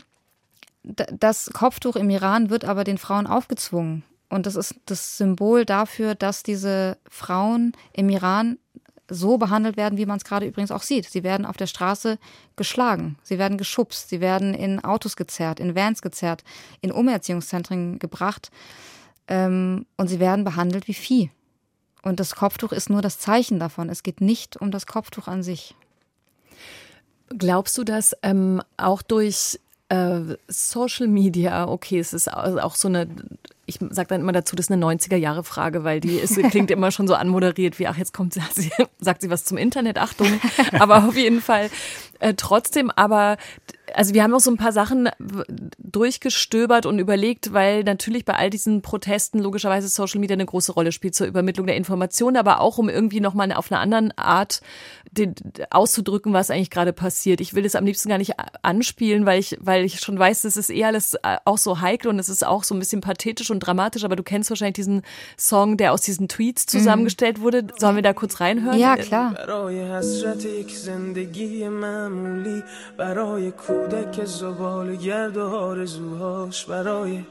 das 0.82 1.50
Kopftuch 1.52 1.96
im 1.96 2.10
Iran 2.10 2.50
wird 2.50 2.64
aber 2.64 2.84
den 2.84 2.98
Frauen 2.98 3.26
aufgezwungen. 3.26 4.04
Und 4.28 4.46
das 4.46 4.56
ist 4.56 4.74
das 4.86 5.16
Symbol 5.16 5.64
dafür, 5.64 6.14
dass 6.14 6.42
diese 6.42 6.98
Frauen 7.08 7.72
im 7.92 8.08
Iran 8.08 8.58
so 9.08 9.38
behandelt 9.38 9.76
werden, 9.76 9.98
wie 9.98 10.06
man 10.06 10.18
es 10.18 10.24
gerade 10.24 10.46
übrigens 10.46 10.70
auch 10.70 10.82
sieht. 10.82 11.08
Sie 11.08 11.22
werden 11.22 11.46
auf 11.46 11.56
der 11.56 11.66
Straße 11.66 12.18
geschlagen, 12.56 13.18
sie 13.22 13.38
werden 13.38 13.58
geschubst, 13.58 14.08
sie 14.08 14.20
werden 14.20 14.54
in 14.54 14.82
Autos 14.82 15.16
gezerrt, 15.16 15.60
in 15.60 15.74
Vans 15.74 16.02
gezerrt, 16.02 16.44
in 16.80 16.92
Umerziehungszentren 16.92 17.98
gebracht 17.98 18.50
ähm, 19.28 19.86
und 19.96 20.08
sie 20.08 20.20
werden 20.20 20.44
behandelt 20.44 20.88
wie 20.88 20.94
Vieh. 20.94 21.30
Und 22.02 22.20
das 22.20 22.36
Kopftuch 22.36 22.72
ist 22.72 22.88
nur 22.88 23.02
das 23.02 23.18
Zeichen 23.18 23.58
davon. 23.58 23.88
Es 23.88 24.02
geht 24.02 24.20
nicht 24.20 24.56
um 24.56 24.70
das 24.70 24.86
Kopftuch 24.86 25.26
an 25.26 25.42
sich. 25.42 25.74
Glaubst 27.36 27.76
du, 27.76 27.82
dass 27.82 28.16
ähm, 28.22 28.62
auch 28.76 29.02
durch 29.02 29.58
äh, 29.88 30.36
Social 30.48 31.08
Media, 31.08 31.68
okay, 31.68 31.98
es 31.98 32.12
ist 32.12 32.32
auch 32.32 32.74
so 32.74 32.88
eine 32.88 33.08
ich 33.66 33.78
sage 33.90 34.08
dann 34.08 34.20
immer 34.20 34.32
dazu, 34.32 34.54
das 34.56 34.66
ist 34.66 34.72
eine 34.72 34.84
90er-Jahre-Frage, 34.84 35.84
weil 35.84 36.00
die 36.00 36.16
ist, 36.16 36.36
klingt 36.50 36.70
immer 36.70 36.92
schon 36.92 37.08
so 37.08 37.14
anmoderiert 37.14 37.78
wie, 37.78 37.88
ach, 37.88 37.98
jetzt 37.98 38.14
kommt 38.14 38.32
sie, 38.32 38.40
sagt 39.00 39.22
sie 39.22 39.30
was 39.30 39.44
zum 39.44 39.58
Internet, 39.58 39.98
Achtung. 39.98 40.28
Aber 40.78 41.08
auf 41.08 41.16
jeden 41.16 41.40
Fall 41.40 41.68
äh, 42.20 42.34
trotzdem, 42.34 42.90
aber 42.90 43.36
also 43.94 44.14
wir 44.14 44.22
haben 44.22 44.34
auch 44.34 44.40
so 44.40 44.50
ein 44.50 44.56
paar 44.56 44.72
Sachen 44.72 45.08
durchgestöbert 45.78 46.86
und 46.86 46.98
überlegt, 46.98 47.52
weil 47.52 47.84
natürlich 47.84 48.24
bei 48.24 48.34
all 48.34 48.50
diesen 48.50 48.82
Protesten 48.82 49.38
logischerweise 49.38 49.88
Social 49.88 50.20
Media 50.20 50.34
eine 50.34 50.46
große 50.46 50.72
Rolle 50.72 50.92
spielt 50.92 51.14
zur 51.14 51.26
Übermittlung 51.26 51.66
der 51.66 51.76
Informationen, 51.76 52.36
aber 52.36 52.60
auch 52.60 52.78
um 52.78 52.88
irgendwie 52.88 53.20
nochmal 53.20 53.52
auf 53.52 53.70
eine 53.70 53.80
andere 53.80 53.96
Art 54.16 54.60
den, 55.10 55.34
auszudrücken, 55.70 56.32
was 56.32 56.50
eigentlich 56.50 56.70
gerade 56.70 56.92
passiert. 56.92 57.40
Ich 57.40 57.54
will 57.54 57.62
das 57.62 57.74
am 57.74 57.86
liebsten 57.86 58.08
gar 58.08 58.18
nicht 58.18 58.34
anspielen, 58.62 59.26
weil 59.26 59.38
ich, 59.38 59.56
weil 59.60 59.84
ich 59.84 60.00
schon 60.00 60.18
weiß, 60.18 60.42
das 60.42 60.56
ist 60.56 60.70
eher 60.70 60.88
alles 60.88 61.14
äh, 61.14 61.36
auch 61.44 61.58
so 61.58 61.80
heikel 61.80 62.08
und 62.08 62.18
es 62.18 62.28
ist 62.28 62.46
auch 62.46 62.64
so 62.64 62.74
ein 62.74 62.78
bisschen 62.78 63.00
pathetisch 63.00 63.50
und 63.50 63.60
dramatisch, 63.60 64.04
aber 64.04 64.16
du 64.16 64.22
kennst 64.22 64.50
wahrscheinlich 64.50 64.74
diesen 64.74 65.02
Song, 65.38 65.76
der 65.76 65.92
aus 65.92 66.02
diesen 66.02 66.28
Tweets 66.28 66.66
mhm. 66.66 66.78
zusammengestellt 66.78 67.40
wurde. 67.40 67.66
Sollen 67.78 67.96
wir 67.96 68.02
da 68.02 68.12
kurz 68.12 68.40
reinhören? 68.40 68.78
Ja, 68.78 68.96
klar. 68.96 69.34
کودک 73.76 74.24
زبال 74.24 74.96
گرد 74.96 75.36
و 75.36 75.42
آرزوهاش 75.42 76.64
برای 76.64 77.24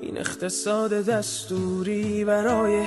این 0.00 0.18
اقتصاد 0.18 0.92
دستوری 0.92 2.24
برای 2.24 2.86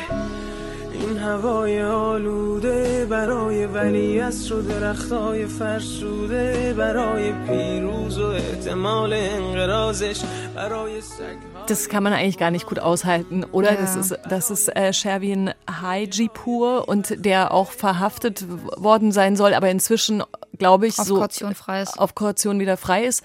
این 0.99 1.19
هوای 1.19 1.83
آلوده 1.83 3.07
برای 3.11 3.67
ولی 3.67 4.21
از 4.21 4.53
و 4.53 4.63
درختای 4.63 5.47
فرسوده 5.47 6.75
برای 6.79 7.33
پیروز 7.33 8.19
و 8.19 8.27
احتمال 8.27 9.13
انقرازش 9.13 10.21
برای 10.55 11.01
سگ 11.01 11.55
Das 11.67 11.89
kann 11.89 12.03
man 12.03 12.13
eigentlich 12.13 12.37
gar 12.37 12.51
nicht 12.51 12.67
gut 12.67 12.79
aushalten, 12.79 13.45
oder? 13.45 13.73
Ja. 13.73 13.81
Das 13.81 13.97
ist, 13.97 14.19
das 14.29 14.51
ist 14.51 14.69
äh, 14.77 14.93
Sherwin 14.93 15.51
Haijipur 15.83 16.89
und 16.89 17.25
der 17.25 17.53
auch 17.53 17.71
verhaftet 17.71 18.45
worden 18.77 19.13
sein 19.13 19.35
soll, 19.37 19.55
aber 19.55 19.71
inzwischen, 19.71 20.23
glaube 20.59 20.87
ich, 20.87 20.99
auf 20.99 21.07
so 21.07 21.17
Kaution 21.17 21.55
frei 21.55 21.83
ist. 21.83 21.99
auf 21.99 22.15
Kaution 22.15 22.61
wieder 22.61 22.77
frei 22.77 23.05
ist. 23.05 23.23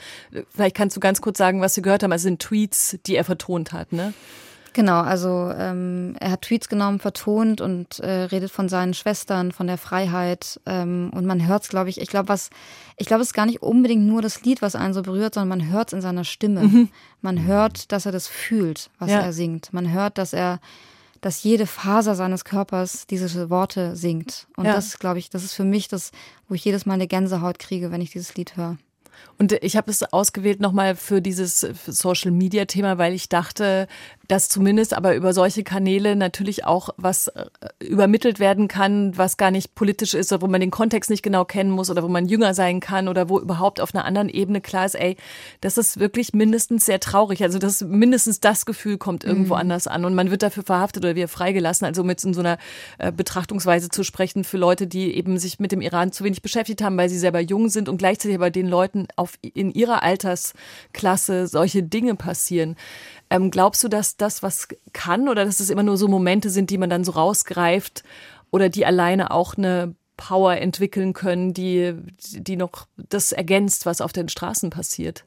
Vielleicht 0.55 0.75
kannst 0.75 0.95
du 0.95 1.01
ganz 1.01 1.21
kurz 1.21 1.37
sagen, 1.37 1.59
was 1.61 1.75
wir 1.75 1.83
gehört 1.83 2.03
haben. 2.03 2.13
Also 2.13 2.23
sind 2.23 2.41
Tweets, 2.41 2.97
die 3.05 3.15
er 3.15 3.25
vertont 3.25 3.73
hat, 3.73 3.91
ne? 3.91 4.13
Genau, 4.74 5.02
also 5.02 5.52
ähm, 5.56 6.16
er 6.18 6.32
hat 6.32 6.42
Tweets 6.42 6.68
genommen, 6.68 6.98
vertont 6.98 7.60
und 7.60 8.00
äh, 8.00 8.24
redet 8.24 8.50
von 8.50 8.68
seinen 8.68 8.92
Schwestern, 8.92 9.52
von 9.52 9.68
der 9.68 9.78
Freiheit. 9.78 10.60
Ähm, 10.66 11.12
und 11.14 11.24
man 11.26 11.46
hört 11.46 11.62
es, 11.62 11.68
glaube 11.68 11.90
ich, 11.90 12.00
ich 12.00 12.08
glaube, 12.08 12.28
was, 12.28 12.50
ich 12.96 13.06
glaube, 13.06 13.22
es 13.22 13.28
ist 13.28 13.34
gar 13.34 13.46
nicht 13.46 13.62
unbedingt 13.62 14.02
nur 14.02 14.20
das 14.20 14.42
Lied, 14.42 14.62
was 14.62 14.74
einen 14.74 14.92
so 14.92 15.02
berührt, 15.02 15.34
sondern 15.34 15.60
man 15.60 15.70
hört 15.70 15.88
es 15.88 15.92
in 15.92 16.00
seiner 16.00 16.24
Stimme. 16.24 16.62
Mhm. 16.62 16.88
Man 17.22 17.46
hört, 17.46 17.92
dass 17.92 18.04
er 18.04 18.10
das 18.10 18.26
fühlt, 18.26 18.90
was 18.98 19.12
ja. 19.12 19.20
er 19.20 19.32
singt. 19.32 19.72
Man 19.72 19.92
hört, 19.92 20.18
dass 20.18 20.32
er, 20.32 20.58
dass 21.20 21.44
jede 21.44 21.66
Faser 21.66 22.16
seines 22.16 22.44
Körpers 22.44 23.06
diese 23.06 23.48
Worte 23.50 23.94
singt. 23.94 24.48
Und 24.56 24.64
ja. 24.64 24.74
das, 24.74 24.98
glaube 24.98 25.20
ich, 25.20 25.30
das 25.30 25.44
ist 25.44 25.54
für 25.54 25.64
mich 25.64 25.86
das, 25.86 26.10
wo 26.48 26.54
ich 26.56 26.64
jedes 26.64 26.84
Mal 26.84 26.94
eine 26.94 27.06
Gänsehaut 27.06 27.60
kriege, 27.60 27.92
wenn 27.92 28.00
ich 28.00 28.10
dieses 28.10 28.34
Lied 28.34 28.56
höre. 28.56 28.76
Und 29.38 29.52
ich 29.52 29.76
habe 29.76 29.90
es 29.90 30.02
ausgewählt 30.02 30.60
nochmal 30.60 30.94
für 30.96 31.20
dieses 31.20 31.60
Social-Media-Thema, 31.60 32.98
weil 32.98 33.12
ich 33.12 33.28
dachte, 33.28 33.88
dass 34.28 34.48
zumindest 34.48 34.94
aber 34.94 35.14
über 35.14 35.32
solche 35.32 35.64
Kanäle 35.64 36.16
natürlich 36.16 36.64
auch 36.64 36.90
was 36.96 37.28
äh, 37.28 37.44
übermittelt 37.80 38.38
werden 38.38 38.68
kann, 38.68 39.16
was 39.16 39.36
gar 39.36 39.50
nicht 39.50 39.74
politisch 39.74 40.14
ist 40.14 40.32
oder 40.32 40.42
wo 40.42 40.46
man 40.46 40.60
den 40.60 40.70
Kontext 40.70 41.10
nicht 41.10 41.22
genau 41.22 41.44
kennen 41.44 41.70
muss 41.70 41.90
oder 41.90 42.02
wo 42.02 42.08
man 42.08 42.26
jünger 42.26 42.54
sein 42.54 42.80
kann 42.80 43.08
oder 43.08 43.28
wo 43.28 43.38
überhaupt 43.38 43.80
auf 43.80 43.94
einer 43.94 44.04
anderen 44.04 44.28
Ebene 44.28 44.60
klar 44.60 44.86
ist, 44.86 44.94
ey, 44.94 45.16
das 45.60 45.78
ist 45.78 46.00
wirklich 46.00 46.32
mindestens 46.32 46.86
sehr 46.86 47.00
traurig. 47.00 47.42
Also 47.42 47.58
das 47.58 47.82
mindestens 47.82 48.40
das 48.40 48.66
Gefühl 48.66 48.98
kommt 48.98 49.24
irgendwo 49.24 49.54
mhm. 49.54 49.60
anders 49.60 49.86
an 49.86 50.04
und 50.04 50.14
man 50.14 50.30
wird 50.30 50.42
dafür 50.42 50.62
verhaftet 50.62 51.04
oder 51.04 51.14
wir 51.14 51.28
freigelassen. 51.28 51.86
Also 51.86 52.04
mit 52.04 52.22
in 52.24 52.34
so 52.34 52.40
einer 52.40 52.58
äh, 52.98 53.12
Betrachtungsweise 53.12 53.88
zu 53.88 54.04
sprechen 54.04 54.44
für 54.44 54.56
Leute, 54.56 54.86
die 54.86 55.14
eben 55.14 55.38
sich 55.38 55.58
mit 55.58 55.72
dem 55.72 55.80
Iran 55.80 56.12
zu 56.12 56.24
wenig 56.24 56.42
beschäftigt 56.42 56.82
haben, 56.82 56.96
weil 56.96 57.08
sie 57.08 57.18
selber 57.18 57.40
jung 57.40 57.68
sind 57.68 57.88
und 57.88 57.98
gleichzeitig 57.98 58.36
aber 58.36 58.50
den 58.50 58.68
Leuten 58.68 59.06
auf 59.16 59.34
in 59.42 59.72
ihrer 59.72 60.02
Altersklasse 60.02 61.46
solche 61.46 61.82
Dinge 61.82 62.14
passieren. 62.14 62.76
Ähm, 63.34 63.50
glaubst 63.50 63.82
du, 63.82 63.88
dass 63.88 64.16
das 64.16 64.44
was 64.44 64.68
kann 64.92 65.28
oder 65.28 65.44
dass 65.44 65.58
es 65.58 65.68
immer 65.68 65.82
nur 65.82 65.96
so 65.96 66.06
Momente 66.06 66.50
sind, 66.50 66.70
die 66.70 66.78
man 66.78 66.88
dann 66.88 67.02
so 67.02 67.12
rausgreift 67.12 68.04
oder 68.52 68.68
die 68.68 68.86
alleine 68.86 69.32
auch 69.32 69.56
eine 69.56 69.96
Power 70.16 70.56
entwickeln 70.56 71.14
können, 71.14 71.52
die, 71.52 71.94
die 72.32 72.56
noch 72.56 72.86
das 72.96 73.32
ergänzt, 73.32 73.86
was 73.86 74.00
auf 74.00 74.12
den 74.12 74.28
Straßen 74.28 74.70
passiert? 74.70 75.24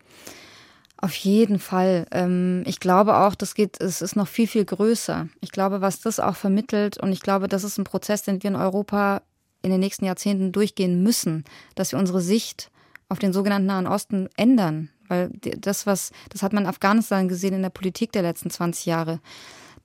Auf 0.95 1.15
jeden 1.15 1.59
Fall. 1.59 2.07
Ähm, 2.11 2.63
ich 2.65 2.79
glaube 2.79 3.17
auch, 3.17 3.35
das 3.35 3.55
geht, 3.55 3.81
es 3.81 4.01
ist 4.01 4.15
noch 4.15 4.29
viel, 4.29 4.47
viel 4.47 4.63
größer. 4.63 5.27
Ich 5.41 5.51
glaube, 5.51 5.81
was 5.81 5.99
das 5.99 6.21
auch 6.21 6.37
vermittelt, 6.37 6.97
und 6.97 7.11
ich 7.11 7.19
glaube, 7.19 7.49
das 7.49 7.65
ist 7.65 7.77
ein 7.77 7.83
Prozess, 7.83 8.23
den 8.23 8.41
wir 8.41 8.49
in 8.49 8.55
Europa 8.55 9.21
in 9.63 9.71
den 9.71 9.81
nächsten 9.81 10.05
Jahrzehnten 10.05 10.53
durchgehen 10.53 11.03
müssen, 11.03 11.43
dass 11.75 11.91
wir 11.91 11.99
unsere 11.99 12.21
Sicht 12.21 12.71
auf 13.09 13.19
den 13.19 13.33
sogenannten 13.33 13.67
Nahen 13.67 13.85
Osten 13.85 14.29
ändern. 14.37 14.91
Weil 15.07 15.29
das, 15.39 15.85
was, 15.85 16.11
das 16.29 16.43
hat 16.43 16.53
man 16.53 16.63
in 16.63 16.69
Afghanistan 16.69 17.27
gesehen 17.27 17.53
in 17.53 17.61
der 17.61 17.69
Politik 17.69 18.11
der 18.11 18.21
letzten 18.21 18.49
20 18.49 18.85
Jahre. 18.85 19.19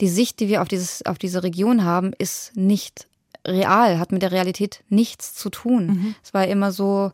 Die 0.00 0.08
Sicht, 0.08 0.40
die 0.40 0.48
wir 0.48 0.62
auf, 0.62 0.68
dieses, 0.68 1.04
auf 1.06 1.18
diese 1.18 1.42
Region 1.42 1.84
haben, 1.84 2.12
ist 2.18 2.56
nicht 2.56 3.06
real, 3.46 3.98
hat 3.98 4.12
mit 4.12 4.22
der 4.22 4.32
Realität 4.32 4.82
nichts 4.88 5.34
zu 5.34 5.50
tun. 5.50 5.86
Mhm. 5.86 6.14
Es 6.22 6.32
war 6.32 6.46
immer 6.46 6.72
so, 6.72 7.12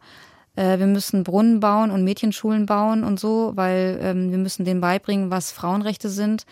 äh, 0.56 0.78
wir 0.78 0.86
müssen 0.86 1.24
Brunnen 1.24 1.60
bauen 1.60 1.90
und 1.90 2.04
Mädchenschulen 2.04 2.66
bauen 2.66 3.04
und 3.04 3.18
so, 3.20 3.52
weil 3.54 3.98
ähm, 4.02 4.30
wir 4.30 4.38
müssen 4.38 4.64
denen 4.64 4.80
beibringen, 4.80 5.30
was 5.30 5.52
Frauenrechte 5.52 6.08
sind. 6.08 6.46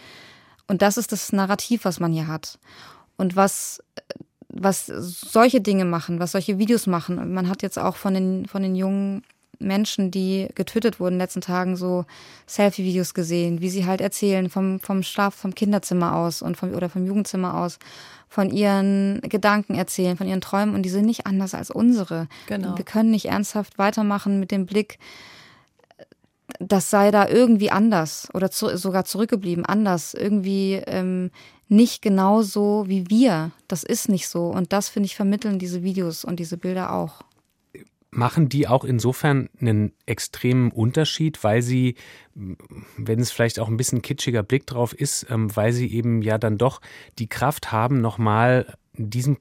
Und 0.68 0.82
das 0.82 0.96
ist 0.96 1.12
das 1.12 1.32
Narrativ, 1.32 1.84
was 1.84 2.00
man 2.00 2.12
hier 2.12 2.26
hat. 2.26 2.58
Und 3.16 3.36
was, 3.36 3.82
was 4.48 4.86
solche 4.86 5.60
Dinge 5.60 5.84
machen, 5.84 6.18
was 6.20 6.32
solche 6.32 6.58
Videos 6.58 6.86
machen. 6.86 7.32
Man 7.34 7.48
hat 7.48 7.62
jetzt 7.62 7.78
auch 7.78 7.96
von 7.96 8.14
den, 8.14 8.46
von 8.46 8.62
den 8.62 8.74
jungen 8.74 9.22
Menschen, 9.58 10.10
die 10.10 10.48
getötet 10.54 11.00
wurden 11.00 11.14
in 11.14 11.18
den 11.18 11.24
letzten 11.24 11.40
Tagen, 11.40 11.76
so 11.76 12.04
Selfie-Videos 12.46 13.14
gesehen, 13.14 13.60
wie 13.60 13.70
sie 13.70 13.86
halt 13.86 14.00
erzählen 14.00 14.50
vom, 14.50 14.80
vom 14.80 15.02
Schlaf, 15.02 15.34
vom 15.34 15.54
Kinderzimmer 15.54 16.16
aus 16.16 16.42
und 16.42 16.56
vom, 16.56 16.74
oder 16.74 16.88
vom 16.88 17.06
Jugendzimmer 17.06 17.54
aus, 17.54 17.78
von 18.28 18.50
ihren 18.50 19.20
Gedanken 19.22 19.74
erzählen, 19.74 20.16
von 20.16 20.26
ihren 20.26 20.40
Träumen 20.40 20.74
und 20.74 20.82
die 20.82 20.90
sind 20.90 21.06
nicht 21.06 21.26
anders 21.26 21.54
als 21.54 21.70
unsere. 21.70 22.28
Genau. 22.46 22.76
Wir 22.76 22.84
können 22.84 23.10
nicht 23.10 23.26
ernsthaft 23.26 23.78
weitermachen 23.78 24.40
mit 24.40 24.50
dem 24.50 24.66
Blick, 24.66 24.98
das 26.60 26.90
sei 26.90 27.10
da 27.10 27.28
irgendwie 27.28 27.70
anders 27.70 28.28
oder 28.34 28.50
zu, 28.50 28.76
sogar 28.76 29.04
zurückgeblieben, 29.04 29.66
anders, 29.66 30.14
irgendwie 30.14 30.74
ähm, 30.86 31.30
nicht 31.68 32.02
genauso 32.02 32.84
wie 32.86 33.10
wir. 33.10 33.50
Das 33.68 33.82
ist 33.82 34.08
nicht 34.08 34.28
so. 34.28 34.46
Und 34.46 34.72
das, 34.72 34.88
finde 34.88 35.06
ich, 35.06 35.16
vermitteln 35.16 35.58
diese 35.58 35.82
Videos 35.82 36.24
und 36.24 36.38
diese 36.38 36.56
Bilder 36.56 36.92
auch 36.92 37.22
machen 38.16 38.48
die 38.48 38.66
auch 38.66 38.84
insofern 38.84 39.48
einen 39.60 39.92
extremen 40.06 40.72
Unterschied, 40.72 41.44
weil 41.44 41.62
sie, 41.62 41.96
wenn 42.34 43.20
es 43.20 43.30
vielleicht 43.30 43.60
auch 43.60 43.68
ein 43.68 43.76
bisschen 43.76 44.02
kitschiger 44.02 44.42
Blick 44.42 44.66
drauf 44.66 44.92
ist, 44.92 45.26
ähm, 45.30 45.54
weil 45.54 45.72
sie 45.72 45.92
eben 45.92 46.22
ja 46.22 46.38
dann 46.38 46.58
doch 46.58 46.80
die 47.18 47.28
Kraft 47.28 47.72
haben, 47.72 48.00
nochmal 48.00 48.74
diesem 48.94 49.38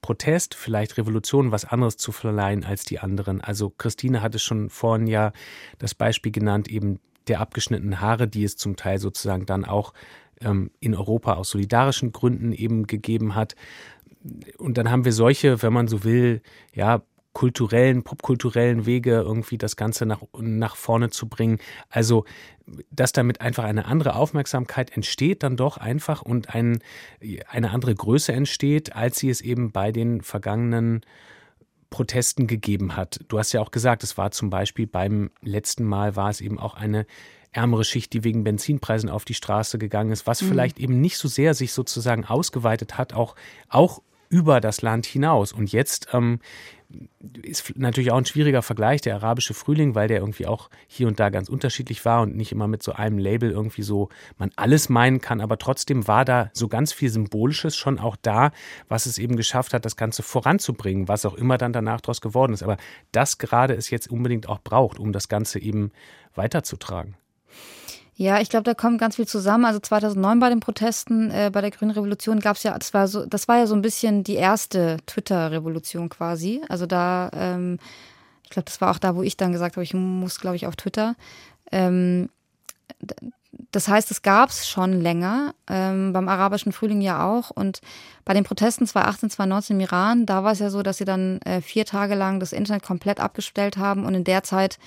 Protest, 0.00 0.54
vielleicht 0.54 0.96
Revolution, 0.96 1.52
was 1.52 1.64
anderes 1.64 1.96
zu 1.96 2.12
verleihen 2.12 2.64
als 2.64 2.84
die 2.84 2.98
anderen. 2.98 3.40
Also 3.40 3.70
Christine 3.70 4.22
hat 4.22 4.34
es 4.34 4.42
schon 4.42 4.70
vorhin 4.70 5.06
ja 5.06 5.32
das 5.78 5.94
Beispiel 5.94 6.32
genannt, 6.32 6.68
eben 6.68 7.00
der 7.28 7.40
abgeschnittenen 7.40 8.00
Haare, 8.00 8.26
die 8.26 8.44
es 8.44 8.56
zum 8.56 8.76
Teil 8.76 8.98
sozusagen 8.98 9.46
dann 9.46 9.64
auch 9.64 9.92
ähm, 10.40 10.70
in 10.80 10.94
Europa 10.94 11.34
aus 11.34 11.50
solidarischen 11.50 12.12
Gründen 12.12 12.52
eben 12.52 12.86
gegeben 12.86 13.34
hat. 13.34 13.54
Und 14.56 14.78
dann 14.78 14.90
haben 14.90 15.04
wir 15.04 15.12
solche, 15.12 15.62
wenn 15.62 15.72
man 15.72 15.88
so 15.88 16.04
will, 16.04 16.42
ja, 16.72 17.02
kulturellen, 17.38 18.02
popkulturellen 18.02 18.84
Wege 18.84 19.12
irgendwie 19.12 19.58
das 19.58 19.76
Ganze 19.76 20.06
nach, 20.06 20.22
nach 20.40 20.74
vorne 20.74 21.10
zu 21.10 21.28
bringen. 21.28 21.60
Also, 21.88 22.24
dass 22.90 23.12
damit 23.12 23.40
einfach 23.40 23.62
eine 23.62 23.84
andere 23.84 24.16
Aufmerksamkeit 24.16 24.90
entsteht, 24.96 25.44
dann 25.44 25.56
doch 25.56 25.76
einfach 25.76 26.20
und 26.20 26.52
ein, 26.52 26.80
eine 27.48 27.70
andere 27.70 27.94
Größe 27.94 28.32
entsteht, 28.32 28.96
als 28.96 29.20
sie 29.20 29.30
es 29.30 29.40
eben 29.40 29.70
bei 29.70 29.92
den 29.92 30.20
vergangenen 30.22 31.02
Protesten 31.90 32.48
gegeben 32.48 32.96
hat. 32.96 33.20
Du 33.28 33.38
hast 33.38 33.52
ja 33.52 33.60
auch 33.60 33.70
gesagt, 33.70 34.02
es 34.02 34.18
war 34.18 34.32
zum 34.32 34.50
Beispiel 34.50 34.88
beim 34.88 35.30
letzten 35.40 35.84
Mal 35.84 36.16
war 36.16 36.30
es 36.30 36.40
eben 36.40 36.58
auch 36.58 36.74
eine 36.74 37.06
ärmere 37.52 37.84
Schicht, 37.84 38.14
die 38.14 38.24
wegen 38.24 38.42
Benzinpreisen 38.42 39.08
auf 39.08 39.24
die 39.24 39.34
Straße 39.34 39.78
gegangen 39.78 40.10
ist, 40.10 40.26
was 40.26 40.42
mhm. 40.42 40.48
vielleicht 40.48 40.80
eben 40.80 41.00
nicht 41.00 41.18
so 41.18 41.28
sehr 41.28 41.54
sich 41.54 41.72
sozusagen 41.72 42.24
ausgeweitet 42.24 42.98
hat, 42.98 43.12
auch, 43.12 43.36
auch 43.68 44.02
über 44.28 44.60
das 44.60 44.82
Land 44.82 45.06
hinaus. 45.06 45.52
Und 45.52 45.72
jetzt 45.72 46.08
ähm, 46.12 46.40
ist 47.42 47.76
natürlich 47.76 48.10
auch 48.10 48.16
ein 48.16 48.24
schwieriger 48.24 48.62
Vergleich, 48.62 49.02
der 49.02 49.16
arabische 49.16 49.52
Frühling, 49.52 49.94
weil 49.94 50.08
der 50.08 50.20
irgendwie 50.20 50.46
auch 50.46 50.70
hier 50.86 51.06
und 51.06 51.20
da 51.20 51.28
ganz 51.28 51.48
unterschiedlich 51.48 52.04
war 52.04 52.22
und 52.22 52.34
nicht 52.34 52.52
immer 52.52 52.66
mit 52.66 52.82
so 52.82 52.92
einem 52.92 53.18
Label 53.18 53.50
irgendwie 53.50 53.82
so 53.82 54.08
man 54.38 54.50
alles 54.56 54.88
meinen 54.88 55.20
kann, 55.20 55.40
aber 55.40 55.58
trotzdem 55.58 56.08
war 56.08 56.24
da 56.24 56.50
so 56.54 56.68
ganz 56.68 56.92
viel 56.92 57.10
Symbolisches 57.10 57.76
schon 57.76 57.98
auch 57.98 58.16
da, 58.16 58.52
was 58.88 59.06
es 59.06 59.18
eben 59.18 59.36
geschafft 59.36 59.74
hat, 59.74 59.84
das 59.84 59.96
Ganze 59.96 60.22
voranzubringen, 60.22 61.08
was 61.08 61.26
auch 61.26 61.34
immer 61.34 61.58
dann 61.58 61.72
danach 61.72 62.00
daraus 62.00 62.20
geworden 62.20 62.54
ist. 62.54 62.62
Aber 62.62 62.78
das 63.12 63.38
gerade 63.38 63.74
es 63.74 63.90
jetzt 63.90 64.10
unbedingt 64.10 64.48
auch 64.48 64.60
braucht, 64.60 64.98
um 64.98 65.12
das 65.12 65.28
Ganze 65.28 65.58
eben 65.58 65.92
weiterzutragen. 66.34 67.16
Ja, 68.20 68.40
ich 68.40 68.48
glaube, 68.48 68.64
da 68.64 68.74
kommt 68.74 68.98
ganz 68.98 69.14
viel 69.14 69.28
zusammen. 69.28 69.64
Also 69.64 69.78
2009 69.78 70.40
bei 70.40 70.48
den 70.48 70.58
Protesten, 70.58 71.30
äh, 71.30 71.50
bei 71.52 71.60
der 71.60 71.70
Grünen 71.70 71.92
Revolution 71.92 72.40
gab 72.40 72.56
es 72.56 72.64
ja, 72.64 72.76
das 72.76 72.92
war 72.92 73.06
so, 73.06 73.24
das 73.24 73.46
war 73.46 73.58
ja 73.58 73.68
so 73.68 73.76
ein 73.76 73.80
bisschen 73.80 74.24
die 74.24 74.34
erste 74.34 74.96
Twitter-Revolution 75.06 76.08
quasi. 76.08 76.60
Also 76.68 76.84
da, 76.86 77.30
ähm, 77.32 77.78
ich 78.42 78.50
glaube, 78.50 78.64
das 78.64 78.80
war 78.80 78.90
auch 78.90 78.98
da, 78.98 79.14
wo 79.14 79.22
ich 79.22 79.36
dann 79.36 79.52
gesagt 79.52 79.76
habe, 79.76 79.84
ich 79.84 79.94
muss, 79.94 80.40
glaube 80.40 80.56
ich, 80.56 80.66
auf 80.66 80.74
Twitter. 80.74 81.14
Ähm, 81.70 82.28
das 83.70 83.86
heißt, 83.86 84.10
es 84.10 84.22
gab 84.22 84.50
es 84.50 84.68
schon 84.68 85.00
länger, 85.00 85.54
ähm, 85.68 86.12
beim 86.12 86.28
arabischen 86.28 86.72
Frühling 86.72 87.00
ja 87.00 87.24
auch. 87.24 87.50
Und 87.50 87.80
bei 88.24 88.34
den 88.34 88.42
Protesten 88.42 88.84
2018, 88.84 89.30
2019 89.30 89.76
im 89.76 89.80
Iran, 89.80 90.26
da 90.26 90.42
war 90.42 90.50
es 90.50 90.58
ja 90.58 90.70
so, 90.70 90.82
dass 90.82 90.96
sie 90.96 91.04
dann 91.04 91.40
äh, 91.42 91.60
vier 91.60 91.84
Tage 91.84 92.16
lang 92.16 92.40
das 92.40 92.52
Internet 92.52 92.82
komplett 92.82 93.20
abgestellt 93.20 93.76
haben 93.76 94.04
und 94.04 94.14
in 94.14 94.24
der 94.24 94.42
Zeit 94.42 94.80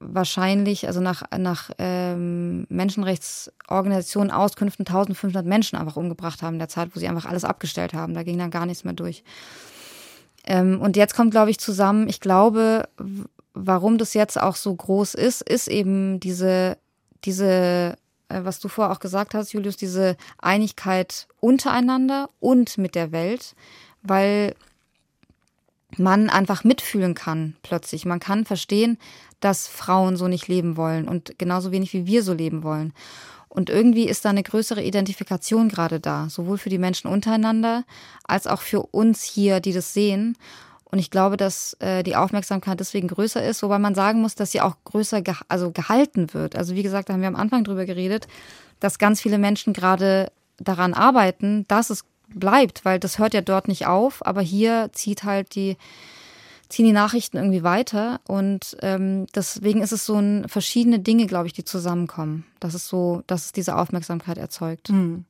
wahrscheinlich, 0.00 0.86
also 0.86 1.00
nach, 1.00 1.22
nach 1.36 1.70
ähm, 1.78 2.66
Menschenrechtsorganisationen 2.68 4.30
Auskünften 4.30 4.86
1500 4.86 5.44
Menschen 5.44 5.76
einfach 5.76 5.96
umgebracht 5.96 6.42
haben 6.42 6.54
in 6.54 6.60
der 6.60 6.68
Zeit, 6.68 6.90
wo 6.94 7.00
sie 7.00 7.08
einfach 7.08 7.26
alles 7.26 7.44
abgestellt 7.44 7.94
haben. 7.94 8.14
Da 8.14 8.22
ging 8.22 8.38
dann 8.38 8.50
gar 8.50 8.66
nichts 8.66 8.84
mehr 8.84 8.94
durch. 8.94 9.24
Ähm, 10.44 10.80
und 10.80 10.96
jetzt 10.96 11.14
kommt, 11.14 11.32
glaube 11.32 11.50
ich, 11.50 11.58
zusammen, 11.58 12.08
ich 12.08 12.20
glaube, 12.20 12.88
warum 13.54 13.98
das 13.98 14.14
jetzt 14.14 14.40
auch 14.40 14.56
so 14.56 14.74
groß 14.74 15.14
ist, 15.14 15.42
ist 15.42 15.68
eben 15.68 16.20
diese, 16.20 16.78
diese, 17.24 17.96
äh, 18.28 18.40
was 18.44 18.60
du 18.60 18.68
vorher 18.68 18.92
auch 18.92 19.00
gesagt 19.00 19.34
hast, 19.34 19.52
Julius, 19.52 19.76
diese 19.76 20.16
Einigkeit 20.38 21.26
untereinander 21.40 22.30
und 22.38 22.78
mit 22.78 22.94
der 22.94 23.10
Welt, 23.10 23.54
weil 24.02 24.54
man 25.96 26.28
einfach 26.28 26.64
mitfühlen 26.64 27.14
kann 27.14 27.56
plötzlich. 27.62 28.04
Man 28.04 28.20
kann 28.20 28.44
verstehen, 28.44 28.98
dass 29.40 29.66
Frauen 29.66 30.16
so 30.16 30.28
nicht 30.28 30.48
leben 30.48 30.76
wollen 30.76 31.08
und 31.08 31.38
genauso 31.38 31.72
wenig 31.72 31.92
wie 31.92 32.06
wir 32.06 32.22
so 32.22 32.34
leben 32.34 32.62
wollen. 32.62 32.92
Und 33.48 33.70
irgendwie 33.70 34.08
ist 34.08 34.24
da 34.24 34.30
eine 34.30 34.42
größere 34.42 34.82
Identifikation 34.82 35.68
gerade 35.68 36.00
da, 36.00 36.28
sowohl 36.28 36.58
für 36.58 36.68
die 36.68 36.78
Menschen 36.78 37.08
untereinander 37.08 37.84
als 38.24 38.46
auch 38.46 38.60
für 38.60 38.82
uns 38.82 39.22
hier, 39.22 39.60
die 39.60 39.72
das 39.72 39.94
sehen. 39.94 40.36
Und 40.84 40.98
ich 40.98 41.10
glaube, 41.10 41.36
dass 41.36 41.74
äh, 41.80 42.02
die 42.02 42.16
Aufmerksamkeit 42.16 42.78
deswegen 42.80 43.08
größer 43.08 43.44
ist, 43.44 43.62
wobei 43.62 43.78
man 43.78 43.94
sagen 43.94 44.20
muss, 44.20 44.34
dass 44.34 44.52
sie 44.52 44.60
auch 44.60 44.76
größer 44.84 45.22
ge 45.22 45.34
also 45.48 45.70
gehalten 45.70 46.32
wird. 46.34 46.56
Also 46.56 46.74
wie 46.74 46.82
gesagt, 46.82 47.08
da 47.08 47.14
haben 47.14 47.20
wir 47.20 47.28
am 47.28 47.36
Anfang 47.36 47.64
drüber 47.64 47.84
geredet, 47.84 48.26
dass 48.80 48.98
ganz 48.98 49.20
viele 49.20 49.38
Menschen 49.38 49.72
gerade 49.72 50.30
daran 50.58 50.94
arbeiten, 50.94 51.66
dass 51.68 51.90
es 51.90 52.04
bleibt, 52.34 52.84
weil 52.84 52.98
das 52.98 53.18
hört 53.18 53.34
ja 53.34 53.40
dort 53.40 53.68
nicht 53.68 53.86
auf, 53.86 54.24
aber 54.26 54.40
hier 54.40 54.90
zieht 54.92 55.24
halt 55.24 55.54
die 55.54 55.76
ziehen 56.68 56.84
die 56.84 56.92
Nachrichten 56.92 57.38
irgendwie 57.38 57.62
weiter 57.62 58.20
und 58.26 58.76
ähm, 58.82 59.26
deswegen 59.34 59.80
ist 59.80 59.92
es 59.92 60.04
so 60.04 60.16
ein 60.16 60.46
verschiedene 60.48 60.98
Dinge, 61.00 61.26
glaube 61.26 61.46
ich, 61.46 61.54
die 61.54 61.64
zusammenkommen. 61.64 62.44
Das 62.60 62.74
ist 62.74 62.88
so, 62.88 63.22
dass 63.26 63.46
es 63.46 63.52
diese 63.52 63.74
Aufmerksamkeit 63.74 64.36
erzeugt. 64.36 64.90
Mhm. 64.90 65.24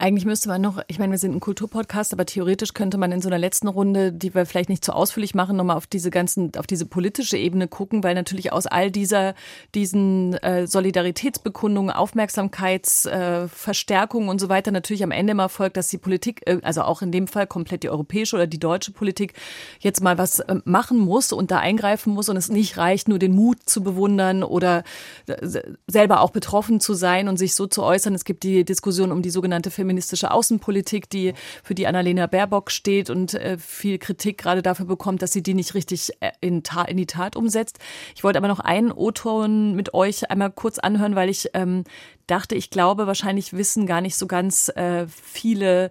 Eigentlich 0.00 0.24
müsste 0.24 0.48
man 0.48 0.62
noch, 0.62 0.80
ich 0.88 0.98
meine, 0.98 1.10
wir 1.10 1.18
sind 1.18 1.34
ein 1.34 1.40
Kulturpodcast, 1.40 2.14
aber 2.14 2.24
theoretisch 2.24 2.72
könnte 2.72 2.96
man 2.96 3.12
in 3.12 3.20
so 3.20 3.28
einer 3.28 3.36
letzten 3.36 3.68
Runde, 3.68 4.14
die 4.14 4.34
wir 4.34 4.46
vielleicht 4.46 4.70
nicht 4.70 4.82
zu 4.82 4.94
ausführlich 4.94 5.34
machen, 5.34 5.58
nochmal 5.58 5.76
auf 5.76 5.86
diese 5.86 6.10
ganzen, 6.10 6.52
auf 6.56 6.66
diese 6.66 6.86
politische 6.86 7.36
Ebene 7.36 7.68
gucken, 7.68 8.02
weil 8.02 8.14
natürlich 8.14 8.50
aus 8.50 8.66
all 8.66 8.90
dieser, 8.90 9.34
diesen 9.74 10.32
äh, 10.42 10.66
Solidaritätsbekundungen, 10.66 11.90
Aufmerksamkeitsverstärkungen 11.90 14.28
äh, 14.28 14.30
und 14.30 14.40
so 14.40 14.48
weiter 14.48 14.70
natürlich 14.70 15.04
am 15.04 15.10
Ende 15.10 15.34
mal 15.34 15.48
folgt, 15.48 15.76
dass 15.76 15.88
die 15.88 15.98
Politik, 15.98 16.40
äh, 16.46 16.60
also 16.62 16.80
auch 16.80 17.02
in 17.02 17.12
dem 17.12 17.26
Fall 17.26 17.46
komplett 17.46 17.82
die 17.82 17.90
europäische 17.90 18.36
oder 18.36 18.46
die 18.46 18.58
deutsche 18.58 18.92
Politik, 18.92 19.34
jetzt 19.80 20.02
mal 20.02 20.16
was 20.16 20.38
äh, 20.38 20.62
machen 20.64 20.96
muss 20.96 21.30
und 21.30 21.50
da 21.50 21.58
eingreifen 21.58 22.14
muss 22.14 22.30
und 22.30 22.38
es 22.38 22.48
nicht 22.48 22.78
reicht, 22.78 23.06
nur 23.06 23.18
den 23.18 23.34
Mut 23.34 23.58
zu 23.66 23.82
bewundern 23.82 24.44
oder 24.44 24.82
äh, 25.26 25.60
selber 25.86 26.22
auch 26.22 26.30
betroffen 26.30 26.80
zu 26.80 26.94
sein 26.94 27.28
und 27.28 27.36
sich 27.36 27.54
so 27.54 27.66
zu 27.66 27.82
äußern. 27.82 28.14
Es 28.14 28.24
gibt 28.24 28.44
die 28.44 28.64
Diskussion 28.64 29.12
um 29.12 29.20
die 29.20 29.28
sogenannte 29.28 29.70
feministische 29.90 30.30
Außenpolitik, 30.30 31.10
die 31.10 31.34
für 31.64 31.74
die 31.74 31.88
Annalena 31.88 32.28
Baerbock 32.28 32.70
steht 32.70 33.10
und 33.10 33.34
äh, 33.34 33.58
viel 33.58 33.98
Kritik 33.98 34.38
gerade 34.38 34.62
dafür 34.62 34.86
bekommt, 34.86 35.20
dass 35.20 35.32
sie 35.32 35.42
die 35.42 35.54
nicht 35.54 35.74
richtig 35.74 36.12
äh, 36.20 36.30
in, 36.40 36.62
in 36.86 36.96
die 36.96 37.06
Tat 37.06 37.34
umsetzt. 37.34 37.80
Ich 38.14 38.22
wollte 38.22 38.38
aber 38.38 38.46
noch 38.46 38.60
einen 38.60 38.92
O-Ton 38.92 39.74
mit 39.74 39.92
euch 39.92 40.30
einmal 40.30 40.52
kurz 40.52 40.78
anhören, 40.78 41.16
weil 41.16 41.28
ich 41.28 41.50
ähm, 41.54 41.82
dachte, 42.28 42.54
ich 42.54 42.70
glaube, 42.70 43.08
wahrscheinlich 43.08 43.52
wissen 43.52 43.86
gar 43.86 44.00
nicht 44.00 44.14
so 44.14 44.28
ganz 44.28 44.68
äh, 44.76 45.06
viele 45.08 45.90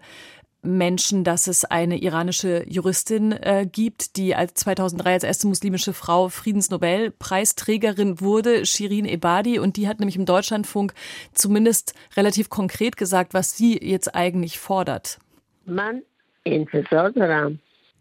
Menschen, 0.62 1.24
dass 1.24 1.48
es 1.48 1.64
eine 1.64 2.02
iranische 2.02 2.66
Juristin 2.68 3.32
äh, 3.32 3.68
gibt, 3.72 4.18
die 4.18 4.36
als 4.36 4.56
2003 4.56 5.14
als 5.14 5.24
erste 5.24 5.48
muslimische 5.48 5.94
Frau 5.94 6.30
Friedensnobelpreisträgerin 6.30 8.20
wurde, 8.20 8.66
Shirin 8.66 9.06
Ebadi, 9.06 9.60
und 9.60 9.78
die 9.78 9.88
hat 9.88 10.00
nämlich 10.00 10.18
im 10.18 10.26
Deutschlandfunk 10.26 10.94
zumindest 11.34 11.94
relativ 12.18 12.50
konkret 12.50 12.98
gesagt, 12.98 13.34
was 13.34 13.56
sie 13.56 13.80
jetzt 13.82 14.14
eigentlich 14.16 14.60
fordert. 14.60 15.20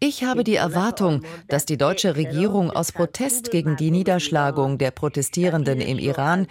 Ich 0.01 0.23
habe 0.23 0.45
die 0.45 0.55
Erwartung, 0.55 1.23
dass 1.49 1.65
die 1.65 1.77
deutsche 1.77 2.15
Regierung 2.15 2.71
aus 2.71 2.93
Protest 2.93 3.51
gegen 3.51 3.75
die 3.75 3.91
Niederschlagung 3.91 4.77
der 4.77 4.91
Protestierenden 4.91 5.81
im 5.81 5.99
Iran 5.99 6.47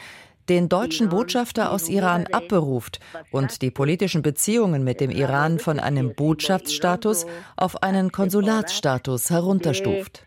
den 0.48 0.68
deutschen 0.68 1.08
Botschafter 1.08 1.72
aus 1.72 1.88
Iran 1.88 2.26
abberuft 2.32 3.00
und 3.30 3.62
die 3.62 3.70
politischen 3.70 4.22
Beziehungen 4.22 4.84
mit 4.84 5.00
dem 5.00 5.10
Iran 5.10 5.58
von 5.58 5.78
einem 5.78 6.14
Botschaftsstatus 6.14 7.26
auf 7.56 7.82
einen 7.82 8.12
Konsulatsstatus 8.12 9.30
herunterstuft. 9.30 10.24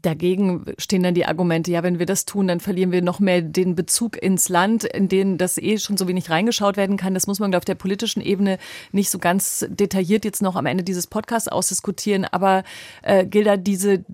Dagegen 0.00 0.64
stehen 0.78 1.02
dann 1.02 1.14
die 1.14 1.26
Argumente, 1.26 1.70
ja, 1.70 1.82
wenn 1.82 1.98
wir 1.98 2.06
das 2.06 2.24
tun, 2.24 2.46
dann 2.46 2.60
verlieren 2.60 2.92
wir 2.92 3.02
noch 3.02 3.18
mehr 3.18 3.42
den 3.42 3.74
Bezug 3.74 4.20
ins 4.20 4.48
Land, 4.48 4.84
in 4.84 5.08
den 5.08 5.38
das 5.38 5.58
eh 5.58 5.78
schon 5.78 5.96
so 5.96 6.06
wenig 6.06 6.30
reingeschaut 6.30 6.76
werden 6.76 6.96
kann. 6.96 7.14
Das 7.14 7.26
muss 7.26 7.40
man 7.40 7.54
auf 7.54 7.64
der 7.64 7.74
politischen 7.74 8.20
Ebene 8.20 8.58
nicht 8.92 9.10
so 9.10 9.18
ganz 9.18 9.66
detailliert 9.68 10.24
jetzt 10.24 10.40
noch 10.40 10.54
am 10.54 10.66
Ende 10.66 10.84
dieses 10.84 11.08
Podcasts 11.08 11.48
ausdiskutieren. 11.48 12.24
Aber 12.24 12.62
äh, 13.02 13.26
Gilda, 13.26 13.56
diese, 13.56 14.04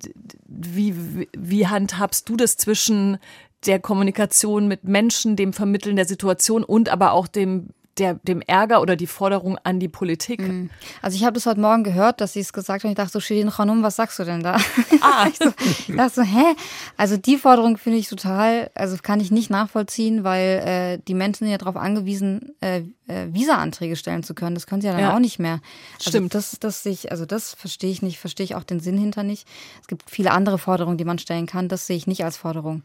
wie, 0.46 1.28
wie 1.36 1.66
handhabst 1.66 2.28
du 2.28 2.36
das 2.36 2.56
zwischen 2.56 3.18
der 3.66 3.78
Kommunikation 3.78 4.68
mit 4.68 4.84
Menschen, 4.84 5.36
dem 5.36 5.52
Vermitteln 5.52 5.96
der 5.96 6.06
Situation 6.06 6.64
und 6.64 6.88
aber 6.88 7.12
auch 7.12 7.26
dem 7.26 7.70
der, 7.98 8.14
dem 8.14 8.40
Ärger 8.42 8.80
oder 8.80 8.96
die 8.96 9.06
Forderung 9.06 9.58
an 9.64 9.80
die 9.80 9.88
Politik. 9.88 10.40
Mhm. 10.40 10.70
Also 11.02 11.16
ich 11.16 11.24
habe 11.24 11.34
das 11.34 11.46
heute 11.46 11.60
Morgen 11.60 11.84
gehört, 11.84 12.20
dass 12.20 12.32
sie 12.32 12.40
es 12.40 12.52
gesagt 12.52 12.84
haben. 12.84 12.90
Ich 12.90 12.96
dachte 12.96 13.12
so, 13.12 13.20
Shirin 13.20 13.50
Khanum, 13.50 13.82
was 13.82 13.96
sagst 13.96 14.18
du 14.18 14.24
denn 14.24 14.42
da? 14.42 14.58
Ah. 15.00 15.28
ich, 15.28 15.38
so, 15.38 15.52
ich 15.88 15.96
dachte 15.96 16.14
so, 16.14 16.22
hä? 16.22 16.54
Also 16.96 17.16
die 17.16 17.36
Forderung 17.36 17.76
finde 17.76 17.98
ich 17.98 18.08
total, 18.08 18.70
also 18.74 18.96
kann 19.00 19.20
ich 19.20 19.30
nicht 19.30 19.48
nachvollziehen, 19.48 20.24
weil 20.24 20.98
äh, 20.98 20.98
die 21.06 21.14
Menschen 21.14 21.44
sind 21.44 21.50
ja 21.50 21.58
darauf 21.58 21.76
angewiesen, 21.76 22.56
äh, 22.60 22.82
äh, 23.06 23.32
Visa-Anträge 23.32 23.96
stellen 23.96 24.22
zu 24.22 24.34
können. 24.34 24.54
Das 24.54 24.66
können 24.66 24.80
sie 24.80 24.88
ja 24.88 24.92
dann 24.92 25.02
ja. 25.02 25.14
auch 25.14 25.20
nicht 25.20 25.38
mehr. 25.38 25.60
Also 25.98 26.10
Stimmt. 26.10 26.34
Das, 26.34 26.56
das 26.58 26.82
sich, 26.82 27.12
also 27.12 27.26
das 27.26 27.54
verstehe 27.54 27.90
ich 27.90 28.02
nicht, 28.02 28.18
verstehe 28.18 28.44
ich 28.44 28.54
auch 28.54 28.64
den 28.64 28.80
Sinn 28.80 28.98
hinter 28.98 29.22
nicht. 29.22 29.46
Es 29.80 29.86
gibt 29.86 30.10
viele 30.10 30.32
andere 30.32 30.58
Forderungen, 30.58 30.98
die 30.98 31.04
man 31.04 31.18
stellen 31.18 31.46
kann. 31.46 31.68
Das 31.68 31.86
sehe 31.86 31.96
ich 31.96 32.06
nicht 32.06 32.24
als 32.24 32.36
Forderung. 32.36 32.82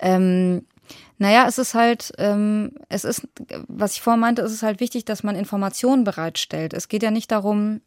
Ähm, 0.00 0.64
naja, 1.18 1.46
es 1.48 1.58
ist 1.58 1.74
halt, 1.74 2.12
ähm, 2.18 2.72
es 2.88 3.04
ist, 3.04 3.26
was 3.66 3.94
ich 3.94 4.02
vorhin 4.02 4.20
meinte, 4.20 4.42
es 4.42 4.52
ist 4.52 4.62
halt 4.62 4.80
wichtig, 4.80 5.04
dass 5.04 5.22
man 5.22 5.36
Informationen 5.36 6.04
bereitstellt. 6.04 6.74
Es 6.74 6.88
geht 6.88 7.02
ja 7.02 7.10
nicht 7.10 7.30
darum, 7.30 7.80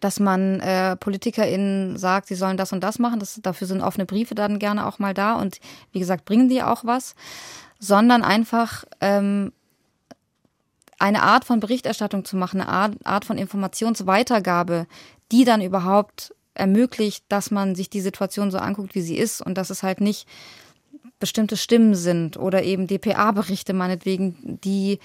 dass 0.00 0.18
man 0.20 0.60
äh, 0.60 0.96
PolitikerInnen 0.96 1.96
sagt, 1.96 2.26
sie 2.26 2.34
sollen 2.34 2.56
das 2.56 2.72
und 2.72 2.82
das 2.82 2.98
machen. 2.98 3.20
Das, 3.20 3.38
dafür 3.42 3.66
sind 3.66 3.80
offene 3.80 4.06
Briefe 4.06 4.34
dann 4.34 4.58
gerne 4.58 4.86
auch 4.86 4.98
mal 4.98 5.14
da 5.14 5.34
und 5.34 5.60
wie 5.92 6.00
gesagt, 6.00 6.24
bringen 6.24 6.48
die 6.48 6.62
auch 6.62 6.84
was, 6.84 7.14
sondern 7.78 8.22
einfach 8.22 8.84
ähm, 9.00 9.52
eine 10.98 11.22
Art 11.22 11.44
von 11.44 11.60
Berichterstattung 11.60 12.24
zu 12.24 12.36
machen, 12.36 12.60
eine 12.60 12.70
Art, 12.70 12.94
Art 13.04 13.24
von 13.24 13.38
Informationsweitergabe, 13.38 14.86
die 15.32 15.44
dann 15.44 15.60
überhaupt 15.60 16.34
ermöglicht, 16.54 17.24
dass 17.28 17.50
man 17.50 17.74
sich 17.74 17.90
die 17.90 18.00
Situation 18.00 18.50
so 18.50 18.58
anguckt, 18.58 18.94
wie 18.94 19.02
sie 19.02 19.16
ist 19.16 19.40
und 19.42 19.58
dass 19.58 19.70
es 19.70 19.82
halt 19.82 20.00
nicht 20.00 20.28
bestimmte 21.18 21.56
Stimmen 21.56 21.94
sind 21.94 22.36
oder 22.36 22.62
eben 22.62 22.86
DPA-Berichte 22.86 23.72
meinetwegen, 23.72 24.58
die 24.62 24.98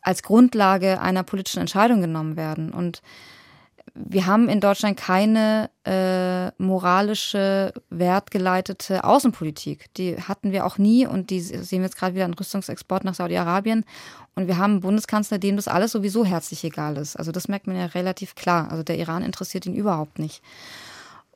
als 0.00 0.22
Grundlage 0.22 1.00
einer 1.00 1.22
politischen 1.22 1.60
Entscheidung 1.60 2.00
genommen 2.00 2.36
werden. 2.36 2.70
Und 2.70 3.02
wir 3.94 4.26
haben 4.26 4.48
in 4.48 4.60
Deutschland 4.60 4.96
keine 4.98 5.70
äh, 5.84 6.50
moralische, 6.62 7.72
wertgeleitete 7.88 9.04
Außenpolitik. 9.04 9.92
Die 9.94 10.20
hatten 10.20 10.52
wir 10.52 10.66
auch 10.66 10.78
nie 10.78 11.06
und 11.06 11.30
die 11.30 11.40
sehen 11.40 11.80
wir 11.80 11.86
jetzt 11.86 11.96
gerade 11.96 12.14
wieder 12.14 12.24
an 12.26 12.34
Rüstungsexport 12.34 13.04
nach 13.04 13.14
Saudi-Arabien. 13.14 13.84
Und 14.34 14.48
wir 14.48 14.58
haben 14.58 14.72
einen 14.72 14.80
Bundeskanzler, 14.80 15.38
dem 15.38 15.56
das 15.56 15.66
alles 15.66 15.92
sowieso 15.92 16.24
herzlich 16.24 16.62
egal 16.62 16.98
ist. 16.98 17.16
Also 17.16 17.32
das 17.32 17.48
merkt 17.48 17.66
man 17.66 17.76
ja 17.76 17.86
relativ 17.86 18.34
klar. 18.34 18.70
Also 18.70 18.82
der 18.82 18.98
Iran 18.98 19.22
interessiert 19.22 19.66
ihn 19.66 19.74
überhaupt 19.74 20.18
nicht. 20.18 20.42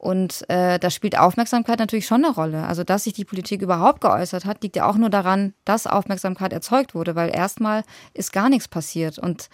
Und 0.00 0.48
äh, 0.48 0.78
da 0.78 0.88
spielt 0.88 1.18
Aufmerksamkeit 1.18 1.78
natürlich 1.78 2.06
schon 2.06 2.24
eine 2.24 2.32
Rolle. 2.32 2.66
Also, 2.66 2.84
dass 2.84 3.04
sich 3.04 3.12
die 3.12 3.26
Politik 3.26 3.60
überhaupt 3.60 4.00
geäußert 4.00 4.46
hat, 4.46 4.62
liegt 4.62 4.76
ja 4.76 4.88
auch 4.88 4.96
nur 4.96 5.10
daran, 5.10 5.52
dass 5.66 5.86
Aufmerksamkeit 5.86 6.54
erzeugt 6.54 6.94
wurde, 6.94 7.16
weil 7.16 7.28
erstmal 7.28 7.84
ist 8.14 8.32
gar 8.32 8.48
nichts 8.48 8.66
passiert. 8.66 9.18
Und 9.18 9.50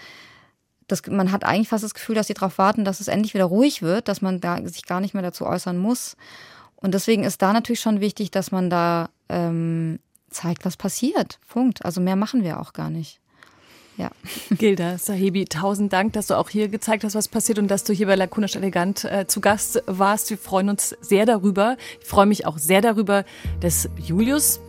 das, 0.86 1.04
man 1.08 1.32
hat 1.32 1.42
eigentlich 1.42 1.68
fast 1.68 1.82
das 1.82 1.94
Gefühl, 1.94 2.14
dass 2.14 2.28
sie 2.28 2.34
darauf 2.34 2.58
warten, 2.58 2.84
dass 2.84 3.00
es 3.00 3.08
endlich 3.08 3.34
wieder 3.34 3.46
ruhig 3.46 3.82
wird, 3.82 4.06
dass 4.06 4.22
man 4.22 4.40
da 4.40 4.64
sich 4.68 4.86
gar 4.86 5.00
nicht 5.00 5.14
mehr 5.14 5.22
dazu 5.24 5.44
äußern 5.44 5.78
muss. 5.78 6.16
Und 6.76 6.94
deswegen 6.94 7.24
ist 7.24 7.42
da 7.42 7.52
natürlich 7.52 7.80
schon 7.80 8.00
wichtig, 8.00 8.30
dass 8.30 8.52
man 8.52 8.70
da 8.70 9.10
ähm, 9.28 9.98
zeigt, 10.30 10.64
was 10.64 10.76
passiert. 10.76 11.40
Punkt. 11.48 11.84
Also 11.84 12.00
mehr 12.00 12.14
machen 12.14 12.44
wir 12.44 12.60
auch 12.60 12.72
gar 12.72 12.90
nicht. 12.90 13.20
Ja. 13.96 14.10
Gilda 14.50 14.98
Sahibi, 14.98 15.46
tausend 15.46 15.92
Dank, 15.92 16.12
dass 16.12 16.26
du 16.26 16.34
auch 16.34 16.50
hier 16.50 16.68
gezeigt 16.68 17.04
hast, 17.04 17.14
was 17.14 17.28
passiert 17.28 17.58
und 17.58 17.68
dass 17.68 17.84
du 17.84 17.92
hier 17.92 18.06
bei 18.06 18.14
Lakonisch 18.14 18.56
Elegant 18.56 19.04
äh, 19.04 19.26
zu 19.26 19.40
Gast 19.40 19.82
warst. 19.86 20.30
Wir 20.30 20.38
freuen 20.38 20.68
uns 20.68 20.96
sehr 21.00 21.26
darüber. 21.26 21.76
Ich 22.00 22.06
freue 22.06 22.26
mich 22.26 22.46
auch 22.46 22.58
sehr 22.58 22.80
darüber, 22.80 23.24
dass 23.60 23.88
Julius 23.96 24.60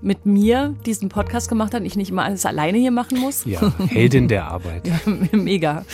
mit 0.00 0.26
mir 0.26 0.74
diesen 0.86 1.08
Podcast 1.08 1.48
gemacht 1.48 1.74
hat 1.74 1.80
und 1.80 1.86
ich 1.86 1.96
nicht 1.96 2.10
immer 2.10 2.24
alles 2.24 2.46
alleine 2.46 2.78
hier 2.78 2.90
machen 2.90 3.18
muss. 3.18 3.44
Ja, 3.44 3.72
Heldin 3.88 4.28
der 4.28 4.46
Arbeit. 4.46 4.86
ja, 4.86 4.98
mega. 5.32 5.84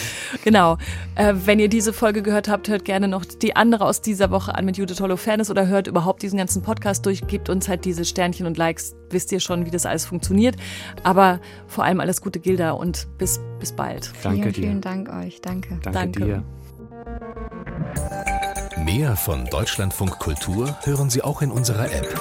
Genau. 0.45 0.79
Äh, 1.15 1.35
wenn 1.45 1.59
ihr 1.59 1.69
diese 1.69 1.93
Folge 1.93 2.23
gehört 2.23 2.49
habt, 2.49 2.69
hört 2.69 2.85
gerne 2.85 3.09
noch 3.09 3.25
die 3.25 3.57
andere 3.57 3.85
aus 3.87 4.01
dieser 4.01 4.31
Woche 4.31 4.55
an 4.55 4.65
mit 4.65 4.77
Judith 4.77 5.01
Holofernes 5.01 5.51
oder 5.51 5.67
hört 5.67 5.87
überhaupt 5.87 6.23
diesen 6.23 6.37
ganzen 6.37 6.63
Podcast 6.63 7.07
durch. 7.07 7.27
Gebt 7.27 7.49
uns 7.49 7.69
halt 7.69 7.85
diese 7.85 8.05
Sternchen 8.05 8.47
und 8.47 8.59
Likes. 8.59 8.95
Wisst 9.11 9.33
ihr 9.33 9.41
schon, 9.41 9.65
wie 9.67 9.71
das 9.71 9.87
alles 9.87 10.05
funktioniert. 10.05 10.57
Aber 11.03 11.41
vor 11.67 11.85
allem 11.85 12.01
alles 12.01 12.21
Gute, 12.21 12.41
Gilda, 12.41 12.73
und 12.73 13.07
bis, 13.19 13.41
bis 13.59 13.73
bald. 13.73 14.13
Danke 14.23 14.41
vielen, 14.41 14.53
dir. 14.53 14.63
Vielen 14.63 14.81
Dank 14.81 15.09
euch. 15.09 15.41
Danke. 15.41 15.79
Danke, 15.83 15.93
Danke. 15.93 16.25
dir. 16.25 16.45
Mehr 18.85 19.17
von 19.17 19.47
Deutschlandfunk 19.47 20.19
Kultur 20.19 20.77
hören 20.85 21.09
Sie 21.09 21.23
auch 21.23 21.43
in 21.43 21.51
unserer 21.51 21.87
App 21.87 22.21